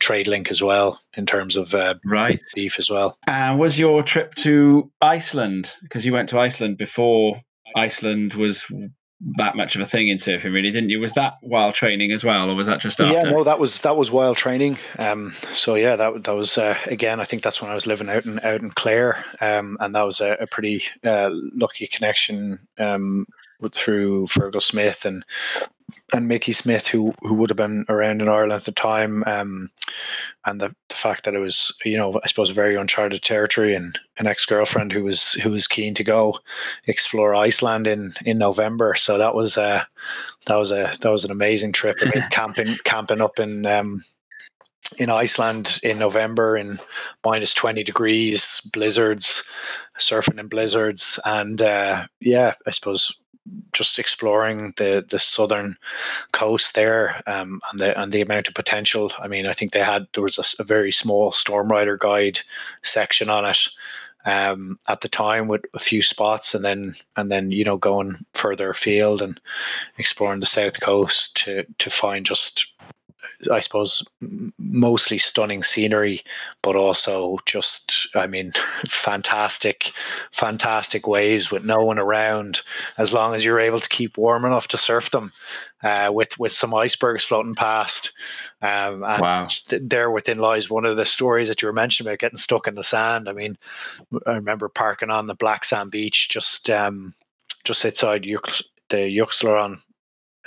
trade 0.00 0.26
link 0.26 0.50
as 0.50 0.62
well 0.62 1.00
in 1.16 1.26
terms 1.26 1.56
of 1.56 1.74
uh, 1.74 1.94
Right. 2.04 2.40
beef 2.54 2.78
as 2.78 2.90
well. 2.90 3.16
And 3.26 3.58
was 3.58 3.78
your 3.78 4.02
trip 4.02 4.34
to 4.36 4.90
Iceland 5.00 5.72
because 5.82 6.04
you 6.04 6.12
went 6.12 6.28
to 6.30 6.38
Iceland 6.38 6.76
before 6.78 7.40
Iceland 7.76 8.34
was 8.34 8.66
that 9.36 9.56
much 9.56 9.76
of 9.76 9.80
a 9.80 9.86
thing 9.86 10.08
in 10.08 10.18
surfing, 10.18 10.52
really, 10.52 10.70
didn't 10.70 10.90
you? 10.90 10.98
Was 10.98 11.12
that 11.12 11.34
while 11.40 11.72
training 11.72 12.10
as 12.12 12.24
well, 12.24 12.50
or 12.50 12.54
was 12.54 12.66
that 12.66 12.80
just 12.80 13.00
after? 13.00 13.12
Yeah, 13.12 13.22
no, 13.22 13.44
that 13.44 13.58
was 13.58 13.80
that 13.82 13.96
was 13.96 14.10
while 14.10 14.34
training. 14.34 14.78
Um, 14.98 15.30
so 15.52 15.74
yeah, 15.76 15.96
that 15.96 16.24
that 16.24 16.34
was 16.34 16.58
uh, 16.58 16.76
again. 16.86 17.20
I 17.20 17.24
think 17.24 17.42
that's 17.42 17.62
when 17.62 17.70
I 17.70 17.74
was 17.74 17.86
living 17.86 18.08
out 18.08 18.26
in 18.26 18.40
out 18.40 18.60
in 18.60 18.70
Clare, 18.70 19.24
um, 19.40 19.76
and 19.80 19.94
that 19.94 20.02
was 20.02 20.20
a, 20.20 20.32
a 20.40 20.46
pretty 20.46 20.82
uh, 21.04 21.30
lucky 21.32 21.86
connection 21.86 22.58
um, 22.78 23.26
through 23.70 24.26
Fergal 24.26 24.62
Smith 24.62 25.04
and 25.04 25.24
and 26.12 26.28
Mickey 26.28 26.52
Smith, 26.52 26.86
who 26.86 27.14
who 27.22 27.34
would 27.34 27.50
have 27.50 27.56
been 27.56 27.84
around 27.88 28.20
in 28.20 28.28
Ireland 28.28 28.52
at 28.52 28.64
the 28.64 28.72
time, 28.72 29.24
um, 29.26 29.70
and 30.44 30.60
the, 30.60 30.74
the 30.88 30.94
fact 30.94 31.24
that 31.24 31.34
it 31.34 31.38
was 31.38 31.74
you 31.84 31.96
know 31.96 32.20
I 32.22 32.26
suppose 32.26 32.50
very 32.50 32.76
uncharted 32.76 33.22
territory, 33.22 33.74
and 33.74 33.98
an 34.18 34.26
ex 34.26 34.44
girlfriend 34.44 34.92
who 34.92 35.04
was 35.04 35.32
who 35.34 35.50
was 35.50 35.66
keen 35.66 35.94
to 35.94 36.04
go 36.04 36.38
explore 36.86 37.34
Iceland 37.34 37.86
in 37.86 38.12
in 38.24 38.38
November. 38.38 38.94
So 38.94 39.18
that 39.18 39.34
was 39.34 39.56
uh, 39.56 39.84
that 40.46 40.56
was 40.56 40.70
a 40.70 40.94
that 41.00 41.10
was 41.10 41.24
an 41.24 41.30
amazing 41.30 41.72
trip. 41.72 41.98
I 42.02 42.06
mean, 42.06 42.26
camping 42.30 42.76
camping 42.84 43.20
up 43.20 43.38
in 43.38 43.64
um, 43.66 44.02
in 44.98 45.08
Iceland 45.08 45.80
in 45.82 45.98
November 45.98 46.56
in 46.56 46.78
minus 47.24 47.54
twenty 47.54 47.82
degrees, 47.82 48.60
blizzards, 48.72 49.44
surfing 49.98 50.38
in 50.38 50.48
blizzards, 50.48 51.18
and 51.24 51.62
uh, 51.62 52.06
yeah, 52.20 52.54
I 52.66 52.70
suppose 52.70 53.12
just 53.72 53.98
exploring 53.98 54.72
the 54.76 55.04
the 55.08 55.18
southern 55.18 55.76
coast 56.32 56.74
there 56.74 57.20
um, 57.26 57.60
and 57.70 57.80
the 57.80 58.00
and 58.00 58.12
the 58.12 58.20
amount 58.20 58.48
of 58.48 58.54
potential. 58.54 59.12
I 59.18 59.28
mean, 59.28 59.46
I 59.46 59.52
think 59.52 59.72
they 59.72 59.82
had 59.82 60.06
there 60.14 60.22
was 60.22 60.56
a 60.58 60.64
very 60.64 60.92
small 60.92 61.32
storm 61.32 61.70
rider 61.70 61.96
guide 61.96 62.40
section 62.82 63.28
on 63.28 63.44
it 63.44 63.68
um, 64.24 64.78
at 64.88 65.00
the 65.00 65.08
time 65.08 65.48
with 65.48 65.62
a 65.74 65.78
few 65.78 66.02
spots, 66.02 66.54
and 66.54 66.64
then 66.64 66.94
and 67.16 67.30
then 67.30 67.50
you 67.50 67.64
know 67.64 67.76
going 67.76 68.16
further 68.34 68.70
afield 68.70 69.22
and 69.22 69.40
exploring 69.98 70.40
the 70.40 70.46
south 70.46 70.80
coast 70.80 71.36
to 71.38 71.64
to 71.78 71.90
find 71.90 72.26
just 72.26 72.72
I 73.50 73.60
suppose 73.60 74.04
mostly 74.58 75.18
stunning 75.18 75.62
scenery, 75.62 76.22
but 76.62 76.76
also 76.76 77.38
just 77.46 78.08
I 78.14 78.26
mean 78.26 78.52
fantastic, 78.88 79.92
fantastic 80.30 81.06
waves 81.06 81.50
with 81.50 81.64
no 81.64 81.84
one 81.84 81.98
around. 81.98 82.62
As 82.98 83.12
long 83.12 83.34
as 83.34 83.44
you're 83.44 83.60
able 83.60 83.80
to 83.80 83.88
keep 83.88 84.16
warm 84.16 84.44
enough 84.44 84.68
to 84.68 84.78
surf 84.78 85.10
them, 85.10 85.32
uh, 85.82 86.10
with 86.12 86.38
with 86.38 86.52
some 86.52 86.74
icebergs 86.74 87.24
floating 87.24 87.54
past. 87.54 88.12
Um, 88.60 89.02
and 89.02 89.20
Wow. 89.20 89.46
th- 89.46 89.82
there 89.84 90.10
within 90.10 90.38
lies 90.38 90.70
one 90.70 90.84
of 90.84 90.96
the 90.96 91.04
stories 91.04 91.48
that 91.48 91.60
you 91.60 91.66
were 91.66 91.72
mentioning 91.72 92.08
about 92.08 92.20
getting 92.20 92.38
stuck 92.38 92.68
in 92.68 92.74
the 92.74 92.84
sand. 92.84 93.28
I 93.28 93.32
mean, 93.32 93.58
I 94.26 94.34
remember 94.34 94.68
parking 94.68 95.10
on 95.10 95.26
the 95.26 95.34
black 95.34 95.64
sand 95.64 95.90
beach 95.90 96.28
just 96.28 96.70
um, 96.70 97.14
just 97.64 97.84
outside 97.84 98.22
Yux, 98.22 98.62
the 98.88 98.96
Jökulsárlón 98.96 99.80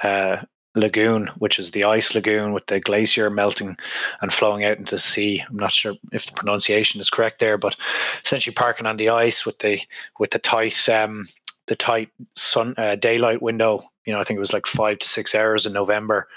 uh, 0.04 0.44
lagoon, 0.76 1.28
which 1.38 1.58
is 1.58 1.72
the 1.72 1.84
ice 1.84 2.14
lagoon 2.14 2.54
with 2.54 2.66
the 2.68 2.80
glacier 2.80 3.30
melting 3.30 3.78
and 4.22 4.34
flowing 4.34 4.64
out 4.64 4.78
into 4.78 4.96
the 4.96 5.02
sea. 5.02 5.44
I'm 5.50 5.56
not 5.56 5.72
sure 5.72 5.94
if 6.12 6.26
the 6.26 6.34
pronunciation 6.34 7.02
is 7.02 7.10
correct 7.10 7.40
there, 7.40 7.58
but 7.58 7.76
essentially 8.24 8.54
parking 8.54 8.86
on 8.86 8.98
the 8.98 9.10
ice 9.10 9.46
with 9.46 9.60
the 9.60 9.80
with 10.20 10.32
the 10.32 10.40
tight 10.40 10.88
um, 10.90 11.26
the 11.68 11.76
tight 11.76 12.10
sun 12.36 12.76
uh, 12.78 12.96
daylight 12.96 13.42
window. 13.42 13.82
You 14.06 14.14
know, 14.14 14.20
I 14.20 14.24
think 14.24 14.38
it 14.38 14.42
was 14.42 14.54
like 14.54 14.68
five 14.68 15.00
to 15.00 15.08
six 15.08 15.34
hours 15.34 15.66
in 15.66 15.74
November, 15.74 16.28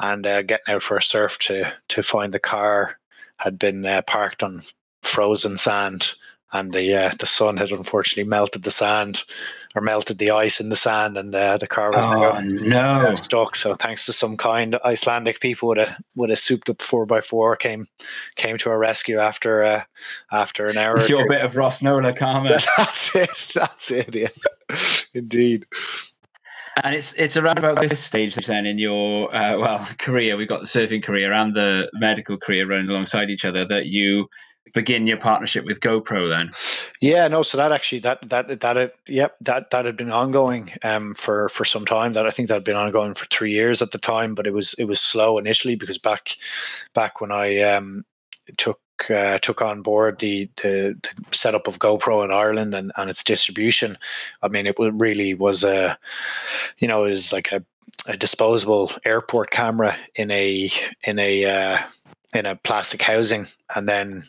and 0.00 0.26
uh, 0.26 0.42
getting 0.42 0.74
out 0.74 0.82
for 0.82 0.96
a 0.96 1.02
surf 1.02 1.38
to 1.40 1.72
to 1.88 2.02
find 2.02 2.34
the 2.34 2.38
car 2.38 2.98
had 3.38 3.58
been 3.58 3.86
uh, 3.86 4.02
parked 4.02 4.42
on 4.42 4.60
frozen 5.02 5.56
sand, 5.56 6.12
and 6.52 6.72
the 6.72 6.94
uh, 6.94 7.14
the 7.18 7.26
sun 7.26 7.56
had 7.56 7.70
unfortunately 7.70 8.28
melted 8.28 8.62
the 8.62 8.70
sand 8.70 9.24
or 9.78 9.80
melted 9.80 10.18
the 10.18 10.30
ice 10.30 10.60
in 10.60 10.68
the 10.68 10.76
sand, 10.76 11.16
and 11.16 11.34
uh, 11.34 11.56
the 11.56 11.68
car 11.68 11.92
was 11.92 12.04
Oh 12.06 12.40
no! 12.40 13.14
stuck. 13.14 13.54
So 13.54 13.74
thanks 13.74 14.06
to 14.06 14.12
some 14.12 14.36
kind 14.36 14.76
Icelandic 14.84 15.40
people 15.40 15.68
with 15.68 15.78
a 15.78 15.96
with 16.16 16.30
a 16.30 16.36
souped 16.36 16.68
up 16.68 16.82
four 16.82 17.06
x 17.14 17.28
four 17.28 17.56
came 17.56 17.86
came 18.34 18.58
to 18.58 18.70
our 18.70 18.78
rescue 18.78 19.18
after 19.18 19.62
uh, 19.62 19.84
after 20.32 20.66
an 20.66 20.76
hour. 20.76 20.96
It's 20.96 21.08
your 21.08 21.22
two. 21.22 21.28
bit 21.28 21.42
of 21.42 21.52
Rossnowlagh 21.52 22.18
karma. 22.18 22.58
That's 22.76 23.14
it. 23.14 23.52
That's 23.54 23.90
it. 23.90 24.14
Yeah, 24.14 24.28
indeed. 25.14 25.66
And 26.82 26.94
it's 26.94 27.12
it's 27.14 27.36
around 27.36 27.58
about 27.58 27.80
this 27.80 27.98
stage 27.98 28.34
then 28.34 28.66
in 28.66 28.78
your 28.78 29.34
uh, 29.34 29.58
well 29.58 29.88
career. 29.98 30.36
We've 30.36 30.48
got 30.48 30.60
the 30.60 30.66
surfing 30.66 31.02
career 31.02 31.32
and 31.32 31.54
the 31.54 31.90
medical 31.94 32.36
career 32.36 32.68
running 32.68 32.88
alongside 32.88 33.30
each 33.30 33.44
other. 33.44 33.64
That 33.64 33.86
you 33.86 34.28
begin 34.72 35.06
your 35.06 35.16
partnership 35.16 35.64
with 35.64 35.80
GoPro 35.80 36.28
then? 36.28 36.50
Yeah, 37.00 37.28
no. 37.28 37.42
So 37.42 37.56
that 37.56 37.72
actually 37.72 38.00
that 38.00 38.28
that 38.28 38.60
that 38.60 38.76
it, 38.76 38.96
yep 39.06 39.36
that 39.40 39.70
that 39.70 39.84
had 39.84 39.96
been 39.96 40.10
ongoing 40.10 40.72
um 40.82 41.14
for 41.14 41.48
for 41.48 41.64
some 41.64 41.84
time. 41.84 42.12
That 42.12 42.26
I 42.26 42.30
think 42.30 42.48
that 42.48 42.54
had 42.54 42.64
been 42.64 42.76
ongoing 42.76 43.14
for 43.14 43.26
three 43.26 43.52
years 43.52 43.82
at 43.82 43.90
the 43.90 43.98
time, 43.98 44.34
but 44.34 44.46
it 44.46 44.52
was 44.52 44.74
it 44.74 44.84
was 44.84 45.00
slow 45.00 45.38
initially 45.38 45.76
because 45.76 45.98
back 45.98 46.36
back 46.94 47.20
when 47.20 47.32
I 47.32 47.60
um 47.60 48.04
took 48.56 48.80
uh, 49.10 49.38
took 49.38 49.62
on 49.62 49.82
board 49.82 50.18
the, 50.18 50.50
the, 50.56 50.96
the 51.02 51.36
setup 51.36 51.66
of 51.66 51.78
GoPro 51.78 52.24
in 52.24 52.32
Ireland 52.32 52.74
and, 52.74 52.92
and 52.96 53.08
its 53.08 53.22
distribution. 53.22 53.96
I 54.42 54.48
mean, 54.48 54.66
it 54.66 54.76
really 54.78 55.34
was 55.34 55.64
a, 55.64 55.96
you 56.78 56.88
know, 56.88 57.04
it 57.04 57.10
was 57.10 57.32
like 57.32 57.52
a, 57.52 57.64
a 58.06 58.16
disposable 58.16 58.92
airport 59.04 59.50
camera 59.50 59.96
in 60.14 60.30
a 60.30 60.70
in 61.04 61.18
a 61.18 61.44
uh, 61.44 61.78
in 62.34 62.46
a 62.46 62.56
plastic 62.56 63.02
housing, 63.02 63.46
and 63.74 63.88
then 63.88 64.22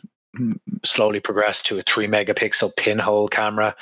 slowly 0.84 1.20
progressed 1.20 1.66
to 1.66 1.78
a 1.78 1.82
three 1.82 2.06
megapixel 2.06 2.76
pinhole 2.76 3.28
camera. 3.28 3.74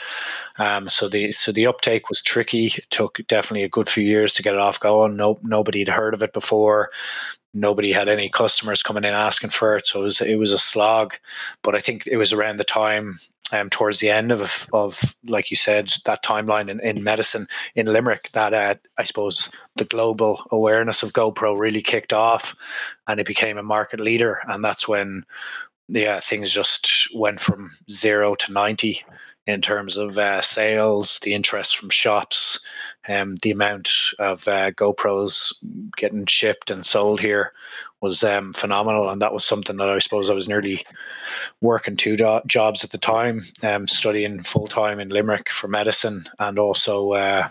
Um, 0.58 0.88
so 0.88 1.08
the 1.08 1.32
so 1.32 1.52
the 1.52 1.66
uptake 1.66 2.08
was 2.08 2.22
tricky. 2.22 2.66
It 2.66 2.86
took 2.90 3.18
definitely 3.28 3.64
a 3.64 3.68
good 3.68 3.88
few 3.88 4.04
years 4.04 4.34
to 4.34 4.42
get 4.42 4.54
it 4.54 4.60
off 4.60 4.80
going. 4.80 5.16
No 5.16 5.38
nobody 5.42 5.80
had 5.80 5.88
heard 5.88 6.14
of 6.14 6.22
it 6.22 6.32
before. 6.32 6.90
Nobody 7.54 7.92
had 7.92 8.08
any 8.08 8.28
customers 8.28 8.82
coming 8.82 9.04
in 9.04 9.14
asking 9.14 9.50
for 9.50 9.76
it. 9.76 9.86
So 9.86 10.00
it 10.00 10.04
was 10.04 10.20
it 10.20 10.36
was 10.36 10.52
a 10.52 10.58
slog. 10.58 11.14
But 11.62 11.74
I 11.74 11.80
think 11.80 12.06
it 12.06 12.16
was 12.16 12.32
around 12.32 12.58
the 12.58 12.64
time 12.64 13.16
um, 13.52 13.70
towards 13.70 14.00
the 14.00 14.10
end 14.10 14.32
of 14.32 14.66
of 14.72 15.16
like 15.26 15.50
you 15.50 15.56
said 15.56 15.92
that 16.04 16.24
timeline 16.24 16.68
in, 16.68 16.80
in 16.80 17.02
medicine 17.02 17.46
in 17.74 17.86
Limerick 17.86 18.30
that 18.32 18.54
uh, 18.54 18.74
I 18.98 19.04
suppose 19.04 19.50
the 19.76 19.84
global 19.84 20.42
awareness 20.50 21.02
of 21.02 21.12
GoPro 21.12 21.58
really 21.58 21.82
kicked 21.82 22.12
off 22.12 22.54
and 23.06 23.20
it 23.20 23.26
became 23.26 23.58
a 23.58 23.62
market 23.62 24.00
leader 24.00 24.40
and 24.48 24.62
that's 24.62 24.86
when 24.86 25.24
yeah, 25.88 26.20
things 26.20 26.50
just 26.50 27.08
went 27.14 27.40
from 27.40 27.70
zero 27.90 28.34
to 28.36 28.52
90 28.52 29.02
in 29.46 29.62
terms 29.62 29.96
of 29.96 30.18
uh, 30.18 30.42
sales, 30.42 31.18
the 31.20 31.32
interest 31.32 31.78
from 31.78 31.88
shops, 31.88 32.60
um, 33.08 33.34
the 33.36 33.50
amount 33.50 33.88
of 34.18 34.46
uh, 34.46 34.70
GoPros 34.72 35.54
getting 35.96 36.26
shipped 36.26 36.70
and 36.70 36.84
sold 36.84 37.18
here 37.18 37.52
was 38.02 38.22
um, 38.22 38.52
phenomenal. 38.52 39.08
And 39.08 39.22
that 39.22 39.32
was 39.32 39.46
something 39.46 39.78
that 39.78 39.88
I 39.88 39.98
suppose 40.00 40.28
I 40.28 40.34
was 40.34 40.48
nearly 40.48 40.84
working 41.62 41.96
two 41.96 42.16
do- 42.16 42.42
jobs 42.46 42.84
at 42.84 42.90
the 42.90 42.98
time, 42.98 43.40
um, 43.62 43.88
studying 43.88 44.42
full 44.42 44.68
time 44.68 45.00
in 45.00 45.08
Limerick 45.08 45.48
for 45.48 45.66
medicine 45.66 46.24
and 46.38 46.58
also 46.58 47.12
uh, 47.12 47.48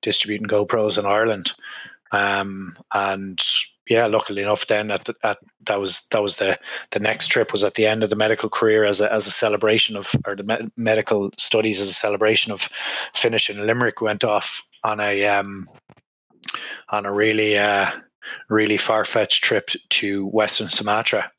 distributing 0.00 0.48
GoPros 0.48 0.98
in 0.98 1.04
Ireland. 1.04 1.52
Um, 2.10 2.74
and 2.94 3.38
yeah, 3.88 4.06
luckily 4.06 4.42
enough, 4.42 4.66
then 4.66 4.90
at, 4.90 5.04
the, 5.04 5.14
at 5.22 5.38
that 5.66 5.80
was 5.80 6.02
that 6.10 6.22
was 6.22 6.36
the 6.36 6.58
the 6.90 7.00
next 7.00 7.28
trip 7.28 7.52
was 7.52 7.64
at 7.64 7.74
the 7.74 7.86
end 7.86 8.02
of 8.02 8.10
the 8.10 8.16
medical 8.16 8.48
career 8.48 8.84
as 8.84 9.00
a 9.00 9.12
as 9.12 9.26
a 9.26 9.30
celebration 9.30 9.96
of 9.96 10.14
or 10.26 10.36
the 10.36 10.42
me- 10.42 10.70
medical 10.76 11.30
studies 11.38 11.80
as 11.80 11.88
a 11.88 11.94
celebration 11.94 12.52
of 12.52 12.68
finishing 13.14 13.58
Limerick. 13.58 14.00
Went 14.00 14.24
off 14.24 14.66
on 14.84 15.00
a 15.00 15.24
um, 15.26 15.68
on 16.90 17.06
a 17.06 17.12
really 17.12 17.56
uh, 17.56 17.90
really 18.48 18.76
far 18.76 19.04
fetched 19.04 19.42
trip 19.42 19.70
to 19.90 20.26
Western 20.28 20.68
Sumatra. 20.68 21.30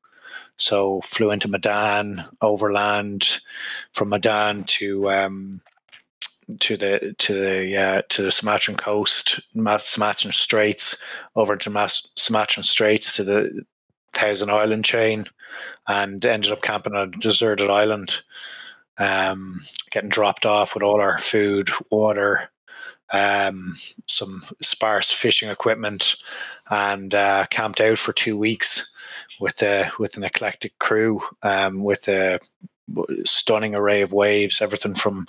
So 0.58 1.00
flew 1.06 1.32
into 1.32 1.47
Medan, 1.47 2.24
overland 2.41 3.39
from 3.93 4.10
Medan 4.10 4.66
to 4.66 5.10
um, 5.10 5.62
to 6.60 6.78
the 6.78 7.16
to 7.18 7.34
the 7.34 7.78
uh, 7.78 8.02
to 8.10 8.22
the 8.22 8.32
Sumatran 8.32 8.78
coast, 8.78 9.39
Sumatran 9.56 10.34
Straits, 10.34 11.02
over 11.36 11.56
to 11.56 11.70
Mas- 11.70 12.08
Sumatran 12.16 12.64
Straits 12.64 13.16
to 13.16 13.24
the 13.24 13.66
Thousand 14.14 14.50
Island 14.50 14.86
chain, 14.86 15.26
and 15.88 16.24
ended 16.26 16.52
up 16.52 16.62
camping 16.62 16.95
on 16.95 17.10
a 17.14 17.18
deserted 17.18 17.70
island, 17.70 18.22
um, 18.97 19.60
getting 19.91 20.10
dropped 20.10 20.45
off 20.45 20.74
with 20.74 20.84
all 20.84 21.02
our 21.02 21.18
food, 21.20 21.70
water, 21.91 22.50
um, 23.12 23.74
some 24.08 24.41
sparse 24.62 25.12
fishing 25.12 25.50
equipment, 25.50 26.16
and 26.70 27.14
uh, 27.14 27.45
camped 27.50 27.82
out 27.82 27.97
for 27.97 28.14
two 28.14 28.38
weeks 28.38 28.93
with 29.39 29.62
a 29.62 29.91
with 30.00 30.18
an 30.18 30.24
eclectic 30.24 30.78
crew, 30.80 31.22
um, 31.43 31.84
with 31.84 32.08
a 32.08 32.39
stunning 33.25 33.75
array 33.75 34.01
of 34.01 34.13
waves, 34.13 34.61
everything 34.61 34.95
from 34.95 35.27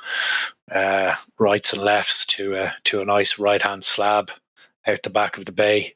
uh, 0.71 1.15
rights 1.39 1.73
and 1.73 1.83
lefts 1.83 2.27
to 2.27 2.55
a, 2.55 2.75
to 2.85 3.01
a 3.01 3.05
nice 3.05 3.39
right 3.39 3.63
hand 3.63 3.85
slab 3.85 4.31
out 4.87 5.03
the 5.03 5.11
back 5.11 5.37
of 5.37 5.45
the 5.45 5.53
bay, 5.53 5.95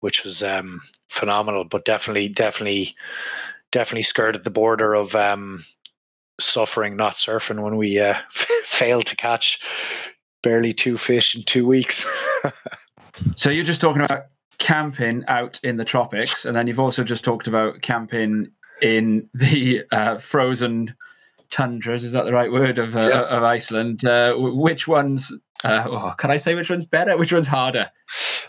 which 0.00 0.24
was 0.24 0.42
um, 0.42 0.80
phenomenal. 1.08 1.64
But 1.64 1.84
definitely, 1.84 2.28
definitely, 2.28 2.94
definitely 3.70 4.02
skirted 4.02 4.44
the 4.44 4.50
border 4.50 4.94
of 4.94 5.14
um, 5.14 5.62
suffering, 6.40 6.96
not 6.96 7.14
surfing, 7.14 7.62
when 7.62 7.76
we 7.76 7.98
uh, 7.98 8.16
failed 8.30 9.06
to 9.06 9.16
catch 9.16 9.60
barely 10.42 10.72
two 10.72 10.96
fish 10.96 11.34
in 11.34 11.42
two 11.42 11.66
weeks. 11.66 12.06
so 13.36 13.50
you're 13.50 13.64
just 13.64 13.80
talking 13.80 14.02
about 14.02 14.26
camping 14.58 15.24
out 15.28 15.58
in 15.62 15.76
the 15.76 15.84
tropics, 15.84 16.44
and 16.44 16.56
then 16.56 16.66
you've 16.66 16.80
also 16.80 17.04
just 17.04 17.24
talked 17.24 17.46
about 17.46 17.82
camping 17.82 18.50
in 18.82 19.28
the 19.34 19.82
uh, 19.92 20.18
frozen 20.18 20.94
tundras. 21.54 22.02
Is 22.02 22.12
that 22.12 22.24
the 22.24 22.32
right 22.32 22.50
word 22.50 22.78
of, 22.78 22.96
uh, 22.96 23.10
yeah. 23.12 23.22
of 23.22 23.44
Iceland? 23.44 24.04
Uh, 24.04 24.34
which 24.36 24.88
ones? 24.88 25.32
Uh, 25.62 25.86
oh, 25.88 26.14
can 26.18 26.30
I 26.32 26.36
say 26.36 26.54
which 26.54 26.68
one's 26.68 26.84
better? 26.84 27.16
Which 27.16 27.32
one's 27.32 27.46
harder? 27.46 27.90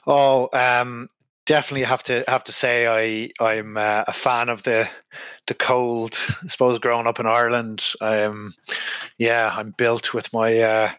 Oh, 0.07 0.49
um, 0.53 1.07
definitely 1.45 1.83
have 1.83 2.03
to 2.03 2.23
have 2.27 2.43
to 2.45 2.51
say 2.51 2.87
I 2.87 3.29
I'm 3.39 3.77
uh, 3.77 4.05
a 4.07 4.13
fan 4.13 4.49
of 4.49 4.63
the 4.63 4.89
the 5.45 5.53
cold. 5.53 6.17
I 6.43 6.47
suppose 6.47 6.79
growing 6.79 7.05
up 7.05 7.19
in 7.19 7.27
Ireland, 7.27 7.83
um, 8.01 8.53
yeah, 9.19 9.53
I'm 9.55 9.75
built 9.77 10.13
with 10.15 10.33
my 10.33 10.59
uh, 10.59 10.91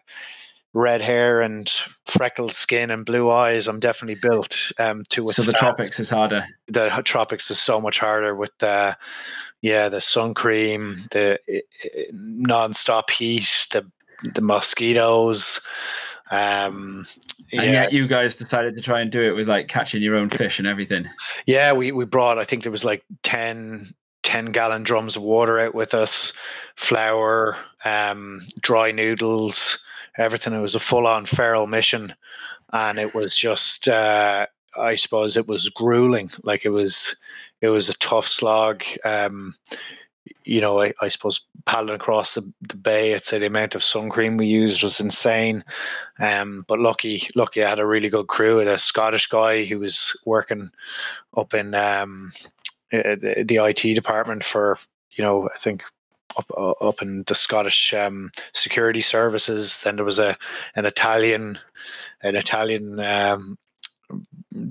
red 0.73 1.01
hair 1.01 1.41
and 1.41 1.69
freckled 2.05 2.53
skin 2.53 2.89
and 2.89 3.05
blue 3.05 3.29
eyes. 3.29 3.67
I'm 3.67 3.81
definitely 3.81 4.19
built 4.21 4.71
um, 4.79 5.03
to 5.09 5.25
withstand. 5.25 5.45
So 5.45 5.51
the 5.51 5.57
tropics 5.57 5.99
is 5.99 6.09
harder. 6.09 6.45
The 6.67 6.89
tropics 7.03 7.51
is 7.51 7.59
so 7.59 7.81
much 7.81 7.99
harder 7.99 8.33
with 8.33 8.57
the 8.59 8.97
yeah 9.61 9.89
the 9.89 10.01
sun 10.01 10.33
cream, 10.33 10.97
the 11.11 11.39
non-stop 12.11 13.09
heat, 13.09 13.67
the 13.71 13.89
the 14.33 14.41
mosquitoes. 14.41 15.61
Um, 16.29 17.05
and 17.53 17.71
yet 17.71 17.93
you 17.93 18.05
guys 18.07 18.35
decided 18.35 18.75
to 18.75 18.81
try 18.81 18.99
and 18.99 19.09
do 19.09 19.21
it 19.21 19.31
with 19.31 19.47
like 19.47 19.69
catching 19.69 20.01
your 20.01 20.15
own 20.15 20.29
fish 20.29 20.59
and 20.59 20.67
everything. 20.67 21.07
Yeah, 21.45 21.73
we 21.73 21.91
we 21.91 22.05
brought 22.05 22.37
I 22.37 22.43
think 22.43 22.63
there 22.63 22.71
was 22.71 22.83
like 22.83 23.03
10 23.23 23.93
10 24.27 24.47
gallon 24.47 24.83
drums 24.83 25.15
of 25.15 25.23
water 25.23 25.57
out 25.57 25.73
with 25.73 25.93
us, 25.93 26.33
flour, 26.75 27.55
um, 27.85 28.41
dry 28.59 28.91
noodles, 28.91 29.81
everything. 30.17 30.53
It 30.53 30.59
was 30.59 30.75
a 30.75 30.81
full 30.81 31.07
on 31.07 31.25
feral 31.25 31.65
mission, 31.65 32.13
and 32.73 32.99
it 32.99 33.15
was 33.15 33.37
just, 33.37 33.87
uh, 33.87 34.47
I 34.77 34.95
suppose, 34.95 35.37
it 35.37 35.47
was 35.47 35.69
grueling. 35.69 36.29
Like 36.43 36.65
it 36.65 36.69
was, 36.69 37.15
it 37.61 37.69
was 37.69 37.89
a 37.89 37.97
tough 37.97 38.27
slog. 38.27 38.83
Um, 39.03 39.55
you 40.43 40.61
know, 40.61 40.81
I, 40.81 40.93
I, 41.01 41.09
suppose 41.09 41.41
paddling 41.65 41.95
across 41.95 42.35
the, 42.35 42.53
the, 42.61 42.77
bay, 42.77 43.13
I'd 43.13 43.25
say 43.25 43.37
the 43.37 43.47
amount 43.47 43.75
of 43.75 43.83
sun 43.83 44.09
cream 44.09 44.37
we 44.37 44.47
used 44.47 44.81
was 44.81 44.99
insane. 44.99 45.63
Um, 46.19 46.63
but 46.67 46.79
lucky, 46.79 47.29
lucky, 47.35 47.63
I 47.63 47.69
had 47.69 47.79
a 47.79 47.85
really 47.85 48.09
good 48.09 48.27
crew. 48.27 48.57
had 48.57 48.67
a 48.67 48.77
Scottish 48.77 49.27
guy 49.27 49.65
who 49.65 49.79
was 49.79 50.17
working 50.25 50.69
up 51.35 51.53
in 51.53 51.75
um, 51.75 52.31
the, 52.91 53.43
the 53.45 53.65
IT 53.65 53.93
department 53.93 54.43
for, 54.43 54.77
you 55.11 55.23
know, 55.23 55.49
I 55.53 55.57
think 55.57 55.83
up 56.37 56.51
uh, 56.55 56.71
up 56.81 57.01
in 57.01 57.23
the 57.27 57.35
Scottish 57.35 57.93
um, 57.93 58.31
security 58.53 59.01
services. 59.01 59.81
Then 59.81 59.95
there 59.95 60.05
was 60.05 60.19
a 60.19 60.37
an 60.75 60.85
Italian 60.85 61.59
an 62.21 62.35
Italian 62.35 62.99
um, 62.99 63.57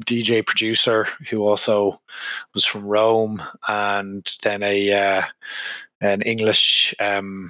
DJ 0.01 0.45
producer 0.45 1.05
who 1.29 1.43
also 1.43 2.01
was 2.55 2.65
from 2.65 2.85
Rome, 2.85 3.43
and 3.69 4.29
then 4.43 4.63
a 4.63 4.93
uh, 4.93 5.23
an 6.01 6.23
English 6.23 6.95
um, 7.01 7.49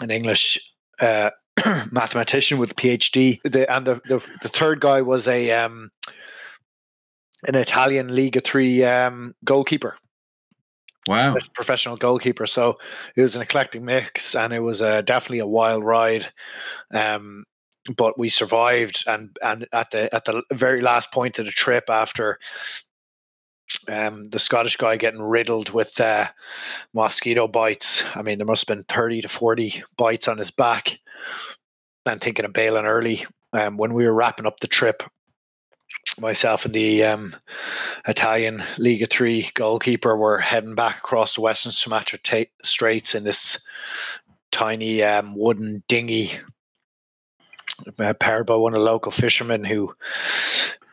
an 0.00 0.10
English 0.10 0.58
uh, 1.00 1.30
mathematician 1.90 2.58
with 2.58 2.72
a 2.72 2.74
PhD. 2.74 3.40
The, 3.42 3.70
and 3.72 3.86
the, 3.86 3.94
the, 4.08 4.26
the 4.42 4.48
third 4.48 4.80
guy 4.80 5.02
was 5.02 5.28
a 5.28 5.50
um, 5.52 5.90
an 7.46 7.54
Italian 7.54 8.14
Liga 8.14 8.40
Three 8.40 8.84
um, 8.84 9.34
goalkeeper. 9.44 9.96
Wow. 11.08 11.36
Professional 11.54 11.96
goalkeeper. 11.96 12.46
So 12.46 12.78
it 13.16 13.22
was 13.22 13.34
an 13.34 13.42
eclectic 13.42 13.82
mix 13.82 14.34
and 14.34 14.52
it 14.52 14.60
was 14.60 14.82
uh, 14.82 15.00
definitely 15.00 15.38
a 15.38 15.46
wild 15.46 15.82
ride. 15.82 16.30
Um, 16.92 17.44
but 17.96 18.18
we 18.18 18.28
survived 18.28 19.04
and 19.06 19.36
and 19.42 19.66
at 19.72 19.90
the 19.90 20.14
at 20.14 20.24
the 20.24 20.42
very 20.52 20.80
last 20.80 21.12
point 21.12 21.38
of 21.38 21.44
the 21.44 21.50
trip 21.50 21.84
after 21.88 22.38
um, 23.88 24.28
the 24.30 24.38
Scottish 24.38 24.76
guy 24.76 24.96
getting 24.96 25.22
riddled 25.22 25.70
with 25.70 26.00
uh, 26.00 26.28
mosquito 26.92 27.48
bites. 27.48 28.04
I 28.14 28.22
mean, 28.22 28.38
there 28.38 28.46
must 28.46 28.68
have 28.68 28.76
been 28.76 28.84
30 28.84 29.22
to 29.22 29.28
40 29.28 29.82
bites 29.96 30.28
on 30.28 30.38
his 30.38 30.50
back. 30.50 30.98
And 32.06 32.20
thinking 32.20 32.44
of 32.44 32.52
bailing 32.52 32.86
early. 32.86 33.24
Um, 33.52 33.76
when 33.76 33.94
we 33.94 34.06
were 34.06 34.14
wrapping 34.14 34.46
up 34.46 34.60
the 34.60 34.66
trip, 34.66 35.02
myself 36.18 36.64
and 36.64 36.74
the 36.74 37.04
um, 37.04 37.36
Italian 38.06 38.62
Liga 38.78 39.06
Three 39.06 39.50
goalkeeper 39.54 40.16
were 40.16 40.38
heading 40.38 40.74
back 40.74 40.98
across 40.98 41.34
the 41.34 41.40
Western 41.40 41.72
Sumatra 41.72 42.18
Straits 42.62 43.14
in 43.14 43.24
this 43.24 43.62
tiny 44.50 45.02
um, 45.02 45.34
wooden 45.36 45.82
dinghy 45.88 46.32
powered 48.18 48.46
by 48.46 48.56
one 48.56 48.74
of 48.74 48.80
the 48.80 48.84
local 48.84 49.12
fishermen 49.12 49.64
who 49.64 49.94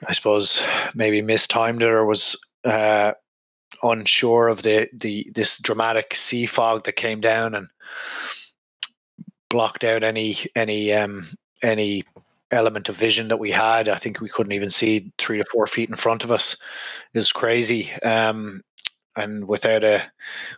I 0.08 0.14
suppose 0.14 0.62
maybe 0.94 1.22
mistimed 1.22 1.82
it 1.82 1.90
or 1.90 2.06
was 2.06 2.36
uh, 2.64 3.14
unsure 3.84 4.48
of 4.48 4.64
the 4.64 4.90
the 4.94 5.30
this 5.34 5.60
dramatic 5.60 6.16
sea 6.16 6.46
fog 6.46 6.84
that 6.86 6.94
came 6.94 7.22
down 7.22 7.56
and 7.56 7.68
blocked 9.50 9.84
out 9.84 10.04
any 10.04 10.38
any 10.56 10.94
um, 10.94 11.26
any 11.64 12.04
element 12.52 12.90
of 12.90 12.96
vision 12.96 13.28
that 13.28 13.40
we 13.40 13.52
had. 13.52 13.90
I 13.90 13.96
think 13.96 14.22
we 14.22 14.30
couldn't 14.30 14.54
even 14.54 14.70
see 14.70 15.12
three 15.18 15.38
to 15.38 15.46
four 15.52 15.68
feet 15.68 15.90
in 15.90 15.96
front 15.96 16.24
of 16.24 16.32
us. 16.32 16.54
It 17.14 17.18
was 17.18 17.32
crazy. 17.32 17.92
Um, 18.04 18.62
and 19.18 19.48
without 19.48 19.84
a 19.84 20.04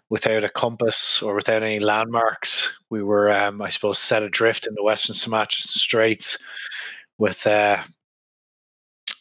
without 0.09 0.43
a 0.43 0.49
compass 0.49 1.21
or 1.21 1.33
without 1.35 1.63
any 1.63 1.79
landmarks, 1.79 2.77
we 2.89 3.01
were, 3.01 3.31
um, 3.31 3.61
I 3.61 3.69
suppose, 3.69 3.99
set 3.99 4.21
adrift 4.21 4.67
in 4.67 4.75
the 4.75 4.83
Western 4.83 5.15
Sumatra 5.15 5.61
Straits 5.61 6.37
with 7.17 7.47
uh, 7.47 7.81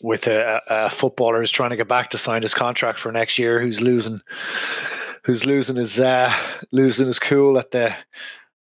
with 0.03 0.27
a, 0.27 0.61
a, 0.69 0.91
footballer 0.91 1.39
who's 1.39 1.51
trying 1.51 1.71
to 1.71 1.77
get 1.77 1.89
back 1.89 2.11
to 2.11 2.19
sign 2.19 2.43
his 2.43 2.55
contract 2.55 2.99
for 2.99 3.13
next 3.13 3.39
year, 3.39 3.61
who's 3.61 3.81
losing 3.81 4.21
who's 5.25 5.47
losing 5.47 5.77
his 5.77 6.01
uh, 6.01 6.33
losing 6.73 7.07
his 7.07 7.19
cool 7.19 7.59
at 7.59 7.71
the 7.71 7.95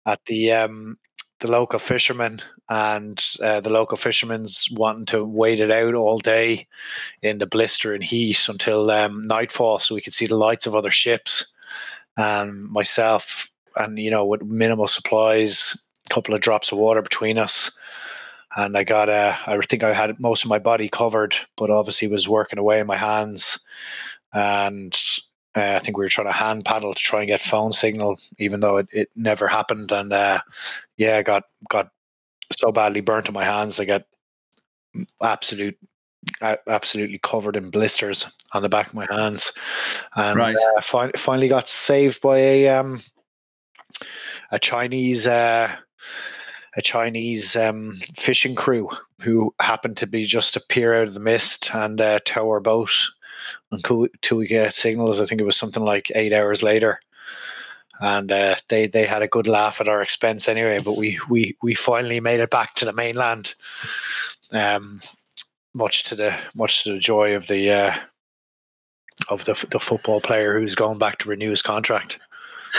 at 0.06 0.20
the 0.26 0.52
um, 0.52 0.98
the 1.40 1.48
local 1.48 1.80
fishermen 1.80 2.42
and 2.70 3.24
uh, 3.44 3.60
the 3.60 3.70
local 3.70 3.98
fishermen's 3.98 4.68
wanting 4.72 5.06
to 5.06 5.24
wait 5.24 5.60
it 5.60 5.72
out 5.72 5.94
all 5.94 6.20
day 6.20 6.68
in 7.22 7.38
the 7.38 7.46
blistering 7.46 8.02
heat 8.02 8.48
until 8.50 8.90
um, 8.90 9.28
nightfall 9.28 9.80
so 9.80 9.94
we 9.94 10.02
could 10.02 10.14
see 10.14 10.26
the 10.26 10.36
lights 10.36 10.66
of 10.66 10.76
other 10.76 10.92
ships. 10.92 11.54
And 12.18 12.64
myself 12.70 13.52
and 13.76 14.00
you 14.00 14.10
know 14.10 14.26
with 14.26 14.42
minimal 14.44 14.88
supplies 14.88 15.76
a 16.10 16.14
couple 16.14 16.34
of 16.34 16.42
drops 16.42 16.72
of 16.72 16.78
water 16.78 17.02
between 17.02 17.38
us. 17.38 17.78
And 18.56 18.78
i 18.78 18.84
got 18.86 19.10
a 19.10 19.38
i 19.48 19.60
think 19.62 19.84
i 19.84 19.94
had 19.94 20.18
most 20.20 20.46
of 20.46 20.50
my 20.50 20.60
body 20.60 20.88
covered 20.88 21.36
but 21.58 21.70
obviously 21.70 22.08
was 22.08 22.30
working 22.30 22.60
away 22.60 22.80
in 22.80 22.88
my 22.88 22.98
hands. 22.98 23.60
And 24.34 24.98
uh, 25.56 25.76
I 25.76 25.80
think 25.80 25.98
we 25.98 26.04
were 26.04 26.10
trying 26.10 26.28
to 26.28 26.34
hand 26.34 26.66
paddle 26.66 26.94
to 26.94 27.00
try 27.00 27.20
and 27.20 27.30
get 27.30 27.40
phone 27.40 27.72
signal, 27.72 28.18
even 28.38 28.60
though 28.60 28.78
it, 28.78 28.90
it 28.92 29.10
never 29.16 29.48
happened. 29.48 29.92
And 29.92 30.12
uh, 30.12 30.42
yeah, 30.98 31.18
I 31.18 31.24
got 31.24 31.44
got 31.70 31.92
so 32.60 32.72
badly 32.72 33.02
burnt 33.02 33.28
in 33.28 33.34
my 33.34 33.44
hands. 33.44 33.80
I 33.80 33.86
got 33.86 34.04
absolute 35.22 35.78
absolutely 36.68 37.20
covered 37.20 37.56
in 37.56 37.70
blisters 37.70 38.26
on 38.54 38.62
the 38.62 38.70
back 38.70 38.88
of 38.88 38.94
my 38.94 39.08
hands, 39.10 39.52
and 40.16 40.40
right. 40.40 40.56
uh, 40.56 40.82
fi- 40.82 41.12
finally 41.16 41.48
got 41.48 41.70
saved 41.70 42.22
by 42.22 42.38
a 42.38 42.68
um, 42.70 43.00
a 44.52 44.60
Chinese 44.60 45.28
uh, 45.28 45.74
a 46.76 46.82
Chinese 46.82 47.56
um, 47.56 47.94
fishing 48.16 48.56
crew 48.56 48.90
who 49.22 49.54
happened 49.60 49.98
to 49.98 50.08
be 50.08 50.24
just 50.24 50.56
appear 50.56 50.94
out 50.94 51.08
of 51.08 51.14
the 51.14 51.20
mist 51.20 51.74
and 51.74 52.02
uh, 52.02 52.20
tow 52.26 52.50
our 52.50 52.60
boat 52.60 52.92
until 53.72 54.38
we 54.38 54.48
get 54.48 54.74
signals. 54.74 55.20
I 55.20 55.26
think 55.26 55.42
it 55.42 55.46
was 55.46 55.58
something 55.58 55.84
like 55.84 56.12
eight 56.16 56.34
hours 56.34 56.64
later, 56.64 57.00
and 58.00 58.32
uh, 58.32 58.56
they 58.70 58.88
they 58.88 59.06
had 59.06 59.22
a 59.22 59.28
good 59.28 59.48
laugh 59.48 59.80
at 59.80 59.88
our 59.88 60.02
expense 60.02 60.48
anyway. 60.48 60.80
But 60.80 60.98
we 60.98 61.20
we 61.30 61.56
we 61.62 61.74
finally 61.74 62.20
made 62.20 62.40
it 62.40 62.50
back 62.50 62.76
to 62.76 62.86
the 62.86 62.94
mainland, 62.94 63.56
um, 64.52 65.00
much 65.74 66.04
to 66.04 66.16
the 66.16 66.36
much 66.54 66.84
to 66.84 66.94
the 66.94 67.00
joy 67.00 67.36
of 67.36 67.48
the 67.48 67.72
uh, 67.72 67.96
of 69.30 69.46
the 69.46 69.66
the 69.72 69.80
football 69.80 70.22
player 70.22 70.60
who's 70.60 70.76
going 70.76 70.98
back 70.98 71.20
to 71.20 71.30
renew 71.30 71.50
his 71.50 71.62
contract. 71.62 72.20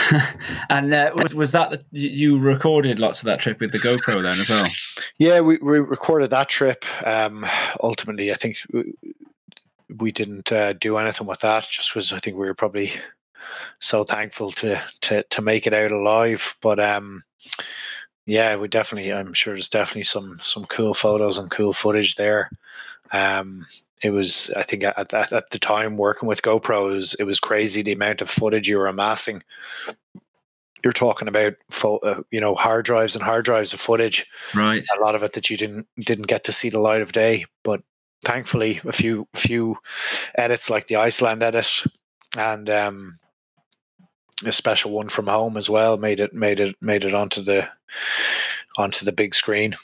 and 0.69 0.93
uh, 0.93 1.11
was 1.15 1.33
was 1.33 1.51
that 1.51 1.71
the, 1.71 1.83
you 1.91 2.37
recorded 2.37 2.99
lots 2.99 3.19
of 3.19 3.25
that 3.25 3.39
trip 3.39 3.59
with 3.59 3.71
the 3.71 3.79
GoPro 3.79 4.21
then 4.21 4.39
as 4.39 4.49
well? 4.49 4.65
Yeah, 5.17 5.39
we, 5.39 5.57
we 5.57 5.79
recorded 5.79 6.29
that 6.29 6.49
trip. 6.49 6.85
Um, 7.05 7.45
ultimately, 7.81 8.31
I 8.31 8.35
think 8.35 8.57
we 9.97 10.11
didn't 10.11 10.51
uh, 10.51 10.73
do 10.73 10.97
anything 10.97 11.25
with 11.25 11.39
that. 11.39 11.67
Just 11.69 11.95
was 11.95 12.13
I 12.13 12.19
think 12.19 12.37
we 12.37 12.45
were 12.45 12.53
probably 12.53 12.91
so 13.79 14.03
thankful 14.03 14.51
to 14.51 14.81
to 15.01 15.23
to 15.23 15.41
make 15.41 15.67
it 15.67 15.73
out 15.73 15.91
alive. 15.91 16.55
But 16.61 16.79
um, 16.79 17.23
yeah, 18.25 18.55
we 18.55 18.67
definitely. 18.67 19.13
I'm 19.13 19.33
sure 19.33 19.53
there's 19.53 19.69
definitely 19.69 20.03
some 20.03 20.37
some 20.41 20.65
cool 20.65 20.93
photos 20.93 21.37
and 21.37 21.49
cool 21.49 21.73
footage 21.73 22.15
there. 22.15 22.49
Um, 23.11 23.65
it 24.03 24.11
was 24.11 24.51
I 24.55 24.63
think 24.63 24.83
at, 24.83 25.13
at, 25.13 25.33
at 25.33 25.49
the 25.49 25.59
time 25.59 25.97
working 25.97 26.27
with 26.27 26.41
GoPro, 26.41 26.91
it 26.91 26.95
was, 26.95 27.13
it 27.15 27.23
was 27.23 27.39
crazy 27.39 27.81
the 27.81 27.93
amount 27.93 28.21
of 28.21 28.29
footage 28.29 28.67
you 28.67 28.77
were 28.77 28.87
amassing. 28.87 29.41
You're 30.83 30.93
talking 30.93 31.27
about 31.27 31.55
fo- 31.71 31.97
uh, 31.97 32.21
you 32.31 32.39
know 32.39 32.53
hard 32.53 32.85
drives 32.85 33.15
and 33.15 33.23
hard 33.23 33.45
drives 33.45 33.73
of 33.73 33.79
footage, 33.79 34.29
right? 34.53 34.85
A 34.97 35.01
lot 35.01 35.15
of 35.15 35.23
it 35.23 35.33
that 35.33 35.49
you 35.49 35.57
didn't 35.57 35.87
didn't 35.99 36.27
get 36.27 36.43
to 36.45 36.51
see 36.51 36.69
the 36.69 36.79
light 36.79 37.01
of 37.01 37.11
day, 37.11 37.45
but 37.63 37.81
thankfully 38.23 38.79
a 38.85 38.91
few 38.91 39.27
few 39.33 39.77
edits 40.35 40.69
like 40.69 40.87
the 40.87 40.95
Iceland 40.95 41.43
edit 41.43 41.83
and 42.37 42.69
um, 42.69 43.19
a 44.45 44.51
special 44.51 44.91
one 44.91 45.09
from 45.09 45.27
home 45.27 45.57
as 45.57 45.69
well 45.69 45.97
made 45.97 46.19
it 46.19 46.33
made 46.33 46.59
it 46.59 46.75
made 46.81 47.03
it 47.05 47.13
onto 47.13 47.41
the 47.41 47.67
onto 48.77 49.05
the 49.05 49.11
big 49.11 49.33
screen. 49.33 49.75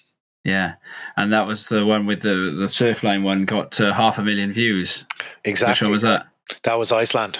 Yeah, 0.43 0.73
and 1.15 1.31
that 1.31 1.47
was 1.47 1.67
the 1.67 1.85
one 1.85 2.05
with 2.05 2.21
the 2.21 2.55
the 2.57 2.67
Surfline 2.67 3.23
one 3.23 3.45
got 3.45 3.79
uh, 3.79 3.93
half 3.93 4.17
a 4.17 4.23
million 4.23 4.51
views. 4.53 5.05
Exactly. 5.45 5.71
Which 5.71 5.81
one 5.81 5.91
was 5.91 6.01
that? 6.01 6.27
That 6.63 6.77
was 6.77 6.91
Iceland. 6.91 7.39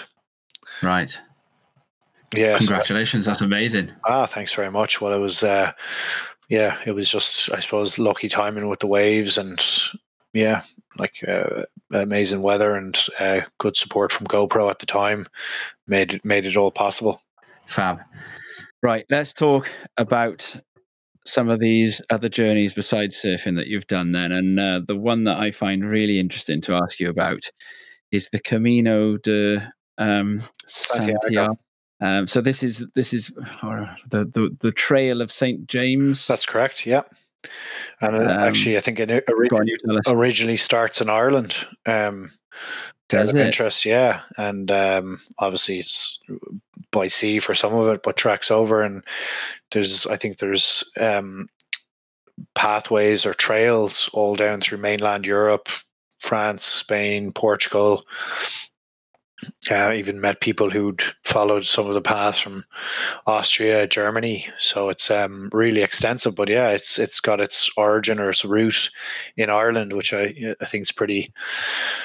Right. 0.82 1.18
Yeah. 2.36 2.58
Congratulations! 2.58 3.26
That's 3.26 3.42
amazing. 3.42 3.92
Ah, 4.06 4.26
thanks 4.26 4.54
very 4.54 4.72
much. 4.72 5.02
Well, 5.02 5.14
it 5.14 5.20
was. 5.20 5.44
Uh, 5.44 5.72
yeah, 6.50 6.78
it 6.86 6.92
was 6.92 7.10
just, 7.10 7.52
I 7.52 7.60
suppose, 7.60 7.98
lucky 7.98 8.30
timing 8.30 8.68
with 8.68 8.80
the 8.80 8.88
waves 8.88 9.38
and 9.38 9.60
yeah, 10.34 10.64
like 10.98 11.24
uh, 11.28 11.64
amazing 11.92 12.42
weather 12.42 12.76
and 12.76 13.00
uh, 13.20 13.42
good 13.60 13.78
support 13.78 14.12
from 14.12 14.28
GoPro 14.28 14.70
at 14.70 14.80
the 14.80 14.86
time 14.86 15.28
made 15.88 16.14
it 16.14 16.26
made 16.26 16.46
it 16.46 16.58
all 16.58 16.72
possible. 16.72 17.22
Fab. 17.68 18.00
Right, 18.82 19.06
let's 19.10 19.34
talk 19.34 19.72
about 19.98 20.56
some 21.26 21.50
of 21.50 21.60
these 21.60 22.02
other 22.10 22.28
journeys 22.28 22.74
besides 22.74 23.16
surfing 23.16 23.56
that 23.56 23.68
you've 23.68 23.88
done 23.88 24.12
then, 24.12 24.32
and 24.32 24.60
uh, 24.60 24.82
the 24.86 24.98
one 24.98 25.24
that 25.24 25.38
I 25.38 25.52
find 25.52 25.90
really 25.90 26.20
interesting 26.20 26.62
to 26.62 26.74
ask 26.76 27.00
you 27.00 27.10
about 27.10 27.50
is 28.12 28.30
the 28.30 28.40
Camino 28.40 29.18
de 29.18 29.72
um, 29.98 30.44
Santiago. 30.66 31.20
Santiago. 31.22 31.58
Um, 32.02 32.28
so 32.28 32.42
this 32.42 32.64
is 32.64 32.86
this 32.96 33.14
is 33.14 33.32
uh, 33.62 33.96
the, 34.10 34.26
the 34.26 34.56
the 34.60 34.72
Trail 34.72 35.22
of 35.22 35.32
Saint 35.32 35.68
James. 35.68 36.28
That's 36.28 36.46
correct. 36.46 36.86
Yeah. 36.86 37.04
And 38.02 38.16
um, 38.16 38.28
actually, 38.28 38.78
I 38.78 38.82
think 38.82 39.00
it 39.00 39.24
originally, 39.30 39.74
originally 40.08 40.58
starts 40.58 41.02
in 41.02 41.10
Ireland. 41.10 41.66
Um, 41.86 42.32
Does 43.10 43.30
of 43.30 43.38
interest, 43.38 43.86
yeah, 43.86 44.22
and 44.38 44.72
um, 44.72 45.20
obviously 45.40 45.80
it's 45.80 46.20
by 46.92 47.08
sea 47.08 47.40
for 47.40 47.56
some 47.56 47.74
of 47.74 47.94
it, 47.94 48.04
but 48.04 48.18
tracks 48.18 48.52
over, 48.52 48.82
and 48.82 49.04
there's 49.72 50.06
I 50.08 50.18
think 50.18 50.38
there's 50.38 50.84
um, 51.00 51.48
pathways 52.56 53.26
or 53.26 53.34
trails 53.34 54.10
all 54.14 54.36
down 54.36 54.62
through 54.62 54.80
mainland 54.80 55.26
Europe, 55.26 55.70
France, 56.20 56.66
Spain, 56.66 57.32
Portugal, 57.32 58.04
uh, 59.72 59.92
even 59.94 60.22
met 60.22 60.42
people 60.42 60.70
who'd 60.70 61.02
followed 61.24 61.66
some 61.66 61.88
of 61.88 61.94
the 61.94 62.02
paths 62.02 62.40
from 62.40 62.64
Austria, 63.28 63.88
Germany. 63.88 64.46
So 64.58 64.90
it's 64.90 65.10
um, 65.12 65.50
really 65.54 65.82
extensive. 65.82 66.36
But 66.36 66.50
yeah, 66.50 66.70
it's 66.70 67.00
it's 67.00 67.20
got 67.20 67.40
its 67.40 67.70
origin 67.78 68.20
or 68.20 68.30
its 68.30 68.46
root 68.46 68.90
in 69.38 69.50
Ireland, 69.50 69.94
which 69.94 70.14
I 70.14 70.56
I 70.62 70.66
think 70.66 70.84
is 70.84 70.92
pretty 70.92 71.34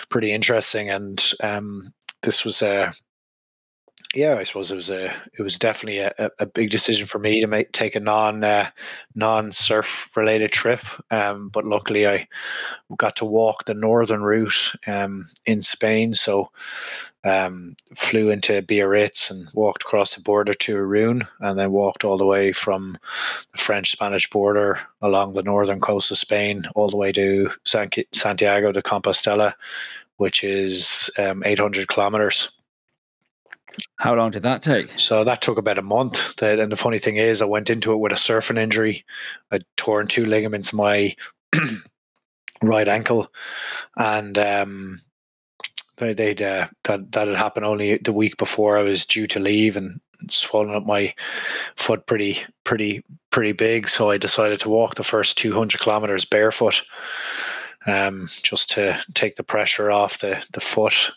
pretty 0.09 0.32
interesting. 0.32 0.91
And 0.91 1.24
um, 1.43 1.93
this 2.22 2.45
was 2.45 2.62
a 2.62 2.93
yeah, 4.14 4.36
I 4.36 4.45
suppose 4.45 4.70
it 4.72 4.76
was 4.76 4.89
a 4.89 5.12
it 5.39 5.43
was 5.43 5.59
definitely 5.59 5.99
a, 5.99 6.12
a 6.39 6.47
big 6.47 6.70
decision 6.70 7.07
for 7.07 7.18
me 7.18 7.41
to 7.41 7.47
make 7.47 7.72
take 7.72 7.95
a 7.95 8.01
non 8.01 8.43
uh, 8.43 8.70
non 9.14 9.53
surf 9.53 10.11
related 10.16 10.51
trip. 10.51 10.80
Um, 11.11 11.51
but 11.51 11.66
luckily, 11.66 12.07
I 12.07 12.26
got 12.97 13.16
to 13.16 13.26
walk 13.26 13.64
the 13.64 13.74
northern 13.74 14.22
route 14.22 14.72
um, 14.86 15.26
in 15.45 15.61
Spain. 15.61 16.14
So 16.14 16.51
um, 17.25 17.77
flew 17.95 18.31
into 18.31 18.62
Biarritz 18.62 19.31
and 19.31 19.49
walked 19.55 19.83
across 19.83 20.14
the 20.14 20.21
border 20.21 20.55
to 20.55 20.77
Irun, 20.77 21.27
and 21.41 21.59
then 21.59 21.73
walked 21.73 22.05
all 22.05 22.16
the 22.16 22.27
way 22.27 22.53
from 22.53 22.97
the 23.53 23.59
French 23.59 23.91
Spanish 23.91 24.29
border 24.31 24.79
along 25.03 25.35
the 25.35 25.43
northern 25.43 25.81
coast 25.81 26.11
of 26.11 26.19
Spain 26.19 26.64
all 26.75 26.91
the 26.91 26.97
way 26.97 27.12
to 27.12 27.51
San- 27.64 27.91
Santiago 28.12 28.73
de 28.73 28.83
Compostela, 28.83 29.55
which 30.16 30.45
is 30.45 31.11
um, 31.19 31.43
800 31.45 31.89
kilometers. 31.89 32.51
How 33.97 34.14
long 34.14 34.31
did 34.31 34.43
that 34.43 34.62
take? 34.62 34.91
So 34.99 35.25
that 35.25 35.41
took 35.41 35.59
about 35.59 35.79
a 35.79 35.83
month. 35.83 36.41
And 36.43 36.71
the 36.71 36.77
funny 36.77 36.99
thing 36.99 37.16
is, 37.16 37.43
I 37.43 37.47
went 37.47 37.71
into 37.71 37.93
it 37.93 37.99
with 37.99 38.12
a 38.12 38.16
surfing 38.16 38.59
injury. 38.59 39.05
I'd 39.51 39.64
torn 39.77 40.07
two 40.07 40.25
ligaments 40.25 40.73
in 40.73 40.77
my 40.77 41.14
right 42.62 42.89
ankle, 42.89 43.29
and 43.97 44.37
um, 44.39 45.01
they, 45.99 46.14
would 46.14 46.42
uh, 46.42 46.66
that 46.84 47.12
that 47.12 47.28
had 47.28 47.36
happened 47.36 47.66
only 47.66 47.99
the 47.99 48.12
week 48.12 48.36
before 48.36 48.78
I 48.78 48.82
was 48.82 49.05
due 49.05 49.26
to 49.28 49.40
leave, 49.40 49.76
and 49.76 50.01
swollen 50.28 50.74
up 50.74 50.86
my 50.86 51.14
foot 51.76 52.07
pretty 52.07 52.42
pretty 52.64 53.05
pretty 53.30 53.53
big. 53.53 53.88
So 53.88 54.11
I 54.11 54.18
decided 54.18 54.61
to 54.61 54.68
walk 54.68 54.94
the 54.94 55.05
first 55.05 55.38
200 55.38 55.80
kilometers 55.80 56.24
barefoot, 56.24 56.82
um, 57.86 58.26
just 58.42 58.70
to 58.70 59.01
take 59.14 59.36
the 59.36 59.42
pressure 59.42 59.90
off 59.90 60.18
the 60.18 60.44
the 60.53 60.61
foot 60.61 61.11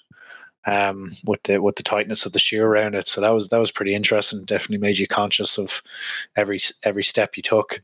um, 0.65 1.09
with 1.25 1.41
the 1.43 1.59
with 1.59 1.75
the 1.75 1.83
tightness 1.83 2.25
of 2.25 2.33
the 2.33 2.39
shoe 2.39 2.63
around 2.63 2.95
it. 2.95 3.07
So 3.07 3.21
that 3.21 3.29
was 3.29 3.49
that 3.49 3.59
was 3.59 3.71
pretty 3.71 3.95
interesting. 3.95 4.43
Definitely 4.43 4.77
made 4.77 4.97
you 4.97 5.07
conscious 5.07 5.57
of 5.57 5.81
every 6.35 6.59
every 6.83 7.03
step 7.03 7.35
you 7.37 7.43
took, 7.43 7.81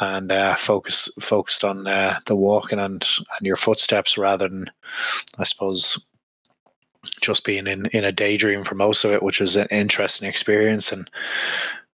and 0.00 0.32
uh, 0.32 0.54
focus 0.56 1.08
focused 1.20 1.64
on 1.64 1.86
uh, 1.86 2.18
the 2.26 2.36
walking 2.36 2.78
and 2.78 3.06
and 3.18 3.46
your 3.46 3.56
footsteps 3.56 4.16
rather 4.16 4.48
than, 4.48 4.70
I 5.38 5.44
suppose, 5.44 6.06
just 7.20 7.44
being 7.44 7.66
in 7.66 7.86
in 7.86 8.04
a 8.04 8.12
daydream 8.12 8.64
for 8.64 8.74
most 8.74 9.04
of 9.04 9.12
it, 9.12 9.22
which 9.22 9.40
was 9.40 9.56
an 9.56 9.68
interesting 9.70 10.28
experience. 10.28 10.92
And 10.92 11.10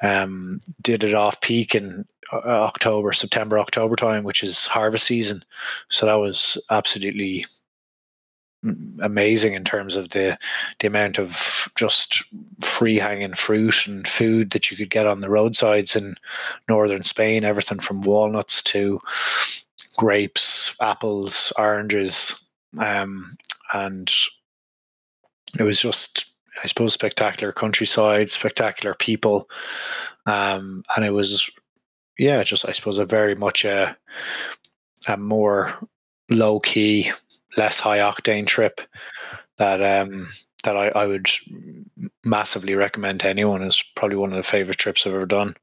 um, 0.02 0.60
did 0.82 1.04
it 1.04 1.14
off 1.14 1.42
peak 1.42 1.76
in 1.76 2.06
uh, 2.34 2.38
October, 2.46 3.14
September, 3.14 3.60
October 3.60 3.96
time, 3.96 4.24
which 4.24 4.44
is 4.44 4.66
harvest 4.66 5.06
season. 5.06 5.44
So 5.90 6.06
that 6.06 6.16
was 6.16 6.58
absolutely 6.70 7.46
amazing 9.02 9.54
in 9.54 9.64
terms 9.64 9.96
of 9.96 10.10
the 10.10 10.38
the 10.80 10.88
amount 10.88 11.18
of 11.18 11.68
just 11.76 12.24
free 12.62 12.98
hanging 12.98 13.34
fruit 13.34 13.88
and 13.88 14.08
food 14.08 14.52
that 14.52 14.70
you 14.70 14.78
could 14.78 14.92
get 14.92 15.08
on 15.08 15.22
the 15.22 15.30
roadsides 15.30 15.96
in 15.96 16.16
northern 16.70 17.02
Spain. 17.04 17.44
Everything 17.44 17.80
from 17.80 18.02
walnuts 18.02 18.62
to 18.64 19.02
grapes, 19.98 20.76
apples, 20.80 21.52
oranges, 21.58 22.48
um, 22.78 23.36
and 23.74 24.14
it 25.60 25.64
was 25.64 25.80
just 25.80 26.26
I 26.64 26.68
suppose 26.68 26.94
spectacular 26.94 27.52
countryside, 27.52 28.30
spectacular 28.30 28.94
people, 28.94 29.50
um, 30.26 30.84
and 30.96 31.06
it 31.06 31.12
was 31.12 31.50
yeah, 32.18 32.44
just 32.44 32.68
I 32.68 32.72
suppose 32.72 32.98
a 32.98 33.06
very 33.06 33.36
much 33.36 33.66
a 33.66 33.98
a 35.08 35.18
more 35.18 35.74
low 36.30 36.60
key 36.60 37.12
less 37.58 37.80
high 37.80 37.98
octane 37.98 38.48
trip 38.48 38.82
that 39.58 39.82
um, 39.82 40.28
that 40.64 40.78
I, 40.78 40.90
I 40.90 41.08
would 41.08 41.30
massively 42.24 42.76
recommend 42.76 43.22
to 43.22 43.28
anyone. 43.28 43.64
Is 43.64 43.84
probably 43.96 44.18
one 44.18 44.32
of 44.32 44.38
the 44.38 44.44
favorite 44.44 44.78
trips 44.78 45.06
I've 45.06 45.14
ever 45.14 45.26
done. 45.26 45.56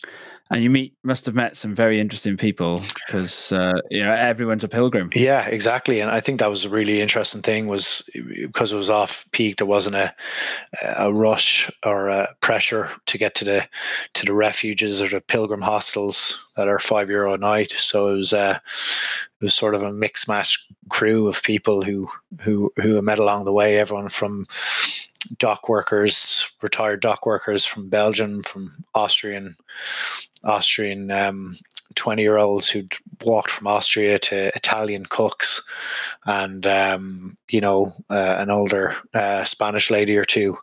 And 0.51 0.65
you 0.65 0.71
meet 0.71 0.95
must 1.03 1.27
have 1.27 1.35
met 1.35 1.57
some 1.57 1.75
very 1.75 2.01
interesting 2.01 2.39
people 2.39 2.83
because 3.07 3.53
uh, 3.53 3.81
you 3.91 4.03
know 4.03 4.13
everyone's 4.13 4.65
a 4.65 4.69
pilgrim. 4.69 5.11
Yeah, 5.15 5.47
exactly. 5.47 6.01
And 6.01 6.11
I 6.11 6.21
think 6.21 6.41
that 6.41 6.49
was 6.49 6.65
a 6.65 6.71
really 6.71 7.03
interesting 7.03 7.43
thing 7.43 7.67
was 7.67 8.09
because 8.15 8.73
it 8.73 8.77
was 8.77 8.89
off 8.89 9.27
peak. 9.33 9.59
There 9.59 9.67
wasn't 9.67 9.97
a 9.97 10.15
a 10.97 11.13
rush 11.13 11.71
or 11.85 12.09
a 12.09 12.35
pressure 12.41 12.91
to 13.07 13.19
get 13.19 13.35
to 13.37 13.45
the 13.45 13.69
to 14.15 14.25
the 14.25 14.33
refuges 14.33 15.03
or 15.03 15.09
the 15.09 15.21
pilgrim 15.21 15.61
hostels 15.61 16.49
that 16.57 16.69
are 16.69 16.79
five 16.79 17.11
euro 17.11 17.35
a 17.35 17.39
night. 17.39 17.73
So 17.73 18.09
it 18.09 18.17
was 18.17 18.33
uh, 18.33 18.59
it 19.41 19.45
was 19.45 19.55
sort 19.55 19.75
of 19.75 19.83
a 19.83 19.93
mix 19.93 20.27
match 20.29 20.67
crew 20.89 21.29
of 21.29 21.43
people 21.43 21.83
who 21.83 22.09
who 22.41 22.73
who 22.77 23.01
met 23.03 23.19
along 23.19 23.45
the 23.45 23.53
way. 23.53 23.79
Everyone 23.79 24.09
from 24.09 24.47
dock 25.39 25.69
workers, 25.69 26.49
retired 26.63 27.01
dock 27.01 27.27
workers 27.27 27.65
from 27.65 27.89
Belgium, 27.89 28.43
from 28.43 28.71
Austrian 28.95 29.55
Austrian 30.45 31.11
um, 31.11 31.55
20 31.95 32.23
year 32.23 32.37
olds 32.37 32.69
who'd 32.69 32.95
walked 33.25 33.51
from 33.51 33.67
Austria 33.67 34.19
to 34.19 34.55
Italian 34.55 35.05
cooks 35.07 35.67
and, 36.27 36.67
um, 36.67 37.37
you 37.51 37.61
know, 37.61 37.93
uh, 38.11 38.37
an 38.39 38.51
older 38.51 38.95
uh, 39.15 39.45
Spanish 39.45 39.91
lady 39.91 40.17
or 40.17 40.25
two 40.25 40.57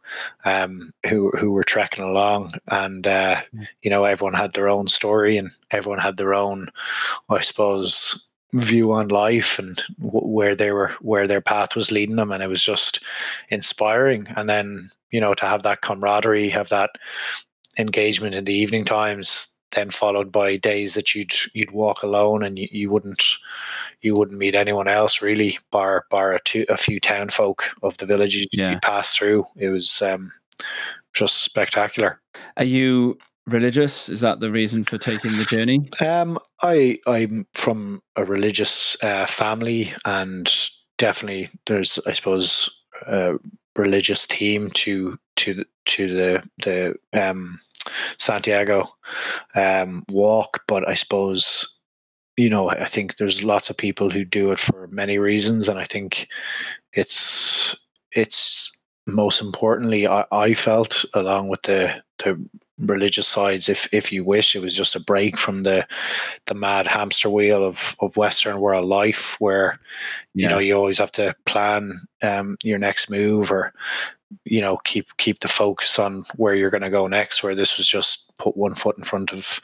um, 0.45 0.93
who, 1.07 1.29
who 1.31 1.51
were 1.51 1.63
trekking 1.63 2.05
along. 2.05 2.51
And, 2.67 3.05
uh, 3.05 3.41
mm. 3.53 3.67
you 3.81 3.89
know, 3.89 4.05
everyone 4.05 4.33
had 4.33 4.53
their 4.53 4.69
own 4.69 4.87
story 4.87 5.37
and 5.37 5.51
everyone 5.71 5.99
had 5.99 6.17
their 6.17 6.33
own, 6.33 6.69
I 7.29 7.41
suppose, 7.41 8.29
view 8.53 8.93
on 8.93 9.09
life 9.09 9.59
and 9.59 9.81
w- 9.99 10.27
where 10.27 10.55
they 10.55 10.71
were 10.71 10.95
where 11.01 11.27
their 11.27 11.41
path 11.41 11.75
was 11.75 11.91
leading 11.91 12.15
them 12.15 12.31
and 12.31 12.41
it 12.41 12.47
was 12.47 12.63
just 12.63 13.03
inspiring 13.49 14.25
and 14.37 14.47
then 14.47 14.89
you 15.11 15.19
know 15.19 15.33
to 15.33 15.45
have 15.45 15.63
that 15.63 15.81
camaraderie 15.81 16.47
have 16.47 16.69
that 16.69 16.91
engagement 17.77 18.33
in 18.33 18.45
the 18.45 18.53
evening 18.53 18.85
times 18.85 19.54
then 19.75 19.89
followed 19.89 20.31
by 20.31 20.57
days 20.57 20.93
that 20.95 21.13
you'd 21.13 21.33
you'd 21.53 21.71
walk 21.71 22.03
alone 22.03 22.43
and 22.43 22.57
you, 22.57 22.67
you 22.71 22.89
wouldn't 22.89 23.23
you 24.01 24.15
wouldn't 24.15 24.37
meet 24.39 24.55
anyone 24.55 24.87
else 24.87 25.21
really 25.21 25.57
bar 25.71 26.05
bar 26.09 26.33
a, 26.33 26.39
two, 26.43 26.65
a 26.69 26.77
few 26.77 26.99
town 26.99 27.29
folk 27.29 27.69
of 27.83 27.97
the 27.97 28.05
villages 28.05 28.47
yeah. 28.51 28.71
you 28.71 28.79
passed 28.79 29.17
through 29.17 29.45
it 29.57 29.69
was 29.69 30.01
um, 30.01 30.31
just 31.13 31.43
spectacular 31.43 32.19
are 32.57 32.65
you 32.65 33.17
religious? 33.47 34.09
Is 34.09 34.21
that 34.21 34.39
the 34.39 34.51
reason 34.51 34.83
for 34.83 34.97
taking 34.97 35.31
the 35.37 35.45
journey? 35.45 35.89
Um, 35.99 36.39
I 36.61 36.99
I'm 37.07 37.47
from 37.53 38.01
a 38.15 38.25
religious 38.25 39.01
uh, 39.03 39.25
family, 39.25 39.93
and 40.05 40.51
definitely 40.97 41.49
there's 41.65 41.99
I 42.07 42.13
suppose 42.13 42.69
a 43.07 43.35
religious 43.75 44.25
theme 44.25 44.69
to 44.71 45.17
to 45.37 45.63
to 45.85 46.07
the 46.07 46.49
the 46.63 46.95
um, 47.19 47.59
Santiago 48.17 48.85
um, 49.55 50.03
walk, 50.09 50.63
but 50.67 50.87
I 50.87 50.93
suppose 50.93 51.79
you 52.37 52.49
know 52.49 52.69
I 52.69 52.85
think 52.85 53.17
there's 53.17 53.43
lots 53.43 53.69
of 53.69 53.77
people 53.77 54.09
who 54.09 54.25
do 54.25 54.51
it 54.51 54.59
for 54.59 54.87
many 54.87 55.17
reasons, 55.17 55.69
and 55.69 55.79
I 55.79 55.85
think 55.85 56.27
it's 56.93 57.75
it's 58.11 58.71
most 59.07 59.41
importantly 59.41 60.07
I, 60.07 60.25
I 60.31 60.53
felt 60.53 61.05
along 61.13 61.49
with 61.49 61.61
the 61.63 62.01
the 62.19 62.39
religious 62.77 63.27
sides 63.27 63.69
if 63.69 63.87
if 63.93 64.11
you 64.11 64.23
wish 64.23 64.53
it 64.53 64.61
was 64.61 64.75
just 64.75 64.95
a 64.95 64.99
break 64.99 65.37
from 65.37 65.63
the 65.63 65.85
the 66.47 66.53
mad 66.53 66.85
hamster 66.85 67.29
wheel 67.29 67.63
of 67.63 67.95
of 68.01 68.17
western 68.17 68.59
world 68.59 68.85
life 68.85 69.39
where 69.39 69.79
you 70.33 70.43
yeah. 70.43 70.49
know 70.49 70.59
you 70.59 70.75
always 70.75 70.97
have 70.97 71.11
to 71.11 71.33
plan 71.45 71.97
um, 72.21 72.57
your 72.63 72.77
next 72.77 73.09
move 73.09 73.49
or 73.49 73.73
you 74.43 74.59
know 74.59 74.77
keep 74.83 75.15
keep 75.17 75.39
the 75.39 75.47
focus 75.47 75.97
on 75.97 76.25
where 76.35 76.55
you're 76.55 76.69
going 76.69 76.81
to 76.81 76.89
go 76.89 77.07
next 77.07 77.43
where 77.43 77.55
this 77.55 77.77
was 77.77 77.87
just 77.87 78.35
put 78.37 78.57
one 78.57 78.75
foot 78.75 78.97
in 78.97 79.03
front 79.05 79.31
of 79.31 79.61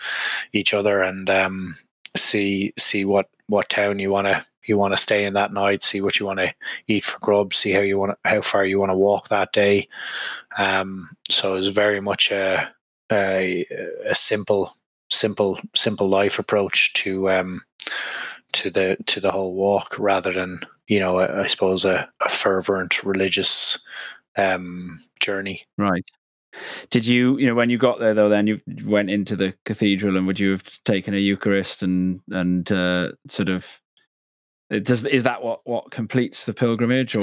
each 0.53 0.73
other 0.73 1.01
and 1.01 1.29
um, 1.29 1.75
see 2.15 2.73
see 2.77 3.03
what 3.03 3.29
what 3.51 3.69
town 3.69 3.99
you 3.99 4.09
want 4.09 4.27
to 4.27 4.45
you 4.65 4.77
want 4.77 4.93
to 4.93 4.97
stay 4.97 5.25
in 5.25 5.33
that 5.33 5.53
night 5.53 5.83
see 5.83 6.01
what 6.01 6.19
you 6.19 6.25
want 6.25 6.39
to 6.39 6.53
eat 6.87 7.03
for 7.03 7.19
grub 7.19 7.53
see 7.53 7.71
how 7.71 7.81
you 7.81 7.97
want 7.97 8.17
how 8.25 8.41
far 8.41 8.65
you 8.65 8.79
want 8.79 8.91
to 8.91 8.97
walk 8.97 9.27
that 9.29 9.51
day 9.53 9.87
um, 10.57 11.09
so 11.29 11.55
it's 11.55 11.67
very 11.67 11.99
much 11.99 12.31
a 12.31 12.71
a, 13.11 13.65
a 14.05 14.15
simple, 14.15 14.73
simple, 15.09 15.59
simple 15.75 16.09
life 16.09 16.39
approach 16.39 16.93
to 16.93 17.29
um, 17.29 17.61
to 18.53 18.69
the 18.69 18.97
to 19.07 19.19
the 19.19 19.31
whole 19.31 19.53
walk, 19.53 19.97
rather 19.99 20.33
than 20.33 20.59
you 20.87 20.99
know, 20.99 21.19
I, 21.19 21.47
suppose 21.47 21.85
a, 21.85 22.09
a 22.21 22.29
fervent 22.29 23.03
religious 23.03 23.79
um, 24.37 24.99
journey. 25.19 25.63
Right. 25.77 26.05
Did 26.89 27.05
you, 27.05 27.37
you 27.37 27.47
know, 27.47 27.55
when 27.55 27.69
you 27.69 27.77
got 27.77 27.99
there 27.99 28.13
though, 28.13 28.29
then 28.29 28.47
you 28.47 28.59
went 28.83 29.09
into 29.09 29.35
the 29.35 29.53
cathedral, 29.65 30.17
and 30.17 30.27
would 30.27 30.39
you 30.39 30.51
have 30.51 30.63
taken 30.83 31.13
a 31.13 31.17
Eucharist 31.17 31.83
and 31.83 32.21
and 32.29 32.71
uh, 32.71 33.11
sort 33.27 33.49
of 33.49 33.81
does 34.79 35.03
is 35.03 35.23
that 35.23 35.43
what 35.43 35.59
what 35.65 35.91
completes 35.91 36.45
the 36.45 36.53
pilgrimage, 36.53 37.13
or 37.13 37.21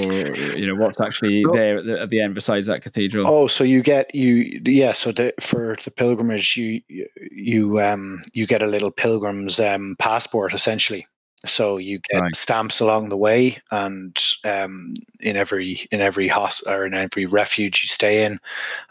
you 0.54 0.66
know 0.66 0.74
what's 0.74 1.00
actually 1.00 1.44
there 1.52 1.78
at 1.78 1.86
the, 1.86 2.00
at 2.02 2.10
the, 2.10 2.20
end 2.20 2.34
besides 2.34 2.66
that 2.66 2.82
cathedral? 2.82 3.26
Oh, 3.26 3.46
so 3.46 3.64
you 3.64 3.82
get 3.82 4.14
you 4.14 4.60
yeah. 4.66 4.92
So 4.92 5.12
the, 5.12 5.32
for 5.40 5.76
the 5.82 5.90
pilgrimage, 5.90 6.58
you 6.58 6.82
you 7.30 7.80
um 7.80 8.20
you 8.34 8.46
get 8.46 8.62
a 8.62 8.66
little 8.66 8.90
pilgrim's 8.90 9.58
um, 9.58 9.96
passport 9.98 10.52
essentially. 10.52 11.06
So 11.44 11.76
you 11.76 12.00
get 12.10 12.20
right. 12.20 12.34
stamps 12.34 12.80
along 12.80 13.08
the 13.08 13.16
way, 13.16 13.58
and 13.70 14.18
um, 14.44 14.94
in 15.20 15.36
every 15.36 15.86
in 15.92 16.00
every 16.00 16.26
host 16.26 16.64
or 16.66 16.84
in 16.84 16.94
every 16.94 17.26
refuge 17.26 17.82
you 17.82 17.88
stay 17.88 18.24
in, 18.24 18.40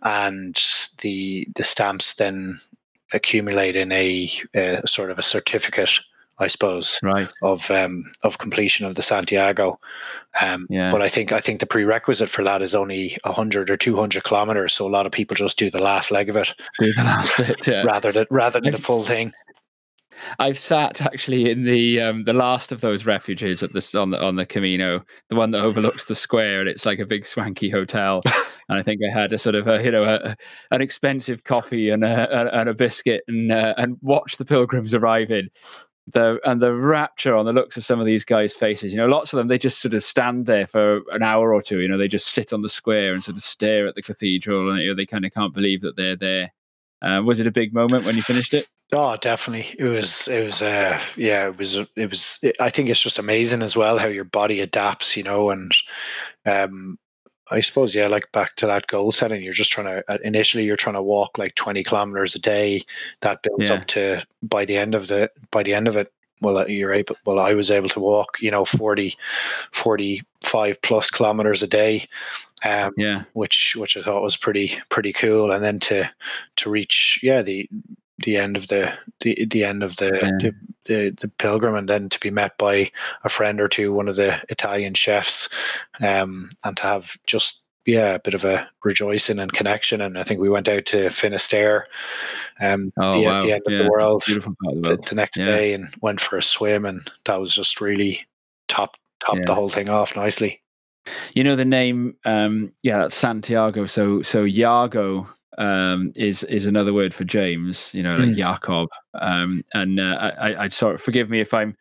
and 0.04 0.56
the 1.02 1.48
the 1.56 1.64
stamps 1.64 2.14
then 2.14 2.58
accumulate 3.14 3.76
in 3.76 3.92
a, 3.92 4.30
a 4.54 4.88
sort 4.88 5.12
of 5.12 5.20
a 5.20 5.24
certificate 5.24 6.00
I 6.40 6.48
suppose, 6.48 7.00
right. 7.02 7.32
of 7.42 7.72
um, 7.72 8.12
of 8.22 8.38
completion 8.38 8.86
of 8.86 8.96
the 8.96 9.02
Santiago. 9.02 9.80
Um, 10.40 10.68
yeah. 10.70 10.92
But 10.92 11.02
I 11.02 11.10
think 11.10 11.32
I 11.32 11.42
think 11.42 11.60
the 11.60 11.66
prerequisite 11.66 12.30
for 12.30 12.44
that 12.44 12.62
is 12.62 12.76
only 12.76 13.18
hundred 13.26 13.72
or 13.72 13.78
two 13.78 13.96
hundred 13.96 14.24
kilometers. 14.24 14.74
So 14.74 14.88
a 14.88 14.90
lot 14.90 15.08
of 15.08 15.12
people 15.12 15.36
just 15.36 15.58
do 15.58 15.72
the 15.72 15.82
last 15.82 16.12
leg 16.12 16.30
of 16.30 16.38
it, 16.38 16.54
do 16.80 16.94
the 16.94 17.04
last 17.04 17.38
bit, 17.38 17.66
yeah. 17.66 17.82
rather 17.86 18.12
than 18.12 18.28
rather 18.30 18.62
than 18.62 18.72
the 18.72 18.78
full 18.78 19.04
thing. 19.04 19.34
I've 20.40 20.60
sat 20.60 21.02
actually 21.02 21.50
in 21.50 21.64
the 21.64 22.02
um, 22.02 22.24
the 22.24 22.34
last 22.34 22.72
of 22.72 22.82
those 22.82 23.06
refuges 23.06 23.64
at 23.64 23.74
the 23.74 24.00
on 24.00 24.12
the 24.12 24.22
on 24.22 24.36
the 24.36 24.46
Camino, 24.46 25.04
the 25.30 25.36
one 25.36 25.52
that 25.52 25.62
overlooks 25.62 26.06
the 26.06 26.16
square, 26.16 26.60
and 26.60 26.70
it's 26.70 26.86
like 26.86 27.00
a 27.00 27.06
big 27.06 27.26
swanky 27.26 27.70
hotel. 27.70 28.22
and 28.70 28.78
I 28.78 28.84
think 28.84 29.02
I 29.04 29.18
had 29.18 29.34
a 29.34 29.38
sort 29.38 29.56
of 29.56 29.68
a 29.68 29.84
you 29.84 29.92
know 29.92 30.04
a, 30.04 30.36
an 30.72 30.82
expensive 30.82 31.44
coffee 31.44 31.90
and 31.90 32.04
a, 32.04 32.28
a 32.32 32.60
and 32.60 32.70
a 32.70 32.74
biscuit, 32.74 33.24
and 33.28 33.52
uh, 33.52 33.74
and 33.78 33.98
watched 34.02 34.38
the 34.38 34.46
pilgrims 34.46 34.94
arrive 34.94 35.32
in 35.32 35.50
the 36.08 36.40
and 36.46 36.62
the 36.62 36.74
rapture 36.74 37.36
on 37.36 37.46
the 37.46 37.54
looks 37.54 37.76
of 37.76 37.84
some 37.84 38.00
of 38.00 38.06
these 38.06 38.24
guys' 38.24 38.54
faces. 38.54 38.92
You 38.92 38.98
know, 38.98 39.08
lots 39.08 39.34
of 39.34 39.38
them 39.38 39.48
they 39.48 39.58
just 39.58 39.82
sort 39.82 39.94
of 39.94 40.04
stand 40.04 40.46
there 40.46 40.66
for 40.66 41.02
an 41.12 41.22
hour 41.22 41.54
or 41.54 41.62
two. 41.62 41.80
You 41.80 41.88
know, 41.88 41.98
they 41.98 42.08
just 42.08 42.30
sit 42.30 42.54
on 42.54 42.62
the 42.62 42.70
square 42.70 43.14
and 43.14 43.24
sort 43.24 43.38
of 43.38 43.44
stare 43.44 43.88
at 43.88 43.96
the 43.96 44.02
cathedral, 44.02 44.72
and 44.72 44.82
you 44.82 44.90
know, 44.90 44.96
they 44.96 45.06
kind 45.06 45.26
of 45.26 45.34
can't 45.34 45.54
believe 45.54 45.82
that 45.82 45.98
they're 45.98 46.16
there. 46.16 46.54
Uh, 47.02 47.22
was 47.24 47.40
it 47.40 47.48
a 47.48 47.52
big 47.52 47.74
moment 47.74 48.06
when 48.06 48.16
you 48.16 48.22
finished 48.22 48.54
it? 48.54 48.68
Oh, 48.94 49.18
definitely. 49.18 49.76
It 49.78 49.84
was. 49.90 50.28
It 50.30 50.46
was. 50.46 50.62
Uh, 50.62 51.02
yeah. 51.18 51.48
It 51.48 51.58
was. 51.58 51.76
It 51.76 52.10
was. 52.10 52.40
It, 52.42 52.56
I 52.60 52.70
think 52.70 52.88
it's 52.90 53.02
just 53.02 53.20
amazing 53.20 53.62
as 53.62 53.76
well 53.76 53.98
how 53.98 54.08
your 54.08 54.24
body 54.24 54.62
adapts. 54.62 55.18
You 55.18 55.24
know, 55.24 55.50
and 55.50 55.72
um, 56.46 56.98
I 57.52 57.60
suppose 57.60 57.94
yeah, 57.94 58.08
like 58.08 58.32
back 58.32 58.56
to 58.58 58.68
that 58.68 58.88
goal 58.88 59.12
setting. 59.12 59.44
You're 59.44 59.54
just 59.54 59.72
trying 59.72 59.88
to 59.88 60.04
uh, 60.08 60.18
initially 60.24 60.64
you're 60.64 60.78
trying 60.78 60.96
to 60.96 61.02
walk 61.04 61.38
like 61.38 61.56
20 61.56 61.84
kilometers 61.84 62.34
a 62.36 62.40
day. 62.40 62.82
That 63.22 63.42
builds 63.44 63.70
Yeah. 63.70 63.76
up 63.76 63.86
to 63.88 64.26
by 64.42 64.64
the 64.64 64.78
end 64.78 64.96
of 64.96 65.08
the 65.08 65.30
by 65.52 65.64
the 65.64 65.74
end 65.74 65.88
of 65.90 65.98
it. 65.98 66.12
Well, 66.40 66.58
uh, 66.60 66.66
you're 66.68 66.94
able. 66.94 67.18
Well, 67.26 67.40
I 67.40 67.54
was 67.56 67.72
able 67.72 67.90
to 67.90 68.00
walk. 68.00 68.38
You 68.42 68.52
know, 68.52 68.64
40, 68.64 69.18
45 69.74 70.82
plus 70.82 71.10
kilometers 71.12 71.62
a 71.64 71.68
day. 71.68 72.08
Um, 72.64 72.94
Yeah, 72.96 73.24
which 73.34 73.76
which 73.78 73.98
I 73.98 74.02
thought 74.02 74.24
was 74.24 74.38
pretty 74.38 74.78
pretty 74.90 75.12
cool. 75.14 75.52
And 75.52 75.64
then 75.64 75.80
to 75.82 76.10
to 76.58 76.70
reach 76.70 77.20
yeah 77.22 77.42
the 77.42 77.70
the 78.20 78.38
end 78.38 78.58
of 78.58 78.68
the 78.68 78.94
the, 79.22 79.46
the 79.46 79.64
end 79.64 79.84
of 79.84 79.96
the, 79.98 80.12
Yeah. 80.24 80.32
the 80.40 80.56
the 80.86 81.10
the 81.20 81.28
pilgrim, 81.28 81.76
and 81.76 81.88
then 81.90 82.10
to 82.10 82.20
be 82.20 82.32
met 82.32 82.58
by 82.58 82.92
a 83.24 83.30
friend 83.30 83.60
or 83.60 83.68
two, 83.68 83.94
one 83.94 84.08
of 84.08 84.16
the 84.16 84.44
Italian 84.50 84.94
chefs, 84.94 85.50
um, 86.00 86.50
and 86.64 86.78
to 86.78 86.84
have 86.84 87.18
just 87.26 87.64
yeah 87.86 88.16
a 88.16 88.20
bit 88.20 88.34
of 88.34 88.44
a 88.44 88.68
rejoicing 88.84 89.40
and 89.40 89.54
connection. 89.54 90.02
And 90.02 90.18
I 90.18 90.24
think 90.24 90.40
we 90.40 90.50
went 90.50 90.68
out 90.68 90.86
to 90.88 91.10
Finisterre, 91.10 91.88
um, 92.60 92.92
Oh, 92.98 93.12
the, 93.14 93.28
wow. 93.28 93.42
the 93.42 93.52
end 93.54 93.64
of 93.68 93.74
Yeah, 93.74 93.84
the 93.84 93.90
world, 93.90 94.24
of 94.28 94.34
the 94.34 94.40
the, 94.62 94.76
world. 94.90 95.08
the 95.08 95.16
next 95.16 95.38
Yeah. 95.38 95.46
day, 95.46 95.74
and 95.74 95.88
went 96.02 96.20
for 96.22 96.38
a 96.38 96.44
swim, 96.44 96.86
and 96.86 97.10
that 97.26 97.40
was 97.40 97.54
just 97.54 97.82
really 97.82 98.26
top 98.68 98.98
top 99.20 99.38
the 99.46 99.56
whole 99.56 99.70
thing 99.70 99.90
off 99.90 100.16
nicely. 100.16 100.62
You 101.34 101.44
know 101.44 101.56
the 101.56 101.66
name, 101.66 102.16
um, 102.26 102.72
yeah, 102.84 103.00
that's 103.00 103.16
Santiago. 103.16 103.86
So 103.86 104.22
so 104.22 104.46
Iago 104.46 105.28
um, 105.58 106.12
is 106.16 106.44
is 106.44 106.66
another 106.66 106.94
word 106.94 107.14
for 107.14 107.24
James. 107.24 107.92
You 107.94 108.04
know, 108.04 108.16
like 108.18 108.30
Mm. 108.30 108.36
Jacob. 108.38 108.90
Um, 109.20 109.64
and 109.74 110.00
uh, 110.00 110.32
I, 110.40 110.64
I, 110.66 110.68
of 110.96 111.02
forgive 111.02 111.30
me 111.30 111.40
if 111.40 111.54
I'm 111.54 111.76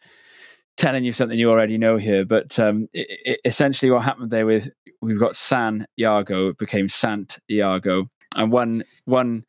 telling 0.77 1.05
you 1.05 1.12
something 1.12 1.39
you 1.39 1.51
already 1.51 1.79
know 1.79 1.97
here, 1.97 2.24
but 2.24 2.59
um, 2.59 2.89
i 2.95 3.05
i 3.29 3.37
essentially 3.45 3.91
what 3.91 4.03
happened 4.03 4.31
there 4.31 4.47
with 4.47 4.68
we've 5.03 5.20
got 5.20 5.37
San 5.37 5.87
Iago, 5.99 6.49
it 6.49 6.59
became 6.59 6.89
Sant 6.89 7.39
Iago, 7.51 8.09
and 8.37 8.51
one 8.51 8.83
one 9.05 9.45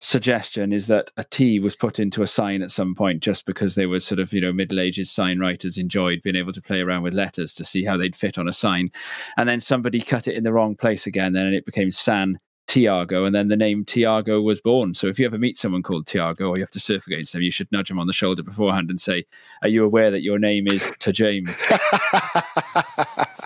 suggestion 0.00 0.72
is 0.72 0.86
that 0.86 1.10
a 1.16 1.24
T 1.24 1.60
was 1.60 1.76
put 1.76 1.98
into 1.98 2.22
a 2.22 2.26
sign 2.26 2.62
at 2.62 2.70
some 2.70 2.94
point 2.94 3.22
just 3.22 3.46
because 3.46 3.74
they 3.74 3.86
were 3.86 4.00
sort 4.00 4.18
of, 4.18 4.32
you 4.32 4.40
know, 4.40 4.52
Middle 4.52 4.80
Ages 4.80 5.10
sign 5.10 5.38
writers 5.38 5.78
enjoyed 5.78 6.22
being 6.22 6.36
able 6.36 6.52
to 6.52 6.62
play 6.62 6.80
around 6.80 7.02
with 7.02 7.14
letters 7.14 7.52
to 7.54 7.64
see 7.64 7.84
how 7.84 7.96
they'd 7.96 8.16
fit 8.16 8.38
on 8.38 8.48
a 8.48 8.52
sign. 8.52 8.90
And 9.36 9.48
then 9.48 9.60
somebody 9.60 10.00
cut 10.00 10.26
it 10.26 10.34
in 10.34 10.44
the 10.44 10.52
wrong 10.52 10.74
place 10.74 11.06
again, 11.06 11.36
and 11.36 11.54
it 11.54 11.66
became 11.66 11.90
San 11.90 12.40
Tiago, 12.66 13.24
and 13.24 13.34
then 13.34 13.48
the 13.48 13.56
name 13.56 13.84
Tiago 13.84 14.40
was 14.40 14.60
born. 14.60 14.94
So 14.94 15.08
if 15.08 15.18
you 15.18 15.26
ever 15.26 15.38
meet 15.38 15.58
someone 15.58 15.82
called 15.82 16.06
Tiago 16.06 16.50
or 16.50 16.54
you 16.56 16.62
have 16.62 16.70
to 16.70 16.80
surf 16.80 17.06
against 17.06 17.32
them, 17.32 17.42
you 17.42 17.50
should 17.50 17.70
nudge 17.72 17.88
them 17.88 17.98
on 17.98 18.06
the 18.06 18.12
shoulder 18.12 18.44
beforehand 18.44 18.90
and 18.90 19.00
say, 19.00 19.24
Are 19.62 19.68
you 19.68 19.84
aware 19.84 20.10
that 20.12 20.22
your 20.22 20.38
name 20.38 20.68
is 20.68 20.88
to 21.00 21.12
James? 21.12 21.50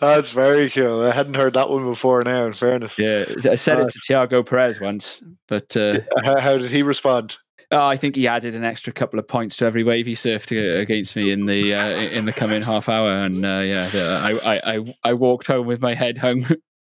That's 0.00 0.32
very 0.32 0.70
cool. 0.70 1.02
I 1.04 1.10
hadn't 1.12 1.34
heard 1.34 1.54
that 1.54 1.68
one 1.68 1.84
before. 1.84 2.22
Now, 2.24 2.46
in 2.46 2.52
fairness, 2.52 2.98
Yeah, 2.98 3.24
I 3.50 3.54
said 3.56 3.80
it 3.80 3.90
to 3.90 3.98
Thiago 3.98 4.44
Perez 4.46 4.80
once, 4.80 5.22
but 5.48 5.76
uh, 5.76 6.00
How, 6.24 6.40
how 6.40 6.56
did 6.58 6.70
he 6.70 6.82
respond? 6.82 7.36
Oh, 7.70 7.86
I 7.86 7.96
think 7.96 8.16
he 8.16 8.28
added 8.28 8.54
an 8.54 8.64
extra 8.64 8.92
couple 8.92 9.18
of 9.18 9.26
points 9.26 9.56
to 9.58 9.64
every 9.64 9.82
wave 9.82 10.04
he 10.06 10.14
surfed 10.14 10.80
against 10.80 11.16
me 11.16 11.30
in 11.30 11.46
the 11.46 11.74
uh, 11.74 11.88
in 11.96 12.26
the 12.26 12.32
coming 12.32 12.60
half 12.60 12.86
hour, 12.88 13.10
and 13.10 13.44
uh, 13.46 13.62
yeah, 13.64 13.88
I, 14.22 14.38
I 14.44 14.74
I 14.76 14.94
I 15.04 15.12
walked 15.14 15.46
home 15.46 15.66
with 15.66 15.80
my 15.80 15.94
head 15.94 16.18
hung. 16.18 16.46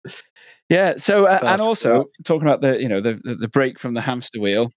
yeah. 0.71 0.95
So 0.97 1.27
uh, 1.27 1.41
and 1.43 1.61
also 1.61 1.93
cool. 1.93 2.11
talking 2.25 2.49
about 2.49 2.63
the 2.63 2.81
you 2.81 2.89
know 2.89 3.03
the 3.03 3.21
the- 3.23 3.35
the 3.35 3.49
break 3.49 3.79
from 3.79 3.93
the 3.93 4.01
hamster 4.01 4.41
wheel, 4.41 4.71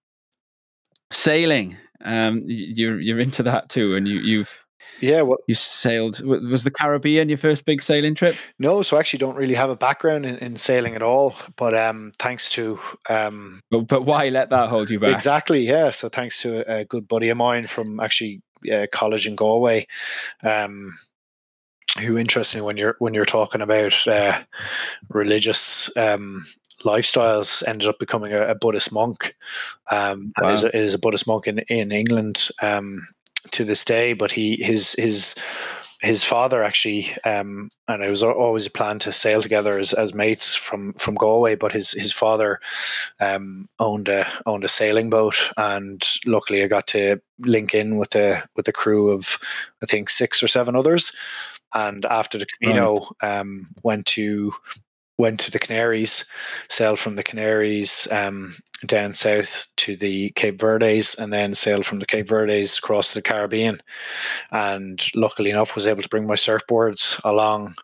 sailing. 1.10 1.76
Um, 2.04 2.42
you're 2.44 3.00
you're 3.00 3.20
into 3.20 3.42
that 3.44 3.70
too, 3.70 3.94
and 3.96 4.06
you 4.06 4.18
you've 4.20 4.50
Yeah, 5.00 5.22
well, 5.22 5.38
you 5.46 5.54
sailed. 5.54 6.20
Was 6.20 6.64
the 6.64 6.70
Caribbean 6.70 7.28
your 7.28 7.38
first 7.38 7.64
big 7.66 7.82
sailing 7.82 8.14
trip? 8.14 8.36
no. 8.58 8.82
So 8.82 8.96
I 8.96 9.00
actually 9.00 9.18
don't 9.18 9.36
really 9.36 9.54
have 9.54 9.68
a 9.70 9.76
background 9.76 10.24
in, 10.24 10.36
in 10.38 10.56
sailing 10.56 10.94
at 10.94 11.02
all. 11.02 11.34
But 11.56 11.74
um, 11.74 12.12
thanks 12.18 12.50
to 12.50 12.78
um, 13.10 13.60
But, 13.70 13.88
but 13.88 14.02
why 14.06 14.28
let 14.30 14.50
that 14.50 14.68
hold 14.68 14.88
you 14.90 14.98
back? 14.98 15.14
exactly, 15.14 15.60
yeah. 15.60 15.90
So 15.90 16.08
thanks 16.08 16.40
to 16.42 16.60
a, 16.70 16.80
a 16.80 16.84
good 16.84 17.06
buddy 17.06 17.28
of 17.28 17.36
mine 17.36 17.66
from 17.66 18.00
actually 18.00 18.40
uh, 18.72 18.86
college 18.90 19.26
in 19.26 19.36
Galway, 19.36 19.86
um, 20.42 20.96
who 22.00 22.16
interesting 22.18 22.64
when 22.64 22.76
you're 22.76 22.96
when 22.98 23.14
you're 23.14 23.24
talking 23.26 23.60
about 23.60 24.06
uh, 24.08 24.42
religious 25.10 25.94
um, 25.96 26.44
lifestyles, 26.84 27.62
ended 27.66 27.88
up 27.88 27.98
becoming 27.98 28.32
a, 28.32 28.48
a 28.48 28.54
Buddhist 28.54 28.92
monk, 28.92 29.34
um, 29.90 30.32
and 30.38 30.50
is 30.50 30.62
Wow. 30.64 30.70
a, 30.72 30.76
is 30.78 30.94
a 30.94 30.98
Buddhist 30.98 31.26
monk 31.26 31.46
in 31.46 31.58
in 31.68 31.92
England 31.92 32.48
um, 32.62 33.06
to 33.52 33.64
this 33.64 33.84
day. 33.84 34.12
But 34.12 34.32
he 34.32 34.56
his 34.62 34.94
his 34.98 35.34
his 36.00 36.22
father 36.22 36.62
actually, 36.62 37.10
um, 37.24 37.70
and 37.88 38.02
it 38.02 38.10
was 38.10 38.22
always 38.22 38.66
a 38.66 38.70
plan 38.70 38.98
to 39.00 39.12
sail 39.12 39.40
together 39.40 39.78
as, 39.78 39.92
as 39.92 40.14
mates 40.14 40.54
from 40.54 40.92
from 40.94 41.14
Galway. 41.14 41.56
But 41.56 41.72
his 41.72 41.92
his 41.92 42.12
father 42.12 42.60
um, 43.20 43.68
owned 43.78 44.08
a 44.08 44.26
owned 44.46 44.64
a 44.64 44.68
sailing 44.68 45.10
boat, 45.10 45.36
and 45.56 46.06
luckily 46.26 46.62
I 46.62 46.68
got 46.68 46.86
to 46.88 47.20
link 47.40 47.74
in 47.74 47.96
with 47.96 48.14
a 48.14 48.42
with 48.56 48.68
a 48.68 48.72
crew 48.72 49.10
of 49.10 49.38
I 49.82 49.86
think 49.86 50.10
six 50.10 50.42
or 50.42 50.48
seven 50.48 50.76
others. 50.76 51.12
And 51.74 52.06
after 52.06 52.38
the 52.38 52.46
Camino, 52.46 53.10
um, 53.22 53.66
went 53.82 54.06
to 54.06 54.52
went 55.18 55.40
to 55.40 55.50
the 55.50 55.58
Canaries, 55.58 56.24
sailed 56.68 56.98
from 56.98 57.16
the 57.16 57.22
Canaries 57.22 58.06
um, 58.10 58.54
down 58.84 59.12
south 59.14 59.66
to 59.76 59.96
the 59.96 60.30
Cape 60.30 60.60
Verdes, 60.60 61.14
and 61.14 61.32
then 61.32 61.54
sailed 61.54 61.86
from 61.86 61.98
the 61.98 62.06
Cape 62.06 62.28
Verdes 62.28 62.78
across 62.78 63.14
the 63.14 63.22
Caribbean. 63.22 63.78
And 64.50 65.02
luckily 65.14 65.50
enough, 65.50 65.74
was 65.74 65.86
able 65.86 66.02
to 66.02 66.08
bring 66.08 66.26
my 66.26 66.34
surfboards 66.34 67.20
along 67.24 67.74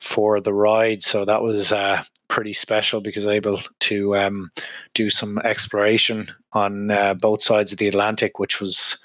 for 0.00 0.40
the 0.40 0.54
ride. 0.54 1.02
So 1.02 1.24
that 1.24 1.42
was 1.42 1.72
uh, 1.72 2.02
pretty 2.28 2.52
special 2.52 3.00
because 3.00 3.26
I 3.26 3.30
was 3.30 3.36
able 3.36 3.60
to 3.80 4.16
um, 4.16 4.50
do 4.94 5.10
some 5.10 5.38
exploration 5.40 6.26
on 6.52 6.90
uh, 6.90 7.14
both 7.14 7.42
sides 7.42 7.72
of 7.72 7.78
the 7.78 7.88
Atlantic, 7.88 8.38
which 8.38 8.60
was 8.60 8.98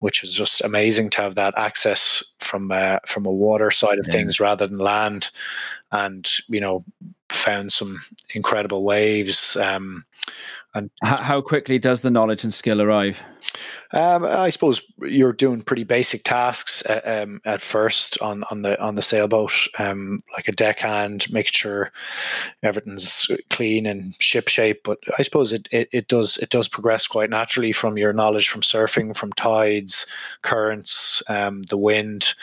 which 0.00 0.22
was 0.22 0.32
just 0.32 0.60
amazing 0.62 1.10
to 1.10 1.20
have 1.22 1.34
that 1.34 1.54
access 1.58 2.22
from 2.38 2.70
uh, 2.70 2.98
from 3.06 3.26
a 3.26 3.32
water 3.32 3.70
side 3.70 3.98
of 3.98 4.06
Yeah. 4.06 4.12
things 4.12 4.40
rather 4.40 4.66
than 4.66 4.78
land, 4.78 5.30
and 5.92 6.28
you 6.48 6.60
know 6.60 6.84
found 7.28 7.72
some 7.72 8.00
incredible 8.34 8.84
waves. 8.84 9.56
Um, 9.56 10.04
H- 10.76 10.84
how 11.02 11.40
quickly 11.40 11.78
does 11.78 12.02
the 12.02 12.10
knowledge 12.10 12.44
and 12.44 12.52
skill 12.52 12.82
arrive? 12.82 13.18
Um, 13.92 14.24
I 14.24 14.50
suppose 14.50 14.82
you're 14.98 15.32
doing 15.32 15.62
pretty 15.62 15.84
basic 15.84 16.22
tasks 16.24 16.84
uh, 16.86 17.00
um, 17.04 17.40
at 17.46 17.62
first 17.62 18.20
on, 18.20 18.44
on 18.50 18.62
the 18.62 18.80
on 18.82 18.96
the 18.96 19.02
sailboat, 19.02 19.52
um, 19.78 20.22
like 20.36 20.48
a 20.48 20.52
deckhand, 20.52 21.32
making 21.32 21.52
sure 21.52 21.90
everything's 22.62 23.30
clean 23.50 23.86
and 23.86 24.14
ship 24.20 24.48
shape. 24.48 24.82
But 24.84 24.98
I 25.18 25.22
suppose 25.22 25.52
it, 25.52 25.68
it, 25.70 25.88
it 25.92 26.08
does 26.08 26.36
it 26.38 26.50
does 26.50 26.68
progress 26.68 27.06
quite 27.06 27.30
naturally 27.30 27.72
from 27.72 27.96
your 27.96 28.12
knowledge 28.12 28.48
from 28.48 28.60
surfing, 28.60 29.16
from 29.16 29.32
tides, 29.32 30.06
currents, 30.42 31.22
um, 31.28 31.62
the 31.62 31.78
wind, 31.78 32.34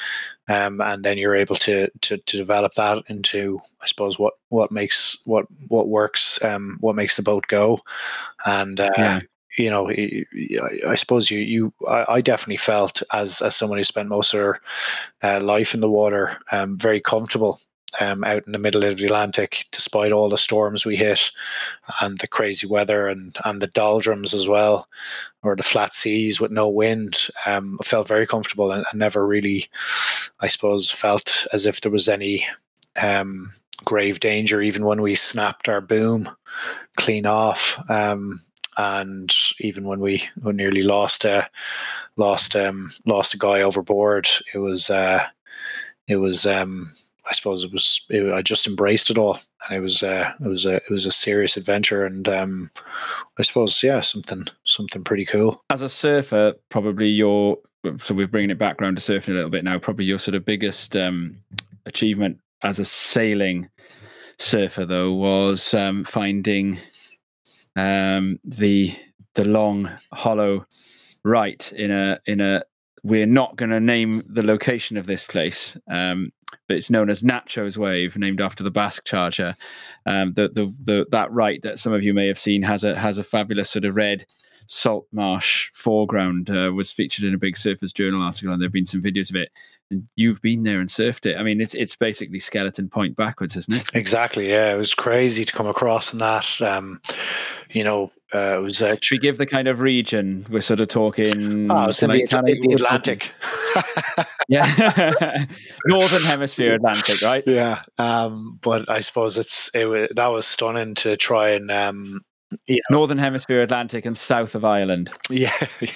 um, 0.48 0.82
and 0.82 1.06
then 1.06 1.18
you're 1.18 1.36
able 1.36 1.56
to, 1.58 1.89
to 2.02 2.18
to 2.18 2.38
develop 2.38 2.74
that 2.74 3.04
into 3.08 3.60
I 3.82 3.86
suppose 3.86 4.18
what 4.18 4.34
what 4.50 4.72
makes 4.72 5.18
what 5.26 5.46
what 5.68 5.89
works, 5.89 6.43
um, 6.43 6.78
what 6.82 6.96
makes 6.96 7.18
the 7.18 7.24
boat 7.24 7.46
go, 7.48 7.82
and 8.46 8.80
uh, 8.80 8.89
Yeah. 8.98 9.22
You 9.58 9.70
know, 9.70 9.89
I- 9.89 10.95
suppose 10.95 11.32
you, 11.32 11.39
you, 11.39 11.74
I 11.88 12.22
definitely 12.22 12.58
felt 12.58 13.01
as 13.14 13.41
as 13.41 13.56
someone 13.56 13.78
who 13.78 13.84
spent 13.84 14.10
most 14.10 14.34
of 14.34 14.39
their 14.39 14.62
uh, 15.24 15.39
life 15.39 15.74
in 15.74 15.82
the 15.82 15.89
water, 15.89 16.38
um, 16.51 16.78
very 16.78 16.99
comfortable 17.01 17.60
um, 17.99 18.24
out 18.24 18.45
in 18.45 18.51
the 18.51 18.60
middle 18.60 18.84
of 18.84 18.97
the 18.97 19.06
Atlantic, 19.06 19.66
despite 19.72 20.12
all 20.12 20.30
the 20.30 20.38
storms 20.38 20.86
we 20.86 20.95
hit 20.95 21.32
and 22.01 22.20
the 22.20 22.28
crazy 22.28 22.68
weather 22.68 23.08
and 23.08 23.36
and 23.45 23.62
the 23.62 23.68
doldrums 23.68 24.34
as 24.34 24.47
well, 24.47 24.88
or 25.43 25.56
the 25.56 25.64
flat 25.64 25.93
seas 25.93 26.39
with 26.41 26.51
no 26.51 26.68
wind. 26.68 27.28
Um, 27.45 27.78
I 27.82 27.84
felt 27.86 28.08
very 28.08 28.28
comfortable 28.28 28.72
and, 28.72 28.86
and 28.91 28.99
never 28.99 29.26
really, 29.26 29.70
I 30.39 30.47
suppose, 30.47 30.89
felt 30.89 31.47
as 31.53 31.66
if 31.66 31.82
there 31.82 31.91
was 31.91 32.10
any 32.10 32.45
um, 33.01 33.51
grave 33.84 34.20
danger, 34.20 34.62
even 34.62 34.86
when 34.86 35.01
we 35.01 35.16
snapped 35.16 35.70
our 35.70 35.82
boom 35.82 36.30
clean 36.97 37.26
off. 37.26 37.78
Um, 37.89 38.39
and 38.78 39.34
even 39.59 39.86
when 39.86 39.99
we, 39.99 40.23
we 40.41 40.53
nearly 40.53 40.84
lost 40.84 41.26
a 41.26 41.49
lost 42.17 42.55
um, 42.55 42.91
lost 43.05 43.34
a 43.34 43.38
guy 43.38 43.61
overboard, 43.61 44.30
it 44.53 44.59
was 44.59 44.89
uh, 44.89 45.26
it 46.07 46.17
was 46.17 46.45
um, 46.45 46.89
I 47.30 47.34
suppose 47.34 47.63
it 47.63 47.71
was 47.71 48.05
it, 48.09 48.32
I 48.32 48.41
just 48.41 48.67
embraced 48.67 49.09
it 49.09 49.17
all, 49.17 49.39
and 49.67 49.78
it 49.78 49.82
was 49.82 50.03
uh, 50.03 50.32
it 50.39 50.47
was 50.47 50.65
a 50.65 50.76
it 50.76 50.89
was 50.89 51.05
a 51.05 51.11
serious 51.11 51.57
adventure, 51.57 52.05
and 52.05 52.28
um, 52.28 52.71
I 53.38 53.43
suppose 53.43 53.82
yeah 53.82 54.01
something 54.01 54.45
something 54.63 55.03
pretty 55.03 55.26
cool. 55.26 55.63
As 55.69 55.82
a 55.82 55.89
surfer, 55.89 56.53
probably 56.69 57.07
your 57.07 57.57
so 58.01 58.15
we're 58.15 58.28
bringing 58.28 58.49
it 58.49 58.57
back 58.57 58.82
around 58.82 58.97
to 58.97 59.01
surfing 59.01 59.30
a 59.30 59.34
little 59.34 59.49
bit 59.49 59.63
now. 59.63 59.80
Probably 59.80 60.05
your 60.05 60.19
sort 60.19 60.36
of 60.36 60.45
biggest 60.45 60.95
um, 60.95 61.38
achievement 61.86 62.39
as 62.61 62.80
a 62.80 62.86
sailing 62.86 63.69
surfer, 64.39 64.86
though, 64.86 65.13
was 65.13 65.73
um, 65.73 66.03
finding 66.03 66.80
um, 67.76 68.39
the 68.43 68.95
the 69.34 69.45
long 69.45 69.89
hollow 70.13 70.65
right 71.23 71.71
in 71.73 71.91
a 71.91 72.19
in 72.26 72.41
a. 72.41 72.63
We're 73.03 73.28
not 73.28 73.55
going 73.55 73.69
to 73.69 73.80
name 73.80 74.23
the 74.28 74.41
location 74.41 74.97
of 74.97 75.05
this 75.05 75.26
place, 75.26 75.78
um, 75.88 76.32
but 76.67 76.76
it's 76.76 76.89
known 76.89 77.11
as 77.11 77.21
Nacho's 77.21 77.78
Wave, 77.78 78.17
named 78.17 78.41
after 78.41 78.63
the 78.63 78.71
Basque 78.71 79.05
charger. 79.05 79.53
Um, 80.07 80.34
the, 80.34 80.49
the 80.49 80.73
the 80.82 81.05
that 81.11 81.32
right 81.32 81.61
that 81.61 81.78
some 81.78 81.93
of 81.93 82.01
you 82.01 82.15
may 82.15 82.26
have 82.26 82.39
seen 82.39 82.63
has 82.63 82.84
a 82.84 82.95
has 82.95 83.19
a 83.19 83.23
fabulous 83.23 83.69
sort 83.69 83.86
of 83.86 83.95
red 83.95 84.26
salt 84.67 85.05
marsh 85.11 85.69
foreground 85.73 86.49
uh, 86.49 86.71
was 86.73 86.91
featured 86.91 87.26
in 87.26 87.34
a 87.34 87.38
big 87.38 87.55
Surfers 87.55 87.93
Journal 87.93 88.21
article, 88.21 88.51
and 88.51 88.61
there 88.61 88.67
have 88.67 88.73
been 88.73 88.86
some 88.86 89.01
videos 89.01 89.30
of 89.30 89.36
it. 89.36 89.51
And 89.91 90.07
you've 90.15 90.41
been 90.41 90.63
there 90.63 90.79
and 90.79 90.89
surfed 90.89 91.27
it. 91.27 91.38
I 91.38 91.43
mean, 91.43 91.61
it's 91.61 91.75
it's 91.75 91.95
basically 91.95 92.39
Skeleton 92.39 92.89
Point 92.89 93.15
backwards, 93.15 93.55
isn't 93.55 93.73
it? 93.73 93.86
Exactly. 93.93 94.49
Yeah, 94.49 94.73
it 94.73 94.77
was 94.77 94.95
crazy 94.95 95.45
to 95.45 95.53
come 95.53 95.67
across 95.67 96.11
in 96.11 96.19
that. 96.19 96.59
Um, 96.61 97.01
you 97.69 97.83
know, 97.83 98.11
uh, 98.33 98.57
it 98.57 98.61
was. 98.61 98.81
Uh, 98.81 98.95
Should 99.01 99.15
we 99.15 99.19
give 99.19 99.38
the 99.38 99.45
kind 99.45 99.67
of 99.67 99.81
region 99.81 100.45
we're 100.49 100.61
sort 100.61 100.79
of 100.79 100.88
talking? 100.88 101.69
Oh, 101.69 101.86
it's 101.86 102.01
in 102.01 102.09
the, 102.09 102.25
the 102.25 102.73
Atlantic. 102.73 103.31
yeah, 104.47 105.45
northern 105.86 106.23
hemisphere 106.23 106.75
Atlantic, 106.75 107.21
right? 107.21 107.43
Yeah, 107.45 107.83
um, 107.99 108.57
but 108.61 108.89
I 108.89 109.01
suppose 109.01 109.38
it's 109.38 109.69
it, 109.73 110.15
that 110.15 110.27
was 110.27 110.47
stunning 110.47 110.95
to 110.95 111.15
try 111.15 111.49
and 111.51 111.69
um, 111.69 112.21
know, 112.68 112.76
northern 112.89 113.18
hemisphere 113.18 113.62
Atlantic 113.62 114.06
and 114.06 114.18
south 114.18 114.56
of 114.56 114.66
Ireland. 114.66 115.12
Yeah, 115.30 115.53
yeah. 115.82 115.89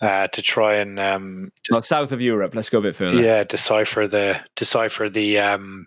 Uh, 0.00 0.28
to 0.28 0.42
try 0.42 0.76
and 0.76 0.98
um, 0.98 1.52
just, 1.62 1.76
well, 1.76 1.82
south 1.82 2.12
of 2.12 2.20
Europe. 2.20 2.54
Let's 2.54 2.70
go 2.70 2.78
a 2.78 2.82
bit 2.82 2.96
further. 2.96 3.20
Yeah, 3.20 3.44
decipher 3.44 4.06
the 4.06 4.40
decipher 4.56 5.08
the 5.08 5.38
um, 5.38 5.86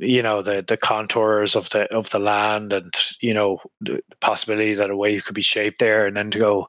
you 0.00 0.22
know 0.22 0.40
the 0.40 0.64
the 0.66 0.76
contours 0.76 1.54
of 1.54 1.68
the 1.70 1.84
of 1.94 2.08
the 2.10 2.18
land 2.18 2.72
and 2.72 2.94
you 3.20 3.34
know 3.34 3.60
the 3.80 4.02
possibility 4.20 4.74
that 4.74 4.90
a 4.90 4.96
wave 4.96 5.24
could 5.24 5.34
be 5.34 5.42
shaped 5.42 5.78
there 5.78 6.06
and 6.06 6.16
then 6.16 6.30
to 6.30 6.38
go 6.38 6.68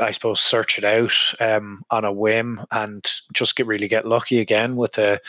i 0.00 0.10
suppose 0.10 0.40
search 0.40 0.78
it 0.78 0.84
out 0.84 1.12
um, 1.40 1.82
on 1.90 2.04
a 2.04 2.12
whim 2.12 2.60
and 2.72 3.12
just 3.32 3.56
get 3.56 3.66
really 3.66 3.86
get 3.86 4.06
lucky 4.06 4.38
again 4.38 4.76
with 4.76 4.92
the 4.92 5.20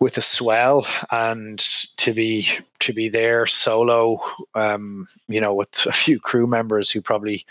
with 0.00 0.18
a 0.18 0.22
swell 0.22 0.86
and 1.10 1.58
to 1.96 2.12
be 2.12 2.48
to 2.80 2.92
be 2.92 3.08
there 3.08 3.46
solo 3.46 4.20
um, 4.54 5.06
you 5.28 5.40
know 5.40 5.54
with 5.54 5.86
a 5.86 5.92
few 5.92 6.20
crew 6.20 6.46
members 6.46 6.90
who 6.90 7.00
probably 7.00 7.44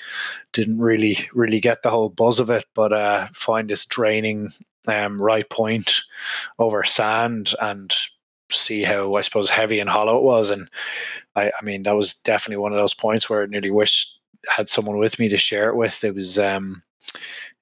didn't 0.54 0.80
really 0.80 1.18
really 1.34 1.60
get 1.60 1.84
the 1.84 1.90
whole 1.90 2.10
buzz 2.10 2.40
of 2.40 2.50
it 2.50 2.66
but 2.74 2.94
uh, 2.94 3.28
find 3.34 3.70
this 3.70 3.86
draining 3.86 4.50
um, 4.88 5.22
right 5.22 5.50
point 5.50 6.02
over 6.60 6.84
sand 6.84 7.54
and 7.62 7.94
see 8.52 8.84
how 8.84 9.16
I 9.16 9.22
suppose 9.22 9.50
heavy 9.50 9.80
and 9.80 9.90
hollow 9.90 10.18
it 10.18 10.24
was. 10.24 10.50
And 10.50 10.70
I, 11.36 11.52
I 11.60 11.64
mean 11.64 11.84
that 11.84 11.96
was 11.96 12.14
definitely 12.14 12.62
one 12.62 12.74
of 12.74 12.80
those 12.80 12.94
points 12.94 13.30
where 13.30 13.44
I 13.44 13.46
nearly 13.48 13.72
wished 13.72 14.20
had 14.48 14.70
someone 14.70 14.98
with 14.98 15.20
me 15.20 15.28
to 15.30 15.38
share 15.38 15.70
it 15.70 15.76
with. 15.76 16.04
It 16.04 16.16
was 16.16 16.38
um 16.38 16.84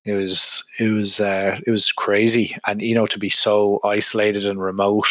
it 0.06 0.14
was 0.14 0.64
it 0.80 0.90
was 0.90 1.20
uh, 1.20 1.60
it 1.66 1.72
was 1.72 1.92
crazy, 1.92 2.56
and 2.68 2.82
you 2.82 2.96
know 2.96 3.06
to 3.06 3.20
be 3.20 3.30
so 3.30 3.80
isolated 3.84 4.46
and 4.46 4.62
remote. 4.62 5.08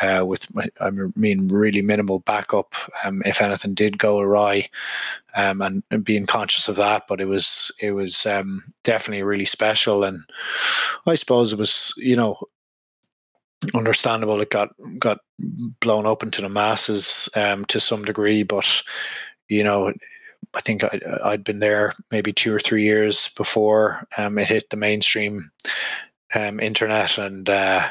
Uh, 0.00 0.24
with 0.24 0.46
I 0.80 0.88
mean 1.16 1.48
really 1.48 1.82
minimal 1.82 2.20
backup 2.20 2.74
um, 3.04 3.20
if 3.26 3.42
anything 3.42 3.74
did 3.74 3.98
go 3.98 4.18
awry, 4.20 4.66
um, 5.34 5.60
and, 5.60 5.82
and, 5.90 6.02
being 6.02 6.24
conscious 6.24 6.66
of 6.66 6.76
that. 6.76 7.02
But 7.06 7.20
it 7.20 7.26
was 7.26 7.70
it 7.82 7.92
was 7.92 8.24
um, 8.24 8.72
definitely 8.84 9.22
really 9.22 9.44
special, 9.44 10.02
and 10.02 10.22
I 11.06 11.14
suppose 11.14 11.52
it 11.52 11.58
was 11.58 11.92
you 11.98 12.16
know 12.16 12.38
understandable. 13.74 14.40
It 14.40 14.50
got 14.50 14.70
got 14.98 15.18
blown 15.80 16.06
open 16.06 16.30
to 16.32 16.40
the 16.40 16.48
masses 16.48 17.28
um, 17.36 17.66
to 17.66 17.78
some 17.78 18.02
degree, 18.02 18.44
but 18.44 18.82
you 19.48 19.62
know 19.62 19.92
I 20.54 20.60
think 20.60 20.84
I, 20.84 21.00
had 21.30 21.44
been 21.44 21.60
there 21.60 21.94
maybe 22.10 22.32
two 22.32 22.54
or 22.54 22.60
three 22.60 22.84
years 22.84 23.28
before 23.36 24.06
um, 24.18 24.38
it 24.38 24.48
hit 24.48 24.70
the 24.70 24.76
mainstream 24.76 25.50
um, 26.34 26.60
internet, 26.60 27.18
and 27.18 27.48
uh, 27.48 27.88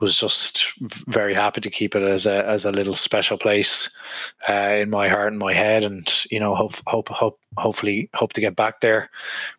was 0.00 0.18
just 0.18 0.72
very 1.08 1.34
happy 1.34 1.60
to 1.60 1.70
keep 1.70 1.96
it 1.96 2.02
as 2.02 2.24
a 2.24 2.46
as 2.46 2.64
a 2.64 2.70
little 2.70 2.94
special 2.94 3.36
place 3.36 3.90
uh, 4.48 4.76
in 4.80 4.90
my 4.90 5.08
heart 5.08 5.32
and 5.32 5.38
my 5.38 5.52
head, 5.52 5.84
and 5.84 6.24
you 6.30 6.38
know 6.38 6.54
hope 6.54 6.74
hope 6.86 7.08
hope 7.08 7.40
hopefully 7.56 8.08
hope 8.14 8.32
to 8.32 8.40
get 8.40 8.56
back 8.56 8.80
there 8.80 9.10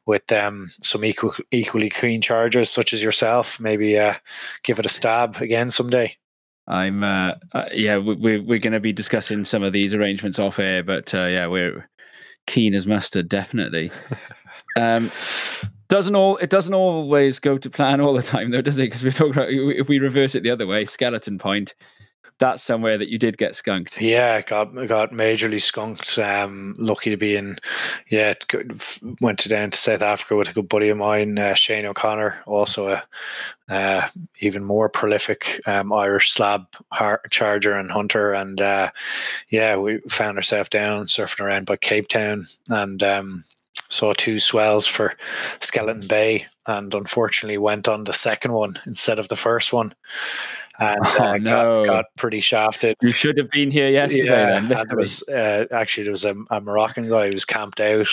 with 0.05 0.31
um, 0.31 0.67
some 0.81 1.03
equal, 1.03 1.33
equally 1.51 1.89
keen 1.89 2.21
chargers 2.21 2.69
such 2.69 2.93
as 2.93 3.03
yourself. 3.03 3.59
Maybe 3.59 3.97
uh, 3.97 4.15
give 4.63 4.79
it 4.79 4.85
a 4.85 4.89
stab 4.89 5.37
again 5.37 5.69
someday. 5.69 6.15
I'm 6.67 7.03
uh, 7.03 7.33
uh, 7.51 7.65
yeah, 7.73 7.97
we, 7.97 8.15
we're 8.15 8.43
we're 8.43 8.59
going 8.59 8.73
to 8.73 8.79
be 8.79 8.93
discussing 8.93 9.43
some 9.43 9.63
of 9.63 9.73
these 9.73 9.93
arrangements 9.93 10.39
off 10.39 10.59
air, 10.59 10.83
but 10.83 11.13
uh, 11.13 11.25
yeah, 11.25 11.47
we're 11.47 11.89
keen 12.49 12.73
as 12.73 12.87
mustard, 12.87 13.29
definitely. 13.29 13.91
um, 14.75 15.11
doesn't 15.87 16.15
all 16.15 16.37
it 16.37 16.49
doesn't 16.49 16.73
always 16.73 17.39
go 17.39 17.57
to 17.57 17.69
plan 17.69 18.01
all 18.01 18.13
the 18.13 18.23
time 18.23 18.51
though, 18.51 18.61
does 18.61 18.77
it? 18.77 18.83
Because 18.83 19.03
we're 19.03 19.11
talking 19.11 19.33
about 19.33 19.49
if 19.49 19.87
we 19.87 19.99
reverse 19.99 20.35
it 20.35 20.43
the 20.43 20.51
other 20.51 20.67
way, 20.67 20.85
skeleton 20.85 21.37
point. 21.37 21.73
That's 22.39 22.63
somewhere 22.63 22.97
that 22.97 23.09
you 23.09 23.17
did 23.17 23.37
get 23.37 23.53
skunked. 23.53 24.01
Yeah, 24.01 24.41
got 24.41 24.73
got 24.87 25.11
majorly 25.11 25.61
skunked. 25.61 26.17
Um, 26.17 26.75
lucky 26.79 27.09
to 27.09 27.17
be 27.17 27.35
in. 27.35 27.57
Yeah, 28.09 28.33
went 29.19 29.47
down 29.47 29.71
to 29.71 29.77
South 29.77 30.01
Africa 30.01 30.35
with 30.35 30.49
a 30.49 30.53
good 30.53 30.69
buddy 30.69 30.89
of 30.89 30.97
mine, 30.97 31.37
uh, 31.37 31.53
Shane 31.53 31.85
O'Connor, 31.85 32.41
also 32.45 32.87
a 32.87 33.03
uh, 33.69 34.07
even 34.39 34.63
more 34.63 34.89
prolific 34.89 35.61
um, 35.67 35.93
Irish 35.93 36.31
slab 36.31 36.65
charger 37.29 37.73
and 37.75 37.91
hunter. 37.91 38.33
And 38.33 38.59
uh, 38.59 38.89
yeah, 39.49 39.75
we 39.75 39.99
found 40.09 40.37
ourselves 40.37 40.69
down 40.69 41.05
surfing 41.05 41.41
around 41.41 41.65
by 41.65 41.75
Cape 41.75 42.07
Town 42.07 42.47
and 42.69 43.03
um, 43.03 43.43
saw 43.89 44.13
two 44.13 44.39
swells 44.39 44.87
for 44.87 45.15
Skeleton 45.59 46.07
Bay, 46.07 46.45
and 46.67 46.93
unfortunately 46.93 47.57
went 47.57 47.87
on 47.87 48.03
the 48.03 48.13
second 48.13 48.53
one 48.53 48.79
instead 48.85 49.19
of 49.19 49.27
the 49.27 49.35
first 49.35 49.73
one. 49.73 49.93
And 50.79 50.99
oh, 51.05 51.23
uh, 51.23 51.37
no. 51.37 51.85
got, 51.85 51.93
got, 51.93 52.05
pretty 52.15 52.39
shafted. 52.39 52.95
You 53.01 53.11
should 53.11 53.37
have 53.37 53.51
been 53.51 53.69
here 53.69 53.89
yesterday. 53.89 54.25
Yeah, 54.25 54.59
then, 54.61 54.71
and 54.71 54.93
was 54.93 55.27
uh, 55.29 55.65
actually 55.71 56.03
there 56.03 56.11
was 56.11 56.25
a, 56.25 56.35
a, 56.49 56.61
Moroccan 56.61 57.09
guy 57.09 57.27
who 57.27 57.33
was 57.33 57.45
camped 57.45 57.81
out 57.81 58.07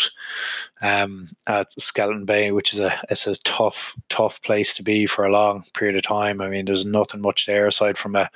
um, 0.83 1.29
at 1.47 1.69
Skeleton 1.81 2.25
Bay, 2.25 2.51
which 2.51 2.73
is 2.73 2.81
a 2.81 2.93
it's 3.09 3.27
a 3.27 3.37
tough 3.43 3.97
tough 4.09 4.43
place 4.43 4.75
to 4.75 4.83
be 4.83 5.07
for 5.07 5.25
a 5.25 5.31
long 5.31 5.65
period 5.75 5.97
of 5.97 6.03
time. 6.03 6.41
I 6.41 6.49
mean, 6.49 6.65
there's 6.65 6.87
nothing 6.87 7.21
much 7.21 7.47
there 7.47 7.67
aside 7.67 7.97
from 7.97 8.17
a, 8.17 8.29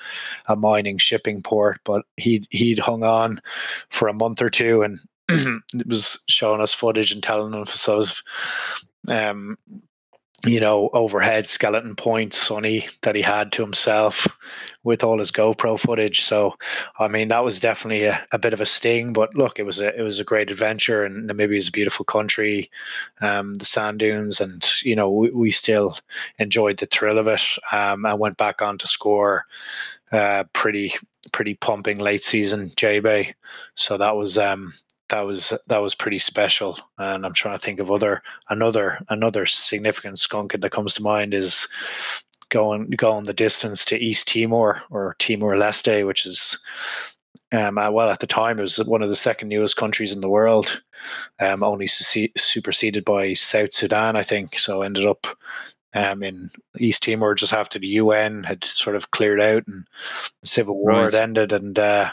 a 0.46 0.56
mining 0.56 0.98
shipping 0.98 1.42
port, 1.42 1.80
but 1.84 2.04
he 2.16 2.46
he'd 2.50 2.78
hung 2.78 3.02
on 3.02 3.40
for 3.88 4.08
a 4.08 4.14
month 4.14 4.40
or 4.40 4.50
two 4.50 4.82
and 4.82 5.00
it 5.28 5.86
was 5.86 6.22
showing 6.28 6.60
us 6.60 6.74
footage 6.74 7.12
and 7.12 7.22
telling 7.22 7.54
us 7.54 7.88
of 7.88 8.22
um, 9.08 9.56
you 10.46 10.60
know, 10.60 10.88
overhead 10.92 11.48
skeleton 11.48 11.94
point 11.94 12.32
sunny 12.32 12.88
that 13.02 13.14
he 13.14 13.22
had 13.22 13.52
to 13.52 13.62
himself 13.62 14.26
with 14.82 15.04
all 15.04 15.18
his 15.18 15.30
GoPro 15.30 15.78
footage. 15.78 16.22
So, 16.22 16.54
I 16.98 17.08
mean, 17.08 17.28
that 17.28 17.44
was 17.44 17.60
definitely 17.60 18.04
a, 18.04 18.26
a 18.32 18.38
bit 18.38 18.54
of 18.54 18.60
a 18.60 18.66
sting. 18.66 19.12
But 19.12 19.34
look, 19.34 19.58
it 19.58 19.64
was 19.64 19.80
a 19.80 19.98
it 19.98 20.02
was 20.02 20.18
a 20.18 20.24
great 20.24 20.50
adventure, 20.50 21.04
and 21.04 21.28
Namibia 21.28 21.58
is 21.58 21.68
a 21.68 21.72
beautiful 21.72 22.04
country, 22.04 22.70
um, 23.20 23.54
the 23.54 23.64
sand 23.64 23.98
dunes, 23.98 24.40
and 24.40 24.66
you 24.82 24.96
know, 24.96 25.10
we, 25.10 25.30
we 25.30 25.50
still 25.50 25.96
enjoyed 26.38 26.78
the 26.78 26.86
thrill 26.86 27.18
of 27.18 27.26
it. 27.26 27.42
Um, 27.72 28.06
I 28.06 28.14
went 28.14 28.38
back 28.38 28.62
on 28.62 28.78
to 28.78 28.86
score 28.86 29.46
uh, 30.12 30.44
pretty 30.52 30.94
pretty 31.32 31.54
pumping 31.54 31.98
late 31.98 32.24
season 32.24 32.70
J 32.76 33.00
Bay. 33.00 33.34
So 33.74 33.98
that 33.98 34.16
was 34.16 34.38
um, 34.38 34.72
that 35.10 35.20
was 35.20 35.52
that 35.66 35.78
was 35.78 35.94
pretty 35.94 36.18
special. 36.18 36.78
And 36.98 37.24
I'm 37.24 37.34
trying 37.34 37.58
to 37.58 37.64
think 37.64 37.80
of 37.80 37.90
other 37.90 38.22
another 38.48 38.98
another 39.08 39.46
significant 39.46 40.18
skunk 40.18 40.52
that 40.52 40.72
comes 40.72 40.94
to 40.94 41.02
mind 41.02 41.34
is 41.34 41.68
going 42.48 42.90
going 42.90 43.24
the 43.24 43.34
distance 43.34 43.84
to 43.86 43.98
East 43.98 44.28
Timor 44.28 44.82
or 44.90 45.16
Timor 45.18 45.54
Leste, 45.54 46.06
which 46.06 46.26
is 46.26 46.62
um, 47.52 47.78
uh, 47.78 47.90
well 47.90 48.08
at 48.08 48.20
the 48.20 48.26
time 48.26 48.58
it 48.58 48.62
was 48.62 48.78
one 48.84 49.02
of 49.02 49.08
the 49.08 49.14
second 49.14 49.48
newest 49.48 49.76
countries 49.76 50.12
in 50.12 50.20
the 50.20 50.28
world, 50.28 50.80
um, 51.40 51.62
only 51.62 51.86
su- 51.86 52.28
superseded 52.36 53.04
by 53.04 53.34
South 53.34 53.74
Sudan, 53.74 54.16
I 54.16 54.22
think. 54.22 54.58
So 54.58 54.82
ended 54.82 55.06
up 55.06 55.26
um, 55.94 56.22
in 56.22 56.50
East 56.78 57.02
Timor 57.02 57.34
just 57.34 57.52
after 57.52 57.78
the 57.78 57.88
UN 57.88 58.44
had 58.44 58.62
sort 58.64 58.96
of 58.96 59.10
cleared 59.10 59.40
out 59.40 59.66
and 59.66 59.84
the 60.40 60.46
civil 60.46 60.78
war 60.78 60.90
right. 60.90 61.04
had 61.04 61.14
ended, 61.14 61.52
and 61.52 61.78
uh, 61.78 62.10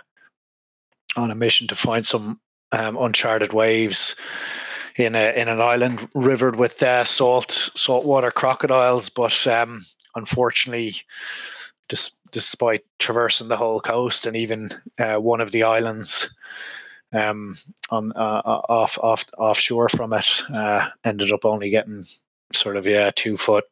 on 1.15 1.31
a 1.31 1.35
mission 1.35 1.67
to 1.67 1.75
find 1.75 2.05
some 2.05 2.39
um, 2.71 2.97
uncharted 2.97 3.53
waves 3.53 4.15
in 4.97 5.15
a 5.15 5.33
in 5.39 5.47
an 5.47 5.61
island 5.61 6.07
rivered 6.15 6.55
with 6.55 6.81
uh, 6.83 7.03
salt 7.03 7.51
saltwater 7.51 8.31
crocodiles. 8.31 9.09
But 9.09 9.47
um, 9.47 9.81
unfortunately, 10.15 10.95
dis- 11.87 12.17
despite 12.31 12.83
traversing 12.99 13.47
the 13.47 13.57
whole 13.57 13.79
coast 13.79 14.25
and 14.25 14.35
even 14.35 14.69
uh, 14.99 15.17
one 15.17 15.41
of 15.41 15.51
the 15.51 15.63
islands 15.63 16.35
um, 17.13 17.55
on 17.89 18.11
uh, 18.15 18.41
uh 18.43 18.61
off 18.69 18.97
off 18.99 19.25
offshore 19.37 19.89
from 19.89 20.13
it, 20.13 20.43
uh, 20.53 20.89
ended 21.03 21.31
up 21.31 21.45
only 21.45 21.69
getting 21.69 22.05
sort 22.53 22.77
of 22.77 22.85
yeah 22.85 23.11
two 23.15 23.37
foot 23.37 23.65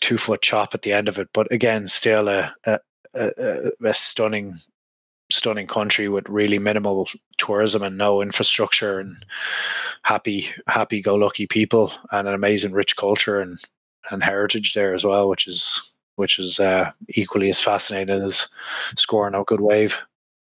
two 0.00 0.18
foot 0.18 0.42
chop 0.42 0.74
at 0.74 0.82
the 0.82 0.92
end 0.92 1.08
of 1.08 1.18
it. 1.18 1.28
But 1.32 1.50
again, 1.52 1.88
still 1.88 2.28
a 2.28 2.54
a, 2.64 2.78
a, 3.14 3.70
a 3.82 3.94
stunning 3.94 4.56
stunning 5.34 5.66
country 5.66 6.08
with 6.08 6.28
really 6.28 6.58
minimal 6.58 7.08
tourism 7.36 7.82
and 7.82 7.98
no 7.98 8.22
infrastructure 8.22 8.98
and 8.98 9.24
happy 10.02 10.46
happy 10.68 11.00
go 11.00 11.14
lucky 11.14 11.46
people 11.46 11.92
and 12.12 12.28
an 12.28 12.34
amazing 12.34 12.72
rich 12.72 12.96
culture 12.96 13.40
and 13.40 13.58
and 14.10 14.22
heritage 14.22 14.74
there 14.74 14.94
as 14.94 15.04
well, 15.04 15.28
which 15.28 15.46
is 15.46 15.96
which 16.16 16.38
is 16.38 16.60
uh, 16.60 16.90
equally 17.10 17.48
as 17.48 17.60
fascinating 17.60 18.22
as 18.22 18.48
scoring 18.96 19.34
a 19.34 19.42
good 19.44 19.60
wave. 19.60 20.00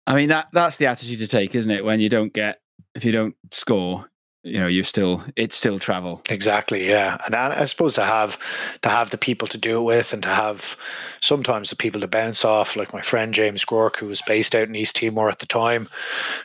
I 0.06 0.14
mean 0.16 0.28
that 0.30 0.48
that's 0.52 0.78
the 0.78 0.86
attitude 0.86 1.20
to 1.20 1.28
take, 1.28 1.54
isn't 1.54 1.70
it? 1.70 1.84
When 1.84 2.00
you 2.00 2.08
don't 2.08 2.32
get 2.32 2.60
if 2.94 3.04
you 3.04 3.12
don't 3.12 3.36
score, 3.52 4.09
you 4.42 4.58
know 4.58 4.66
you're 4.66 4.84
still 4.84 5.22
it's 5.36 5.54
still 5.54 5.78
travel 5.78 6.22
exactly 6.30 6.88
yeah 6.88 7.18
and 7.26 7.34
i 7.34 7.64
suppose 7.66 7.94
to 7.94 8.02
have 8.02 8.38
to 8.80 8.88
have 8.88 9.10
the 9.10 9.18
people 9.18 9.46
to 9.46 9.58
do 9.58 9.78
it 9.78 9.82
with 9.82 10.14
and 10.14 10.22
to 10.22 10.30
have 10.30 10.76
sometimes 11.20 11.68
the 11.68 11.76
people 11.76 12.00
to 12.00 12.08
bounce 12.08 12.42
off 12.42 12.74
like 12.74 12.94
my 12.94 13.02
friend 13.02 13.34
james 13.34 13.66
gork 13.66 13.96
who 13.96 14.06
was 14.06 14.22
based 14.22 14.54
out 14.54 14.66
in 14.66 14.74
east 14.74 14.96
timor 14.96 15.28
at 15.28 15.40
the 15.40 15.46
time 15.46 15.88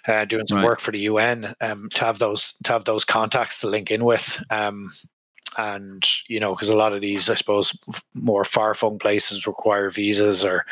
uh, 0.07 0.25
doing 0.25 0.45
some 0.45 0.57
right. 0.57 0.65
work 0.65 0.81
for 0.81 0.91
the 0.91 1.07
un 1.07 1.55
um, 1.61 1.87
to 1.93 2.03
have 2.03 2.19
those 2.19 2.53
to 2.63 2.73
have 2.73 2.83
those 2.83 3.05
contacts 3.05 3.61
to 3.61 3.67
link 3.67 3.89
in 3.89 4.03
with 4.03 4.43
um, 4.49 4.91
and 5.57 6.05
you 6.27 6.39
know 6.39 6.53
because 6.53 6.69
a 6.69 6.75
lot 6.75 6.91
of 6.91 6.99
these 6.99 7.29
i 7.29 7.33
suppose 7.33 7.77
more 8.13 8.43
far 8.43 8.73
flung 8.73 8.99
places 8.99 9.47
require 9.47 9.89
visas 9.89 10.43
or 10.43 10.65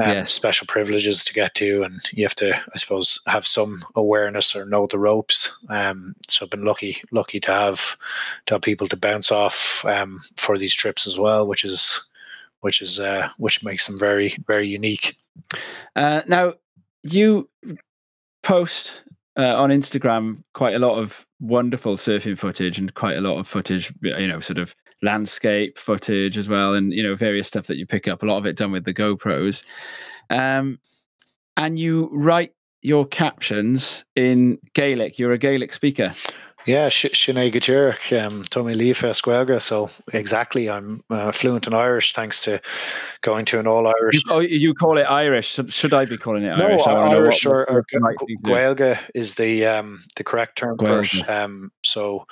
um, 0.00 0.08
yes. 0.08 0.32
special 0.32 0.66
privileges 0.66 1.24
to 1.24 1.34
get 1.34 1.54
to, 1.54 1.82
and 1.82 2.00
you 2.12 2.24
have 2.24 2.34
to, 2.36 2.54
I 2.54 2.78
suppose, 2.78 3.20
have 3.26 3.46
some 3.46 3.82
awareness 3.94 4.56
or 4.56 4.64
know 4.64 4.86
the 4.86 4.98
ropes. 4.98 5.50
Um, 5.68 6.14
so 6.28 6.44
I've 6.44 6.50
been 6.50 6.64
lucky, 6.64 7.02
lucky 7.10 7.40
to 7.40 7.52
have 7.52 7.96
to 8.46 8.54
have 8.54 8.62
people 8.62 8.88
to 8.88 8.96
bounce 8.96 9.30
off 9.30 9.84
um, 9.84 10.20
for 10.36 10.56
these 10.56 10.74
trips 10.74 11.06
as 11.06 11.18
well, 11.18 11.46
which 11.46 11.64
is 11.64 12.00
which 12.60 12.80
is 12.80 13.00
uh, 13.00 13.28
which 13.38 13.62
makes 13.64 13.86
them 13.86 13.98
very 13.98 14.36
very 14.46 14.66
unique. 14.66 15.16
Uh, 15.94 16.22
now 16.26 16.54
you 17.02 17.48
post 18.42 19.02
uh, 19.36 19.56
on 19.60 19.70
Instagram 19.70 20.42
quite 20.54 20.74
a 20.74 20.78
lot 20.78 20.98
of 20.98 21.26
wonderful 21.40 21.96
surfing 21.96 22.38
footage 22.38 22.78
and 22.78 22.94
quite 22.94 23.16
a 23.16 23.20
lot 23.20 23.38
of 23.38 23.48
footage, 23.48 23.92
you 24.02 24.26
know, 24.26 24.40
sort 24.40 24.58
of 24.58 24.74
landscape 25.02 25.78
footage 25.78 26.38
as 26.38 26.48
well, 26.48 26.74
and 26.74 26.92
you 26.92 27.02
know 27.02 27.14
various 27.14 27.48
stuff 27.48 27.66
that 27.66 27.76
you 27.76 27.86
pick 27.86 28.08
up. 28.08 28.22
A 28.22 28.26
lot 28.26 28.38
of 28.38 28.46
it 28.46 28.56
done 28.56 28.72
with 28.72 28.84
the 28.84 28.94
GoPros, 28.94 29.64
um, 30.30 30.78
and 31.56 31.78
you 31.78 32.08
write 32.12 32.54
your 32.82 33.06
captions 33.06 34.04
in 34.16 34.58
Gaelic. 34.74 35.18
You're 35.18 35.32
a 35.32 35.38
Gaelic 35.38 35.72
speaker. 35.72 36.14
Yeah, 36.64 36.88
Sinead 36.88 37.52
Gajeric, 37.52 38.24
um, 38.24 38.42
Tommy 38.42 38.74
Leaf 38.74 39.00
Esquelga. 39.00 39.60
So 39.60 39.90
exactly, 40.12 40.70
I'm 40.70 41.02
uh, 41.10 41.32
fluent 41.32 41.66
in 41.66 41.74
Irish 41.74 42.12
thanks 42.12 42.42
to 42.44 42.60
going 43.22 43.44
to 43.46 43.58
an 43.58 43.66
all 43.66 43.86
Irish. 43.86 44.14
You, 44.14 44.22
oh, 44.30 44.38
you 44.38 44.74
call 44.74 44.96
it 44.96 45.02
Irish? 45.02 45.58
Should, 45.70 45.92
I 45.92 46.04
be 46.04 46.16
calling 46.16 46.44
it 46.44 46.50
Irish? 46.50 46.86
No, 46.86 46.92
Irish 46.94 47.46
or, 47.46 47.68
or, 47.68 47.84
Gaeilge 48.44 48.98
is 49.14 49.34
the 49.34 49.66
um, 49.66 49.98
the 50.16 50.24
correct 50.24 50.56
term 50.56 50.76
Gaeilge. 50.76 51.08
for 51.08 51.24
it. 51.24 51.30
Um, 51.30 51.72
so 51.84 52.26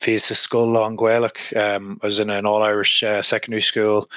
Fies 0.00 0.24
Skull 0.24 0.76
on 0.76 0.96
Gaelic. 0.96 1.56
Um, 1.56 1.98
I 2.02 2.06
was 2.06 2.20
in 2.20 2.28
an 2.28 2.44
all 2.44 2.62
Irish 2.62 3.02
uh, 3.02 3.22
secondary 3.22 3.62
school, 3.62 4.10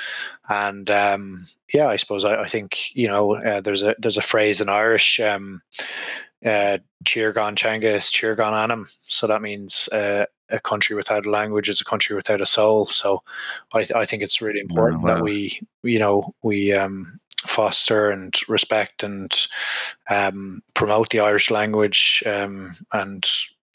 and 0.50 0.90
um, 0.90 1.48
yeah, 1.74 1.88
I 1.88 1.96
suppose 1.96 2.26
I, 2.26 2.42
I 2.42 2.48
think 2.48 2.94
you 2.94 3.08
know 3.08 3.36
uh, 3.36 3.62
there's 3.62 3.84
a 3.84 3.96
there's 4.00 4.18
a 4.18 4.22
phrase 4.22 4.60
in 4.60 4.68
Irish. 4.68 5.20
Um, 5.20 5.62
uh, 6.48 6.78
Chirgan 7.04 7.56
Changa 7.56 7.96
is 7.96 8.06
Chirgan 8.06 8.54
Anam. 8.54 8.88
So 9.02 9.28
that 9.28 9.42
means 9.42 9.88
uh, 9.90 10.26
a 10.50 10.60
country 10.60 10.96
without 10.96 11.26
a 11.26 11.30
language 11.30 11.70
is 11.70 11.82
a 11.82 11.86
country 11.86 12.16
without 12.16 12.42
a 12.42 12.46
soul. 12.46 12.88
So 12.88 13.22
I, 13.74 13.80
th- 13.80 13.92
I 13.92 14.06
think 14.06 14.24
it's 14.24 14.42
really 14.42 14.62
important 14.62 15.04
wow. 15.04 15.16
that 15.16 15.24
we, 15.24 15.60
you 15.84 16.00
know, 16.00 16.32
we 16.44 16.74
um, 16.74 17.20
foster 17.46 18.10
and 18.10 18.34
respect 18.48 19.04
and 19.04 19.32
um, 20.10 20.62
promote 20.74 21.10
the 21.10 21.20
Irish 21.20 21.52
language 21.52 22.24
um, 22.26 22.76
and 22.94 23.28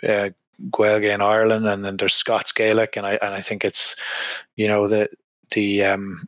uh, 0.08 0.30
in 0.78 1.20
Ireland, 1.20 1.66
and 1.66 1.84
then 1.84 1.96
there's 1.96 2.14
Scots 2.14 2.52
Gaelic, 2.52 2.96
and 2.96 3.06
I 3.06 3.18
and 3.22 3.34
I 3.34 3.40
think 3.40 3.64
it's, 3.64 3.96
you 4.56 4.68
know, 4.68 4.88
the 4.88 5.08
the 5.50 5.84
um, 5.84 6.24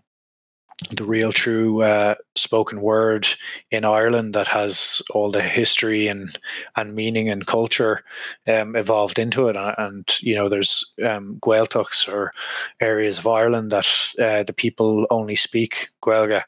the 0.91 1.05
real 1.05 1.33
true 1.33 1.83
uh, 1.83 2.15
spoken 2.35 2.81
word 2.81 3.29
in 3.71 3.85
Ireland 3.85 4.35
that 4.35 4.47
has 4.49 5.03
all 5.11 5.31
the 5.31 5.43
history 5.43 6.09
and 6.09 6.37
and 6.77 6.95
meaning 6.95 7.29
and 7.29 7.47
culture 7.47 8.03
um, 8.47 8.77
evolved 8.77 9.19
into 9.19 9.49
it. 9.49 9.57
And, 9.57 9.75
and 9.79 10.21
you 10.21 10.35
know, 10.35 10.49
there's 10.49 10.95
um, 11.05 11.39
Gaeltachts 11.41 12.09
or 12.13 12.33
areas 12.81 13.19
of 13.19 13.27
Ireland 13.27 13.73
that 13.73 13.87
uh, 14.19 14.43
the 14.43 14.53
people 14.53 15.07
only 15.11 15.37
speak 15.37 15.89
Gaeilge. 16.03 16.43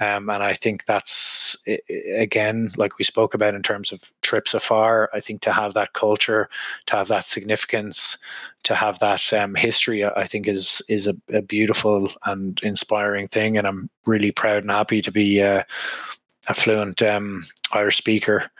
Um, 0.00 0.30
and 0.30 0.42
I 0.42 0.54
think 0.54 0.84
that's 0.86 1.56
again, 1.88 2.70
like 2.76 2.98
we 2.98 3.04
spoke 3.04 3.34
about 3.34 3.54
in 3.54 3.62
terms 3.62 3.92
of 3.92 4.12
trips 4.22 4.54
afar. 4.54 5.10
I 5.12 5.20
think 5.20 5.40
to 5.42 5.52
have 5.52 5.74
that 5.74 5.92
culture, 5.92 6.48
to 6.86 6.96
have 6.96 7.08
that 7.08 7.26
significance, 7.26 8.18
to 8.64 8.74
have 8.74 8.98
that 9.00 9.32
um, 9.32 9.54
history, 9.54 10.04
I 10.04 10.26
think 10.26 10.46
is 10.48 10.82
is 10.88 11.06
a, 11.06 11.16
a, 11.32 11.42
beautiful 11.42 12.10
and 12.24 12.60
inspiring 12.62 13.28
thing. 13.28 13.56
And 13.56 13.66
I'm 13.66 13.90
really 14.06 14.30
proud 14.30 14.62
and 14.62 14.70
happy 14.70 15.02
to 15.02 15.10
be 15.10 15.42
uh, 15.42 15.64
a 16.48 16.54
fluent 16.54 17.02
um, 17.02 17.44
Irish 17.72 17.96
speaker. 17.96 18.50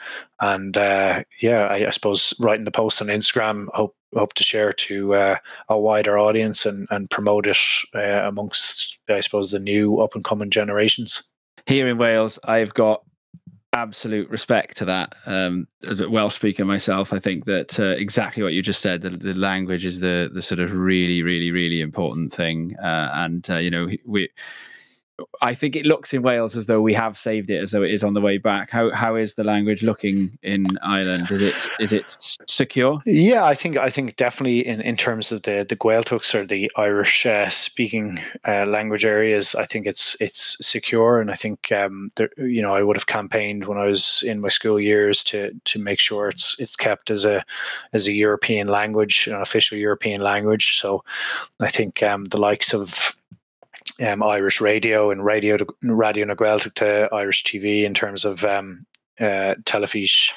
And 0.41 0.77
uh, 0.77 1.23
yeah, 1.41 1.67
I, 1.67 1.87
I, 1.87 1.91
suppose 1.91 2.35
writing 2.41 2.65
the 2.65 2.71
post 2.71 3.01
on 3.01 3.09
Instagram, 3.09 3.69
hope 3.73 3.95
hope 4.15 4.33
to 4.35 4.43
share 4.43 4.73
to 4.73 5.15
uh, 5.15 5.37
a 5.69 5.79
wider 5.79 6.19
audience 6.19 6.65
and, 6.65 6.87
and 6.91 7.11
promote 7.11 7.47
it 7.47 7.59
uh, 7.95 8.27
amongst, 8.27 8.99
I 9.09 9.21
suppose, 9.21 9.51
the 9.51 9.59
new 9.59 10.01
up 10.01 10.15
and 10.15 10.25
coming 10.25 10.51
generations. 10.51 11.23
Here 11.67 11.87
in 11.87 11.99
Wales, 11.99 12.39
I've 12.45 12.73
got 12.73 13.03
absolute 13.75 14.29
respect 14.31 14.77
to 14.79 14.85
that. 14.87 15.15
Um, 15.27 15.69
as 15.87 16.01
a 16.01 16.09
Welsh 16.09 16.35
speaker 16.35 16.65
myself, 16.65 17.13
I 17.13 17.19
think 17.19 17.45
that 17.45 17.79
uh, 17.79 17.89
exactly 17.89 18.43
what 18.43 18.55
you 18.55 18.63
just 18.63 18.81
said, 18.81 19.03
the, 19.03 19.11
the, 19.11 19.35
language 19.35 19.85
is 19.85 20.01
the 20.01 20.31
the 20.33 20.43
sort 20.43 20.61
of 20.61 20.73
really, 20.73 21.23
really, 21.23 21.51
really 21.51 21.81
important 21.81 22.33
thing. 22.33 22.75
Uh, 22.83 23.11
and 23.15 23.49
uh, 23.51 23.57
you 23.57 23.71
know, 23.71 23.89
we 24.07 24.29
I 25.41 25.55
think 25.55 25.75
it 25.75 25.87
looks 25.87 26.13
in 26.13 26.23
Wales 26.23 26.57
as 26.57 26.67
though 26.67 26.81
we 26.81 26.95
have 26.95 27.19
saved 27.19 27.51
it, 27.51 27.61
as 27.63 27.73
though 27.73 27.83
it 27.83 27.91
is 27.91 28.05
on 28.05 28.15
the 28.15 28.21
way 28.21 28.39
back. 28.39 28.71
How 28.71 28.91
how 28.91 29.17
is 29.17 29.35
the 29.35 29.45
language 29.45 29.83
looking 29.83 30.39
in 30.43 30.67
Ireland? 30.83 31.31
Is 31.31 31.43
it 31.43 31.55
is 31.81 31.93
it 31.93 32.37
secure? 32.47 33.01
Yeah, 33.05 33.45
I 33.45 33.55
think 33.55 33.79
I 33.79 33.91
think 33.91 34.17
definitely 34.17 34.67
in, 34.67 34.81
in 34.81 34.97
terms 34.97 35.33
of 35.33 35.43
the 35.43 35.67
the 35.69 35.77
Gaeltachts 35.77 36.35
or 36.35 36.47
the 36.47 36.71
Irish 36.77 37.27
uh, 37.27 37.49
speaking 37.49 38.21
uh, 38.47 38.67
language 38.67 39.05
areas, 39.05 39.55
I 39.55 39.65
think 39.65 39.87
it's 39.87 40.17
it's 40.21 40.57
secure, 40.65 41.21
and 41.21 41.31
I 41.31 41.35
think 41.35 41.73
um, 41.73 42.13
there, 42.15 42.31
you 42.37 42.63
know 42.63 42.75
I 42.75 42.83
would 42.83 42.97
have 42.97 43.07
campaigned 43.07 43.67
when 43.67 43.79
I 43.79 43.87
was 43.87 44.23
in 44.25 44.41
my 44.41 44.49
school 44.49 44.79
years 44.79 45.25
to 45.25 45.53
to 45.65 45.79
make 45.81 45.99
sure 45.99 46.29
it's 46.29 46.57
it's 46.61 46.77
kept 46.77 47.11
as 47.11 47.25
a 47.25 47.45
as 47.93 48.07
a 48.07 48.13
European 48.13 48.69
language, 48.69 49.27
an 49.27 49.35
official 49.35 49.79
European 49.79 50.21
language. 50.21 50.79
So 50.79 51.03
I 51.61 51.69
think 51.69 52.03
um, 52.03 52.27
the 52.27 52.39
likes 52.39 52.73
of 52.73 53.18
um, 54.05 54.23
Irish 54.23 54.61
radio 54.61 55.11
and 55.11 55.25
radio 55.25 55.59
radio 55.83 56.25
na 56.27 56.35
to 56.35 57.09
Irish 57.13 57.45
TV 57.45 57.85
in 57.85 57.95
terms 57.95 58.25
of 58.25 58.45
um, 58.45 58.87
uh, 59.21 59.55
Telefís, 59.65 60.31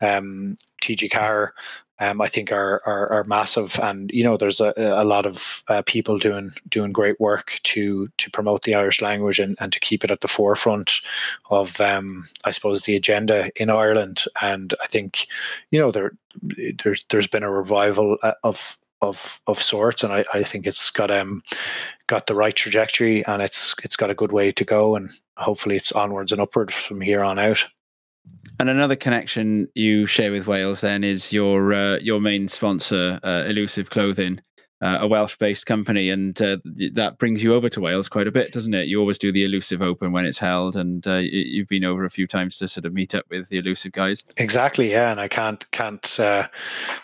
um, 0.00 0.56
TG 0.80 1.10
Car, 1.10 1.54
um, 2.02 2.20
I 2.20 2.26
think 2.26 2.50
are, 2.50 2.82
are, 2.84 3.12
are 3.12 3.24
massive, 3.24 3.78
and 3.80 4.10
you 4.12 4.24
know 4.24 4.36
there's 4.36 4.60
a, 4.60 4.74
a 4.76 5.04
lot 5.04 5.24
of 5.24 5.62
uh, 5.68 5.82
people 5.86 6.18
doing 6.18 6.50
doing 6.68 6.90
great 6.90 7.20
work 7.20 7.60
to 7.62 8.08
to 8.18 8.30
promote 8.30 8.62
the 8.62 8.74
Irish 8.74 9.00
language 9.00 9.38
and, 9.38 9.56
and 9.60 9.72
to 9.72 9.78
keep 9.78 10.02
it 10.02 10.10
at 10.10 10.20
the 10.20 10.28
forefront 10.28 11.00
of 11.50 11.80
um, 11.80 12.24
I 12.44 12.50
suppose 12.50 12.82
the 12.82 12.96
agenda 12.96 13.50
in 13.54 13.70
Ireland. 13.70 14.24
And 14.40 14.74
I 14.82 14.86
think 14.88 15.28
you 15.70 15.78
know 15.78 15.92
there 15.92 16.12
there's 16.82 17.04
there's 17.10 17.28
been 17.28 17.44
a 17.44 17.52
revival 17.52 18.18
uh, 18.24 18.34
of 18.42 18.76
of 19.00 19.40
of 19.46 19.62
sorts, 19.62 20.02
and 20.02 20.12
I, 20.12 20.24
I 20.34 20.42
think 20.42 20.66
it's 20.66 20.90
got 20.90 21.12
um 21.12 21.42
got 22.12 22.26
the 22.26 22.34
right 22.34 22.54
trajectory, 22.54 23.24
and 23.24 23.40
it's 23.40 23.74
it's 23.82 23.96
got 23.96 24.10
a 24.10 24.14
good 24.14 24.32
way 24.32 24.52
to 24.52 24.64
go, 24.66 24.96
and 24.96 25.10
hopefully 25.38 25.76
it's 25.76 25.92
onwards 25.92 26.30
and 26.30 26.42
upwards 26.42 26.74
from 26.74 27.00
here 27.00 27.24
on 27.24 27.38
out. 27.38 27.64
And 28.60 28.68
another 28.68 28.96
connection 28.96 29.66
you 29.74 30.04
share 30.04 30.30
with 30.30 30.46
Wales 30.46 30.82
then 30.82 31.04
is 31.04 31.32
your 31.32 31.72
uh, 31.72 31.98
your 32.00 32.20
main 32.20 32.48
sponsor, 32.48 33.18
uh, 33.24 33.44
Elusive 33.48 33.88
Clothing, 33.88 34.42
uh, 34.82 34.98
a 35.00 35.06
Welsh-based 35.06 35.64
company, 35.64 36.10
and 36.10 36.40
uh, 36.42 36.56
that 36.64 37.16
brings 37.18 37.40
you 37.40 37.54
over 37.54 37.68
to 37.68 37.80
Wales 37.80 38.08
quite 38.08 38.26
a 38.26 38.32
bit, 38.32 38.52
doesn't 38.52 38.74
it? 38.74 38.88
You 38.88 38.98
always 38.98 39.16
do 39.16 39.30
the 39.30 39.44
Elusive 39.44 39.80
Open 39.80 40.10
when 40.10 40.26
it's 40.26 40.38
held, 40.38 40.74
and 40.74 41.06
uh, 41.06 41.18
you've 41.22 41.68
been 41.68 41.84
over 41.84 42.04
a 42.04 42.10
few 42.10 42.26
times 42.26 42.58
to 42.58 42.66
sort 42.66 42.84
of 42.84 42.92
meet 42.92 43.14
up 43.14 43.24
with 43.30 43.48
the 43.48 43.58
Elusive 43.58 43.92
guys. 43.92 44.24
Exactly, 44.38 44.90
yeah, 44.90 45.12
and 45.12 45.20
I 45.20 45.28
can't 45.28 45.70
can't 45.70 46.18
uh, 46.18 46.48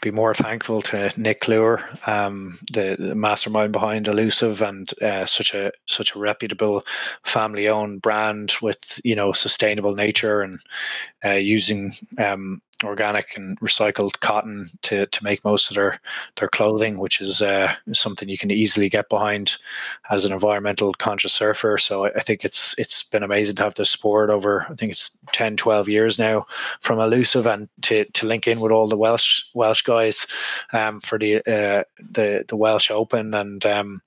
be 0.01 0.11
more 0.11 0.35
thankful 0.35 0.83
to 0.83 1.13
Nick 1.17 1.43
Cluer, 1.43 1.85
um, 2.09 2.59
the, 2.73 2.97
the, 2.99 3.15
mastermind 3.15 3.73
behind 3.73 4.09
Elusive, 4.09 4.61
and 4.61 4.93
uh, 5.01 5.25
such 5.25 5.55
a 5.55 5.71
such 5.87 6.17
a 6.17 6.19
reputable 6.19 6.85
family-owned 7.23 8.03
brand 8.03 8.55
with 8.61 9.01
you 9.05 9.15
know 9.15 9.33
sustainable 9.33 9.95
nature 9.95 10.43
and 10.43 10.59
uh, 11.25 11.31
using 11.31 11.93
um, 12.19 12.61
organic 12.85 13.37
and 13.37 13.59
recycled 13.61 14.21
cotton 14.21 14.69
to, 14.83 15.07
to 15.07 15.25
make 15.25 15.45
most 15.45 15.71
of 15.71 15.75
their, 15.75 16.01
their 16.37 16.49
clothing, 16.49 16.99
which 16.99 17.21
is 17.21 17.43
uh, 17.43 17.75
something 17.93 18.29
you 18.29 18.39
can 18.39 18.51
easily 18.51 18.89
get 18.89 19.09
behind 19.09 19.57
as 20.11 20.25
an 20.25 20.33
environmental 20.33 20.95
conscious 20.95 21.33
surfer. 21.33 21.79
So 21.79 22.07
I, 22.07 22.21
think 22.21 22.45
it's 22.45 22.79
it's 22.79 23.03
been 23.03 23.23
amazing 23.23 23.57
to 23.57 23.63
have 23.65 23.75
this 23.75 23.91
sport 23.91 24.31
over, 24.31 24.65
I 24.69 24.75
think 24.75 24.93
it's 24.93 25.19
10, 25.33 25.57
12 25.57 25.89
years 25.89 26.19
now 26.19 26.47
from 26.81 26.99
elusive 26.99 27.47
and 27.47 27.69
to, 27.83 28.05
to 28.05 28.27
link 28.27 28.47
in 28.47 28.61
with 28.61 28.73
all 28.73 28.89
the 28.89 28.97
Welsh 28.97 29.45
Welsh 29.55 29.83
guys 29.83 30.27
um, 30.73 31.01
for 31.01 31.19
the, 31.19 31.37
uh, 31.39 31.85
the 32.11 32.45
the 32.49 32.57
Welsh 32.57 32.91
Open 32.91 33.35
and 33.35 33.65
um, 33.67 34.03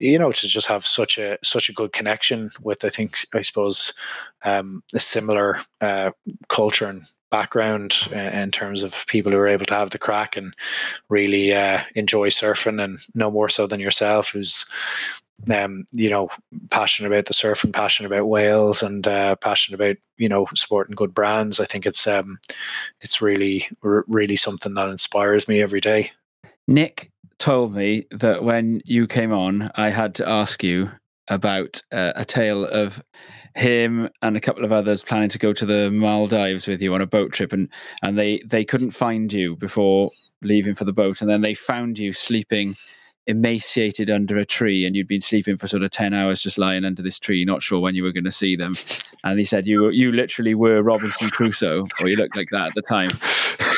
you 0.00 0.18
know 0.18 0.32
to 0.32 0.48
just 0.48 0.66
have 0.66 0.86
such 0.86 1.18
a 1.18 1.38
such 1.42 1.68
a 1.68 1.72
good 1.72 1.92
connection 1.92 2.50
with 2.62 2.84
I 2.84 2.88
think 2.88 3.26
I 3.32 3.42
suppose 3.42 3.92
um, 4.44 4.82
a 4.92 5.00
similar 5.00 5.60
uh, 5.80 6.10
culture 6.48 6.86
and 6.86 7.02
background 7.30 8.08
uh, 8.12 8.18
in 8.18 8.50
terms 8.50 8.82
of 8.82 9.04
people 9.08 9.32
who 9.32 9.38
are 9.38 9.48
able 9.48 9.66
to 9.66 9.74
have 9.74 9.90
the 9.90 9.98
crack 9.98 10.36
and 10.36 10.54
really 11.08 11.52
uh, 11.52 11.80
enjoy 11.94 12.28
surfing 12.28 12.82
and 12.82 12.98
no 13.14 13.30
more 13.30 13.48
so 13.48 13.66
than 13.66 13.80
yourself 13.80 14.30
who's 14.30 14.64
um, 15.52 15.84
you 15.92 16.08
know 16.08 16.28
passionate 16.70 17.08
about 17.08 17.26
the 17.26 17.34
surfing 17.34 17.72
passionate 17.72 18.06
about 18.08 18.28
Wales 18.28 18.82
and 18.82 19.06
uh, 19.06 19.36
passionate 19.36 19.80
about 19.80 19.96
you 20.16 20.28
know 20.28 20.46
supporting 20.54 20.94
good 20.94 21.14
brands. 21.14 21.60
I 21.60 21.64
think 21.64 21.86
it's 21.86 22.06
um, 22.06 22.38
it's 23.00 23.20
really 23.20 23.68
r- 23.82 24.04
really 24.06 24.36
something 24.36 24.74
that 24.74 24.88
inspires 24.88 25.48
me 25.48 25.60
every 25.60 25.80
day. 25.80 26.12
Nick 26.66 27.10
told 27.38 27.74
me 27.74 28.06
that 28.10 28.44
when 28.44 28.80
you 28.84 29.06
came 29.06 29.32
on, 29.32 29.70
I 29.74 29.90
had 29.90 30.14
to 30.16 30.28
ask 30.28 30.62
you 30.62 30.90
about 31.28 31.82
uh, 31.92 32.12
a 32.16 32.24
tale 32.24 32.64
of 32.66 33.02
him 33.54 34.08
and 34.22 34.36
a 34.36 34.40
couple 34.40 34.64
of 34.64 34.72
others 34.72 35.04
planning 35.04 35.28
to 35.30 35.38
go 35.38 35.52
to 35.52 35.64
the 35.64 35.90
Maldives 35.90 36.66
with 36.66 36.82
you 36.82 36.94
on 36.94 37.00
a 37.00 37.06
boat 37.06 37.32
trip, 37.32 37.52
and 37.52 37.68
and 38.02 38.18
they 38.18 38.38
they 38.44 38.64
couldn't 38.64 38.90
find 38.90 39.32
you 39.32 39.56
before 39.56 40.10
leaving 40.42 40.74
for 40.74 40.84
the 40.84 40.92
boat, 40.92 41.20
and 41.20 41.30
then 41.30 41.40
they 41.40 41.54
found 41.54 41.98
you 41.98 42.12
sleeping 42.12 42.76
emaciated 43.26 44.10
under 44.10 44.36
a 44.36 44.44
tree 44.44 44.84
and 44.84 44.94
you'd 44.94 45.08
been 45.08 45.20
sleeping 45.20 45.56
for 45.56 45.66
sort 45.66 45.82
of 45.82 45.90
10 45.90 46.12
hours 46.12 46.42
just 46.42 46.58
lying 46.58 46.84
under 46.84 47.02
this 47.02 47.18
tree 47.18 47.44
not 47.44 47.62
sure 47.62 47.80
when 47.80 47.94
you 47.94 48.02
were 48.02 48.12
going 48.12 48.24
to 48.24 48.30
see 48.30 48.54
them 48.56 48.72
and 49.24 49.38
he 49.38 49.44
said 49.44 49.66
you 49.66 49.88
you 49.90 50.12
literally 50.12 50.54
were 50.54 50.82
robinson 50.82 51.30
crusoe 51.30 51.86
or 52.00 52.08
you 52.08 52.16
looked 52.16 52.36
like 52.36 52.50
that 52.50 52.68
at 52.68 52.74
the 52.74 52.82
time 52.82 53.10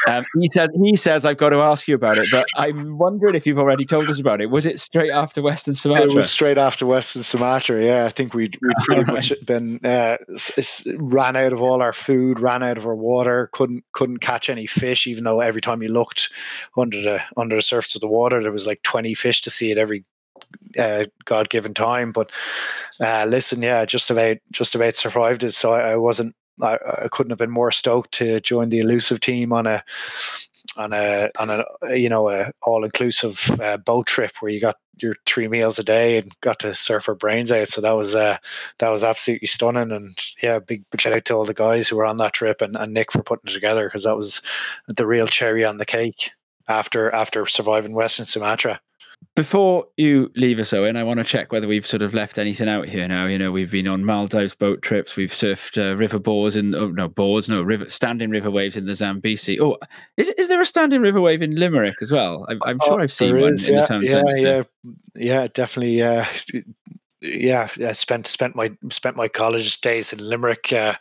um, 0.08 0.24
he 0.40 0.48
said 0.50 0.70
he 0.84 0.94
says 0.94 1.24
I've 1.24 1.36
got 1.36 1.50
to 1.50 1.60
ask 1.60 1.88
you 1.88 1.94
about 1.94 2.18
it, 2.18 2.28
but 2.30 2.46
I'm 2.56 2.96
wondering 2.96 3.34
if 3.34 3.46
you've 3.46 3.58
already 3.58 3.84
told 3.84 4.08
us 4.08 4.20
about 4.20 4.40
it. 4.40 4.46
Was 4.46 4.64
it 4.64 4.78
straight 4.78 5.10
after 5.10 5.42
Western 5.42 5.74
Sumatra? 5.74 6.10
It 6.10 6.14
was 6.14 6.30
straight 6.30 6.58
after 6.58 6.86
Western 6.86 7.22
Sumatra. 7.22 7.84
Yeah, 7.84 8.04
I 8.04 8.10
think 8.10 8.32
we'd, 8.32 8.56
we'd 8.62 8.76
pretty 8.84 9.02
right. 9.02 9.12
much 9.14 9.32
been 9.44 9.84
uh, 9.84 10.16
ran 10.96 11.36
out 11.36 11.52
of 11.52 11.60
all 11.60 11.82
our 11.82 11.92
food, 11.92 12.38
ran 12.38 12.62
out 12.62 12.78
of 12.78 12.86
our 12.86 12.94
water, 12.94 13.50
couldn't 13.52 13.84
couldn't 13.92 14.18
catch 14.18 14.48
any 14.48 14.66
fish, 14.66 15.06
even 15.06 15.24
though 15.24 15.40
every 15.40 15.60
time 15.60 15.82
you 15.82 15.88
looked 15.88 16.30
under 16.76 17.00
the 17.00 17.20
under 17.36 17.56
the 17.56 17.62
surface 17.62 17.94
of 17.96 18.00
the 18.00 18.08
water, 18.08 18.42
there 18.42 18.52
was 18.52 18.66
like 18.66 18.82
20 18.82 19.14
fish 19.14 19.35
to 19.42 19.50
see 19.50 19.70
it 19.70 19.78
every 19.78 20.04
uh, 20.78 21.04
God 21.24 21.48
given 21.48 21.74
time. 21.74 22.12
But 22.12 22.30
uh, 23.00 23.24
listen, 23.26 23.62
yeah, 23.62 23.84
just 23.84 24.10
about 24.10 24.36
just 24.52 24.74
about 24.74 24.96
survived 24.96 25.44
it. 25.44 25.52
So 25.52 25.72
I, 25.72 25.92
I 25.92 25.96
wasn't 25.96 26.34
I, 26.62 26.78
I, 27.04 27.08
couldn't 27.10 27.30
have 27.30 27.38
been 27.38 27.50
more 27.50 27.70
stoked 27.70 28.12
to 28.12 28.40
join 28.40 28.70
the 28.70 28.78
elusive 28.78 29.20
team 29.20 29.52
on 29.52 29.66
a 29.66 29.82
on 30.76 30.92
a 30.92 31.30
on 31.38 31.50
a 31.50 31.96
you 31.96 32.08
know 32.08 32.28
a 32.28 32.50
all 32.62 32.84
inclusive 32.84 33.50
uh, 33.60 33.76
boat 33.76 34.06
trip 34.06 34.32
where 34.40 34.50
you 34.50 34.60
got 34.60 34.76
your 34.98 35.14
three 35.26 35.48
meals 35.48 35.78
a 35.78 35.84
day 35.84 36.18
and 36.18 36.32
got 36.40 36.58
to 36.60 36.74
surf 36.74 37.08
our 37.08 37.14
brains 37.14 37.52
out. 37.52 37.68
So 37.68 37.80
that 37.80 37.92
was 37.92 38.14
uh, 38.14 38.38
that 38.78 38.88
was 38.88 39.04
absolutely 39.04 39.48
stunning. 39.48 39.92
And 39.92 40.16
yeah, 40.42 40.58
big, 40.58 40.84
big 40.90 41.00
shout 41.00 41.12
out 41.12 41.24
to 41.26 41.34
all 41.34 41.44
the 41.44 41.54
guys 41.54 41.88
who 41.88 41.96
were 41.96 42.06
on 42.06 42.16
that 42.18 42.32
trip 42.32 42.62
and, 42.62 42.76
and 42.76 42.94
Nick 42.94 43.12
for 43.12 43.22
putting 43.22 43.50
it 43.50 43.54
together 43.54 43.86
because 43.86 44.04
that 44.04 44.16
was 44.16 44.40
the 44.88 45.06
real 45.06 45.26
cherry 45.26 45.64
on 45.64 45.78
the 45.78 45.84
cake 45.84 46.30
after 46.68 47.10
after 47.10 47.46
surviving 47.46 47.94
Western 47.94 48.26
Sumatra. 48.26 48.80
Before 49.34 49.86
you 49.96 50.30
leave 50.34 50.58
us, 50.58 50.72
Owen, 50.72 50.96
I 50.96 51.02
want 51.02 51.18
to 51.18 51.24
check 51.24 51.52
whether 51.52 51.68
we've 51.68 51.86
sort 51.86 52.02
of 52.02 52.14
left 52.14 52.38
anything 52.38 52.68
out 52.68 52.88
here 52.88 53.06
now. 53.06 53.26
You 53.26 53.38
know, 53.38 53.52
we've 53.52 53.70
been 53.70 53.86
on 53.86 54.04
Maldives 54.04 54.54
boat 54.54 54.80
trips, 54.82 55.16
we've 55.16 55.32
surfed 55.32 55.76
uh, 55.78 55.96
river 55.96 56.18
boards 56.18 56.56
in, 56.56 56.74
oh, 56.74 56.88
no, 56.88 57.08
boards, 57.08 57.48
no, 57.48 57.62
river, 57.62 57.90
standing 57.90 58.30
river 58.30 58.50
waves 58.50 58.76
in 58.76 58.86
the 58.86 58.94
Zambezi. 58.94 59.60
Oh, 59.60 59.76
is, 60.16 60.28
is 60.30 60.48
there 60.48 60.60
a 60.60 60.66
standing 60.66 61.02
river 61.02 61.20
wave 61.20 61.42
in 61.42 61.54
Limerick 61.54 61.96
as 62.00 62.10
well? 62.10 62.46
I, 62.48 62.70
am 62.70 62.78
sure 62.84 63.00
oh, 63.00 63.02
I've 63.02 63.12
seen 63.12 63.38
one 63.38 63.54
is, 63.54 63.68
in 63.68 63.74
yeah, 63.74 63.80
the 63.80 63.86
town 63.86 64.02
yeah, 64.02 64.10
centre. 64.10 64.38
Yeah, 64.38 64.62
yeah, 65.14 65.48
definitely. 65.48 66.02
Uh, 66.02 66.24
yeah, 67.20 67.68
I 67.78 67.92
spent 67.92 68.26
spent 68.26 68.54
my 68.54 68.72
spent 68.90 69.16
my 69.16 69.28
college 69.28 69.80
days 69.80 70.12
in 70.12 70.18
Limerick 70.18 70.72
uh, 70.72 70.94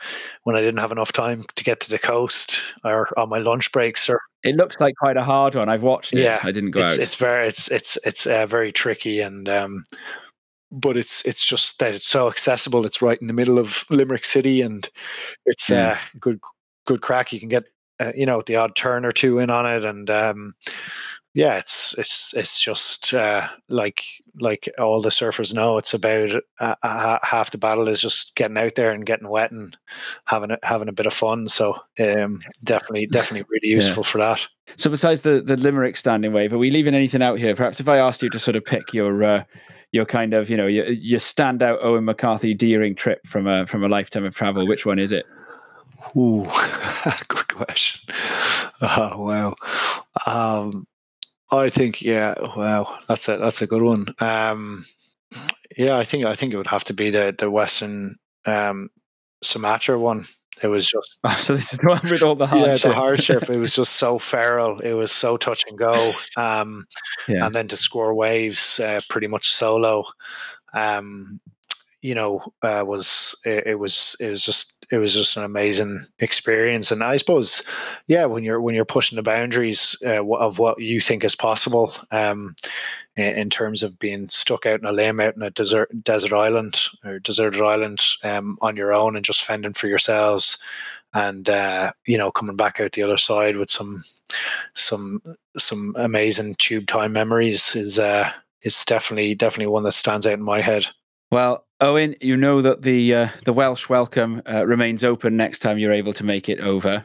when 0.44 0.56
I 0.56 0.62
didn't 0.62 0.80
have 0.80 0.92
enough 0.92 1.12
time 1.12 1.44
to 1.56 1.64
get 1.64 1.80
to 1.82 1.90
the 1.90 2.00
coast 2.00 2.62
or 2.84 3.18
on 3.20 3.30
my 3.30 3.40
lunch 3.40 3.72
breaks. 3.72 4.10
Or 4.10 4.22
it 4.44 4.56
looks 4.56 4.78
like 4.80 4.96
quite 4.96 5.18
a 5.18 5.24
hard 5.24 5.56
one. 5.56 5.68
I've 5.68 5.84
watched 5.84 6.14
it. 6.14 6.20
Yeah, 6.20 6.40
I 6.44 6.52
didn't 6.52 6.72
go 6.72 6.84
it's, 6.84 6.94
out. 6.94 7.00
It's 7.00 7.16
very 7.16 7.48
it's 7.48 7.70
it's 7.70 7.98
it's 8.06 8.26
uh, 8.26 8.46
very 8.46 8.72
tricky 8.72 9.22
and. 9.22 9.48
Um, 9.50 9.84
but 10.72 10.98
it's 10.98 11.22
it's 11.26 11.46
just 11.46 11.80
that 11.80 11.96
it's 11.96 12.08
so 12.08 12.28
accessible. 12.28 12.86
It's 12.86 13.02
right 13.02 13.22
in 13.22 13.28
the 13.28 13.34
middle 13.34 13.58
of 13.58 13.86
Limerick 13.90 14.26
City, 14.26 14.62
and 14.62 14.90
it's 15.46 15.70
yeah. 15.70 15.92
uh, 15.92 15.98
good 16.20 16.40
good 16.86 17.02
crack. 17.02 17.32
You 17.32 17.40
can 17.40 17.48
get 17.48 17.66
uh, 18.00 18.12
you 18.16 18.26
know 18.26 18.42
the 18.46 18.58
odd 18.58 18.76
turn 18.76 19.06
or 19.06 19.12
two 19.12 19.40
in 19.40 19.50
on 19.50 19.66
it, 19.66 19.86
and 19.86 20.10
um, 20.10 20.56
yeah, 21.36 21.58
it's 21.58 21.94
it's 21.98 22.34
it's 22.34 22.62
just 22.62 23.14
uh, 23.14 23.50
like 23.68 24.06
like 24.40 24.70
all 24.80 25.02
the 25.02 25.10
surfers 25.10 25.54
know. 25.54 25.78
It's 25.78 25.94
about 25.94 26.30
uh, 26.62 26.76
uh, 26.82 27.20
half 27.24 27.52
the 27.52 27.58
battle 27.58 27.90
is 27.90 28.02
just 28.02 28.38
getting 28.38 28.58
out 28.58 28.76
there 28.76 28.92
and 28.92 29.06
getting 29.06 29.28
wet 29.28 29.52
and 29.52 29.76
having 30.24 30.52
a, 30.52 30.58
having 30.64 30.88
a 30.88 30.94
bit 30.94 31.08
of 31.08 31.14
fun. 31.14 31.50
So 31.50 31.76
um, 32.00 32.40
definitely 32.64 33.08
definitely 33.12 33.46
really 33.50 33.76
useful 33.76 34.04
yeah. 34.04 34.10
for 34.10 34.18
that. 34.20 34.48
So 34.78 34.90
besides 34.90 35.24
the 35.24 35.42
the 35.42 35.58
Limerick 35.58 35.98
standing 35.98 36.32
wave, 36.32 36.54
are 36.54 36.58
we 36.58 36.72
leaving 36.72 36.96
anything 36.96 37.22
out 37.22 37.38
here? 37.38 37.54
Perhaps 37.54 37.82
if 37.82 37.90
I 37.90 37.98
asked 37.98 38.24
you 38.24 38.30
to 38.30 38.40
sort 38.40 38.56
of 38.56 38.64
pick 38.64 38.94
your 38.94 39.22
uh, 39.22 39.44
your 39.92 40.06
kind 40.06 40.34
of 40.34 40.50
you 40.50 40.56
know 40.56 40.68
your, 40.68 40.86
your 40.86 41.20
standout 41.20 41.84
Owen 41.84 42.06
McCarthy 42.06 42.54
Deering 42.54 42.96
trip 42.96 43.28
from 43.28 43.46
a 43.46 43.68
from 43.68 43.84
a 43.84 43.90
lifetime 43.90 44.24
of 44.24 44.36
travel, 44.36 44.66
which 44.66 44.86
one 44.86 45.00
is 45.00 45.12
it? 45.12 45.26
Ooh, 46.16 46.46
good 47.28 47.48
question. 47.50 48.02
Oh 48.82 49.24
wow. 49.24 49.56
Um, 50.28 50.86
I 51.52 51.70
think 51.70 52.02
yeah. 52.02 52.34
Wow, 52.56 53.00
that's 53.08 53.28
a 53.30 53.38
that's 53.38 53.62
a 53.62 53.68
good 53.68 53.82
one. 53.82 54.08
Um, 54.20 54.86
yeah, 55.78 55.98
I 55.98 56.04
think 56.04 56.26
I 56.26 56.36
think 56.36 56.54
it 56.54 56.58
would 56.58 56.68
have 56.68 56.84
to 56.86 56.94
be 56.94 57.10
the 57.10 57.36
the 57.38 57.52
Western 57.52 58.16
um, 58.46 58.90
Sumatra 59.44 60.00
one. 60.00 60.26
It 60.64 60.68
was 60.68 60.88
just 60.88 61.20
oh, 61.24 61.36
so 61.38 61.56
this 61.56 61.74
is 61.74 61.80
the 61.80 61.88
one 61.88 62.02
with 62.04 62.24
all 62.24 62.36
the 62.36 62.48
hardship. 62.48 62.84
Yeah, 62.84 62.90
the 62.90 62.96
hardship. 62.96 63.50
it 63.50 63.58
was 63.58 63.76
just 63.76 63.98
so 63.98 64.18
feral. 64.20 64.80
It 64.80 64.94
was 64.94 65.12
so 65.12 65.38
touch 65.38 65.64
and 65.68 65.78
go. 65.78 66.14
Um, 66.38 66.86
yeah. 67.28 67.46
and 67.46 67.54
then 67.54 67.68
to 67.70 67.78
score 67.78 68.14
waves 68.14 68.80
uh, 68.80 69.02
pretty 69.10 69.28
much 69.28 69.50
solo. 69.50 70.06
Um, 70.74 71.40
you 72.02 72.14
know, 72.14 72.42
uh, 72.62 72.84
was 72.86 73.36
it, 73.46 73.68
it, 73.68 73.76
was 73.80 74.16
it 74.20 74.30
was 74.30 74.46
just 74.46 74.75
it 74.92 74.98
was 74.98 75.14
just 75.14 75.38
an 75.38 75.44
amazing 75.44 76.02
experience, 76.20 76.92
and 76.92 77.04
I 77.04 77.18
suppose, 77.18 77.62
yeah, 78.08 78.26
when 78.26 78.44
you're 78.44 78.62
when 78.62 78.76
you're 78.76 78.86
pushing 78.86 79.16
the 79.16 79.24
boundaries 79.24 79.96
uh, 80.06 80.24
of 80.24 80.60
what 80.60 80.80
you 80.80 81.02
think 81.02 81.24
is 81.24 81.36
possible, 81.36 81.94
um, 82.12 82.56
in, 83.16 83.50
terms 83.50 83.84
of 83.84 83.98
being 84.00 84.28
stuck 84.30 84.66
out 84.66 84.80
in 84.80 84.86
a 84.86 84.92
limb 84.92 85.20
out 85.20 85.36
in 85.36 85.42
a 85.42 85.50
desert 85.50 85.90
desert 86.04 86.34
island 86.34 86.82
or 87.04 87.20
deserted 87.20 87.62
island 87.62 88.02
um, 88.24 88.58
on 88.62 88.76
your 88.76 88.94
own 88.94 89.16
and 89.16 89.26
just 89.26 89.44
fending 89.44 89.74
for 89.74 89.88
yourselves, 89.88 90.58
and 91.14 91.50
uh, 91.50 91.92
you 92.06 92.18
know 92.18 92.32
coming 92.32 92.56
back 92.56 92.80
out 92.80 92.92
the 92.92 93.04
other 93.04 93.18
side 93.18 93.58
with 93.58 93.72
some 93.72 94.04
some 94.74 95.22
some 95.58 95.96
amazing 95.98 96.56
tube 96.56 96.88
time 96.88 97.14
memories 97.14 97.76
is 97.76 97.98
uh, 98.00 98.30
it's 98.62 98.86
definitely 98.86 99.34
definitely 99.36 99.72
one 99.72 99.84
that 99.84 99.94
stands 99.94 100.28
out 100.28 100.34
in 100.34 100.44
my 100.44 100.62
head. 100.62 100.88
Well, 101.32 101.65
Owen, 101.82 102.16
you 102.22 102.38
know 102.38 102.62
that 102.62 102.84
the 102.84 103.14
uh, 103.14 103.30
the 103.44 103.52
Welsh 103.52 103.90
welcome 103.90 104.42
uh, 104.50 104.66
remains 104.66 105.04
open 105.04 105.36
next 105.36 105.60
time 105.60 105.78
you're 105.78 105.92
able 105.92 106.14
to 106.14 106.24
make 106.24 106.48
it 106.48 106.62
over. 106.62 107.04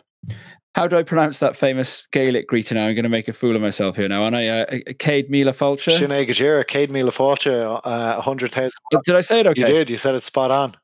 How 0.77 0.87
do 0.87 0.97
I 0.97 1.03
pronounce 1.03 1.41
that 1.41 1.57
famous 1.57 2.07
Gaelic 2.13 2.47
greeting 2.47 2.77
now? 2.77 2.87
I'm 2.87 2.95
going 2.95 3.03
to 3.03 3.09
make 3.09 3.27
a 3.27 3.33
fool 3.33 3.57
of 3.57 3.63
myself 3.63 3.97
here 3.97 4.09
now, 4.09 4.23
aren't 4.23 4.37
I? 4.37 4.49
Uh, 4.49 4.79
Cade 5.01 5.29
Mila 5.29 5.53
Fulcher? 5.53 5.91
Sinead 5.91 6.29
Gajira, 6.29 6.65
Cade 6.65 6.93
Mila 6.93 7.11
Fulcher, 7.11 7.81
uh, 7.83 8.15
100,000. 8.15 8.71
Did 9.05 9.17
I 9.17 9.21
say 9.23 9.41
it 9.41 9.49
okay? 9.49 9.61
You 9.61 9.67
did. 9.67 9.91
You 9.91 9.97
said 9.97 10.15
it 10.15 10.23
spot 10.23 10.53
on. 10.53 10.77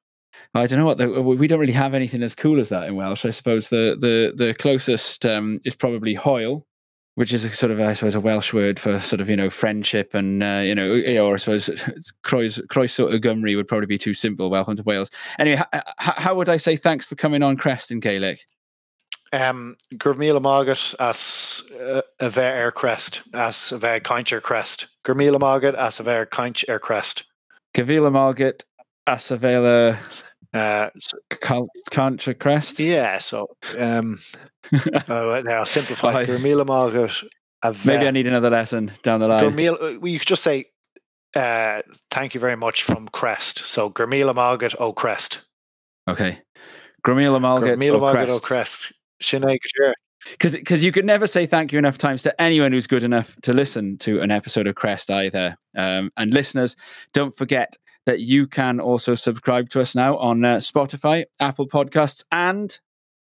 I 0.54 0.66
don't 0.66 0.80
know 0.80 0.84
what 0.86 0.98
the, 0.98 1.08
we 1.22 1.46
don't 1.46 1.60
really 1.60 1.72
have 1.72 1.94
anything 1.94 2.22
as 2.24 2.34
cool 2.34 2.58
as 2.58 2.70
that 2.70 2.88
in 2.88 2.96
Welsh. 2.96 3.24
I 3.24 3.30
suppose 3.30 3.68
the 3.68 3.96
the 4.00 4.32
the 4.34 4.54
closest 4.54 5.24
um, 5.26 5.60
is 5.64 5.76
probably 5.76 6.14
Hoyle, 6.14 6.65
which 7.16 7.32
is 7.32 7.44
a 7.44 7.52
sort 7.52 7.72
of, 7.72 7.80
I 7.80 7.94
suppose, 7.94 8.14
a 8.14 8.20
Welsh 8.20 8.52
word 8.52 8.78
for 8.78 9.00
sort 9.00 9.20
of, 9.20 9.28
you 9.28 9.36
know, 9.36 9.50
friendship 9.50 10.14
and, 10.14 10.42
uh, 10.42 10.62
you 10.62 10.74
know, 10.74 10.92
or 11.24 11.34
I 11.34 11.36
suppose 11.38 11.68
Croeso 12.22 13.10
y 13.10 13.18
Gymru 13.18 13.56
would 13.56 13.68
probably 13.68 13.86
be 13.86 13.98
too 13.98 14.14
simple. 14.14 14.50
Welcome 14.50 14.76
to 14.76 14.82
Wales. 14.82 15.10
Anyway, 15.38 15.62
h- 15.74 15.82
how 15.96 16.34
would 16.34 16.50
I 16.50 16.58
say 16.58 16.76
thanks 16.76 17.06
for 17.06 17.16
coming 17.16 17.42
on 17.42 17.56
Crest 17.56 17.90
in 17.90 18.00
Gaelic? 18.00 18.44
Um, 19.32 19.76
Gurmila 19.94 20.40
Margaret 20.40 20.94
as 21.00 21.62
uh, 21.80 22.02
a 22.20 22.30
ver 22.30 22.42
air 22.42 22.70
crest, 22.70 23.22
as 23.34 23.72
a 23.72 23.78
ver 23.78 23.98
kaincher 23.98 24.40
crest. 24.40 24.86
Gurmila 25.04 25.40
Margaret 25.40 25.74
as 25.74 25.98
a 25.98 26.02
ver 26.02 26.28
air 26.68 26.78
crest. 26.78 27.24
Gavila 27.74 28.12
Margaret 28.12 28.64
as 29.06 29.30
a 29.30 29.36
vela 29.36 29.98
Uh, 30.56 30.90
so, 30.98 32.34
Crest? 32.34 32.78
Yeah, 32.78 33.18
so 33.18 33.48
um, 33.78 34.18
uh, 35.08 35.42
now 35.44 35.64
simplify. 35.64 36.24
Gurmila 36.24 36.66
Malgut. 36.66 37.24
Maybe 37.84 38.06
I 38.06 38.10
need 38.10 38.26
another 38.26 38.50
lesson 38.50 38.92
down 39.02 39.20
the 39.20 39.28
line. 39.28 39.40
Gurmila, 39.40 40.00
we 40.00 40.18
could 40.18 40.28
just 40.28 40.42
say 40.42 40.66
uh, 41.34 41.82
thank 42.10 42.34
you 42.34 42.40
very 42.40 42.56
much 42.56 42.82
from 42.82 43.08
Crest. 43.08 43.58
So 43.66 43.90
Gurmila 43.90 44.34
Malgut 44.34 44.74
O 44.78 44.92
Crest. 44.92 45.40
Okay. 46.08 46.40
Gurmila 47.04 47.40
Malgut 47.40 47.76
Gurmila 47.76 48.00
Malgut 48.00 48.28
O 48.28 48.40
Crest. 48.40 48.92
Sinead 49.22 49.58
because 50.38 50.84
you 50.84 50.92
could 50.92 51.04
never 51.04 51.26
say 51.26 51.46
thank 51.46 51.72
you 51.72 51.78
enough 51.78 51.98
times 51.98 52.22
to 52.24 52.42
anyone 52.42 52.72
who's 52.72 52.86
good 52.86 53.04
enough 53.04 53.36
to 53.42 53.52
listen 53.52 53.96
to 53.98 54.20
an 54.20 54.30
episode 54.30 54.66
of 54.66 54.74
Crest 54.74 55.10
either. 55.10 55.56
Um, 55.76 56.10
and 56.16 56.32
listeners, 56.32 56.76
don't 57.12 57.34
forget 57.34 57.76
that 58.06 58.20
you 58.20 58.46
can 58.46 58.80
also 58.80 59.14
subscribe 59.14 59.68
to 59.70 59.80
us 59.80 59.94
now 59.94 60.16
on 60.16 60.44
uh, 60.44 60.56
Spotify, 60.56 61.24
Apple 61.40 61.68
Podcasts, 61.68 62.24
and 62.32 62.78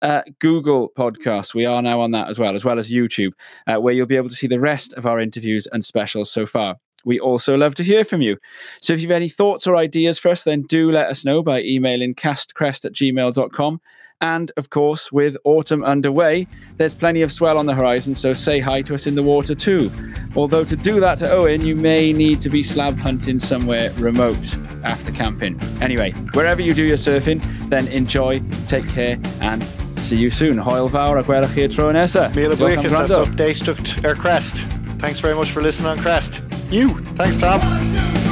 uh, 0.02 0.22
Google 0.38 0.90
Podcasts. 0.98 1.54
We 1.54 1.64
are 1.64 1.80
now 1.80 2.00
on 2.00 2.10
that 2.10 2.28
as 2.28 2.38
well, 2.38 2.54
as 2.54 2.64
well 2.64 2.78
as 2.78 2.90
YouTube, 2.90 3.32
uh, 3.66 3.76
where 3.76 3.94
you'll 3.94 4.06
be 4.06 4.16
able 4.16 4.28
to 4.28 4.34
see 4.34 4.46
the 4.46 4.60
rest 4.60 4.92
of 4.94 5.06
our 5.06 5.18
interviews 5.18 5.66
and 5.72 5.84
specials 5.84 6.30
so 6.30 6.44
far. 6.44 6.76
We 7.04 7.20
also 7.20 7.56
love 7.56 7.74
to 7.76 7.84
hear 7.84 8.04
from 8.04 8.22
you. 8.22 8.38
So 8.80 8.92
if 8.92 9.00
you 9.00 9.08
have 9.08 9.16
any 9.16 9.28
thoughts 9.28 9.66
or 9.66 9.76
ideas 9.76 10.18
for 10.18 10.28
us, 10.28 10.44
then 10.44 10.62
do 10.62 10.90
let 10.90 11.08
us 11.08 11.24
know 11.24 11.42
by 11.42 11.62
emailing 11.62 12.14
castcrest 12.14 12.84
at 12.84 12.92
gmail.com. 12.92 13.80
And 14.20 14.50
of 14.56 14.70
course, 14.70 15.12
with 15.12 15.36
autumn 15.44 15.84
underway, 15.84 16.46
there's 16.76 16.94
plenty 16.94 17.22
of 17.22 17.30
swell 17.30 17.58
on 17.58 17.66
the 17.66 17.74
horizon, 17.74 18.14
so 18.14 18.32
say 18.32 18.60
hi 18.60 18.82
to 18.82 18.94
us 18.94 19.06
in 19.06 19.14
the 19.14 19.22
water 19.22 19.54
too. 19.54 19.90
Although 20.36 20.64
to 20.64 20.76
do 20.76 21.00
that 21.00 21.18
to 21.18 21.30
Owen, 21.30 21.60
you 21.60 21.76
may 21.76 22.12
need 22.12 22.40
to 22.42 22.48
be 22.48 22.62
slab 22.62 22.96
hunting 22.96 23.38
somewhere 23.38 23.92
remote 23.92 24.56
after 24.82 25.12
camping. 25.12 25.60
Anyway, 25.80 26.12
wherever 26.32 26.62
you 26.62 26.74
do 26.74 26.84
your 26.84 26.96
surfing, 26.96 27.42
then 27.68 27.86
enjoy, 27.88 28.40
take 28.66 28.88
care, 28.88 29.18
and 29.40 29.62
see 29.98 30.16
you 30.16 30.30
soon. 30.30 30.58
Hoil 30.58 30.88
fawr 30.88 31.18
a 31.18 31.22
gwelwch 31.22 31.54
chi 31.54 31.66
tro 31.74 31.92
nesa. 31.92 32.34
Mila 32.34 32.56
Buick 32.56 32.84
is 32.84 32.92
update 32.92 34.04
ar 34.04 34.14
Crest. 34.14 34.58
Thanks 34.98 35.20
very 35.20 35.34
much 35.34 35.50
for 35.50 35.62
listening 35.62 35.90
on 35.90 35.98
Crest. 35.98 36.40
You. 36.70 36.88
Thanks, 37.16 37.38
Tom. 37.38 38.23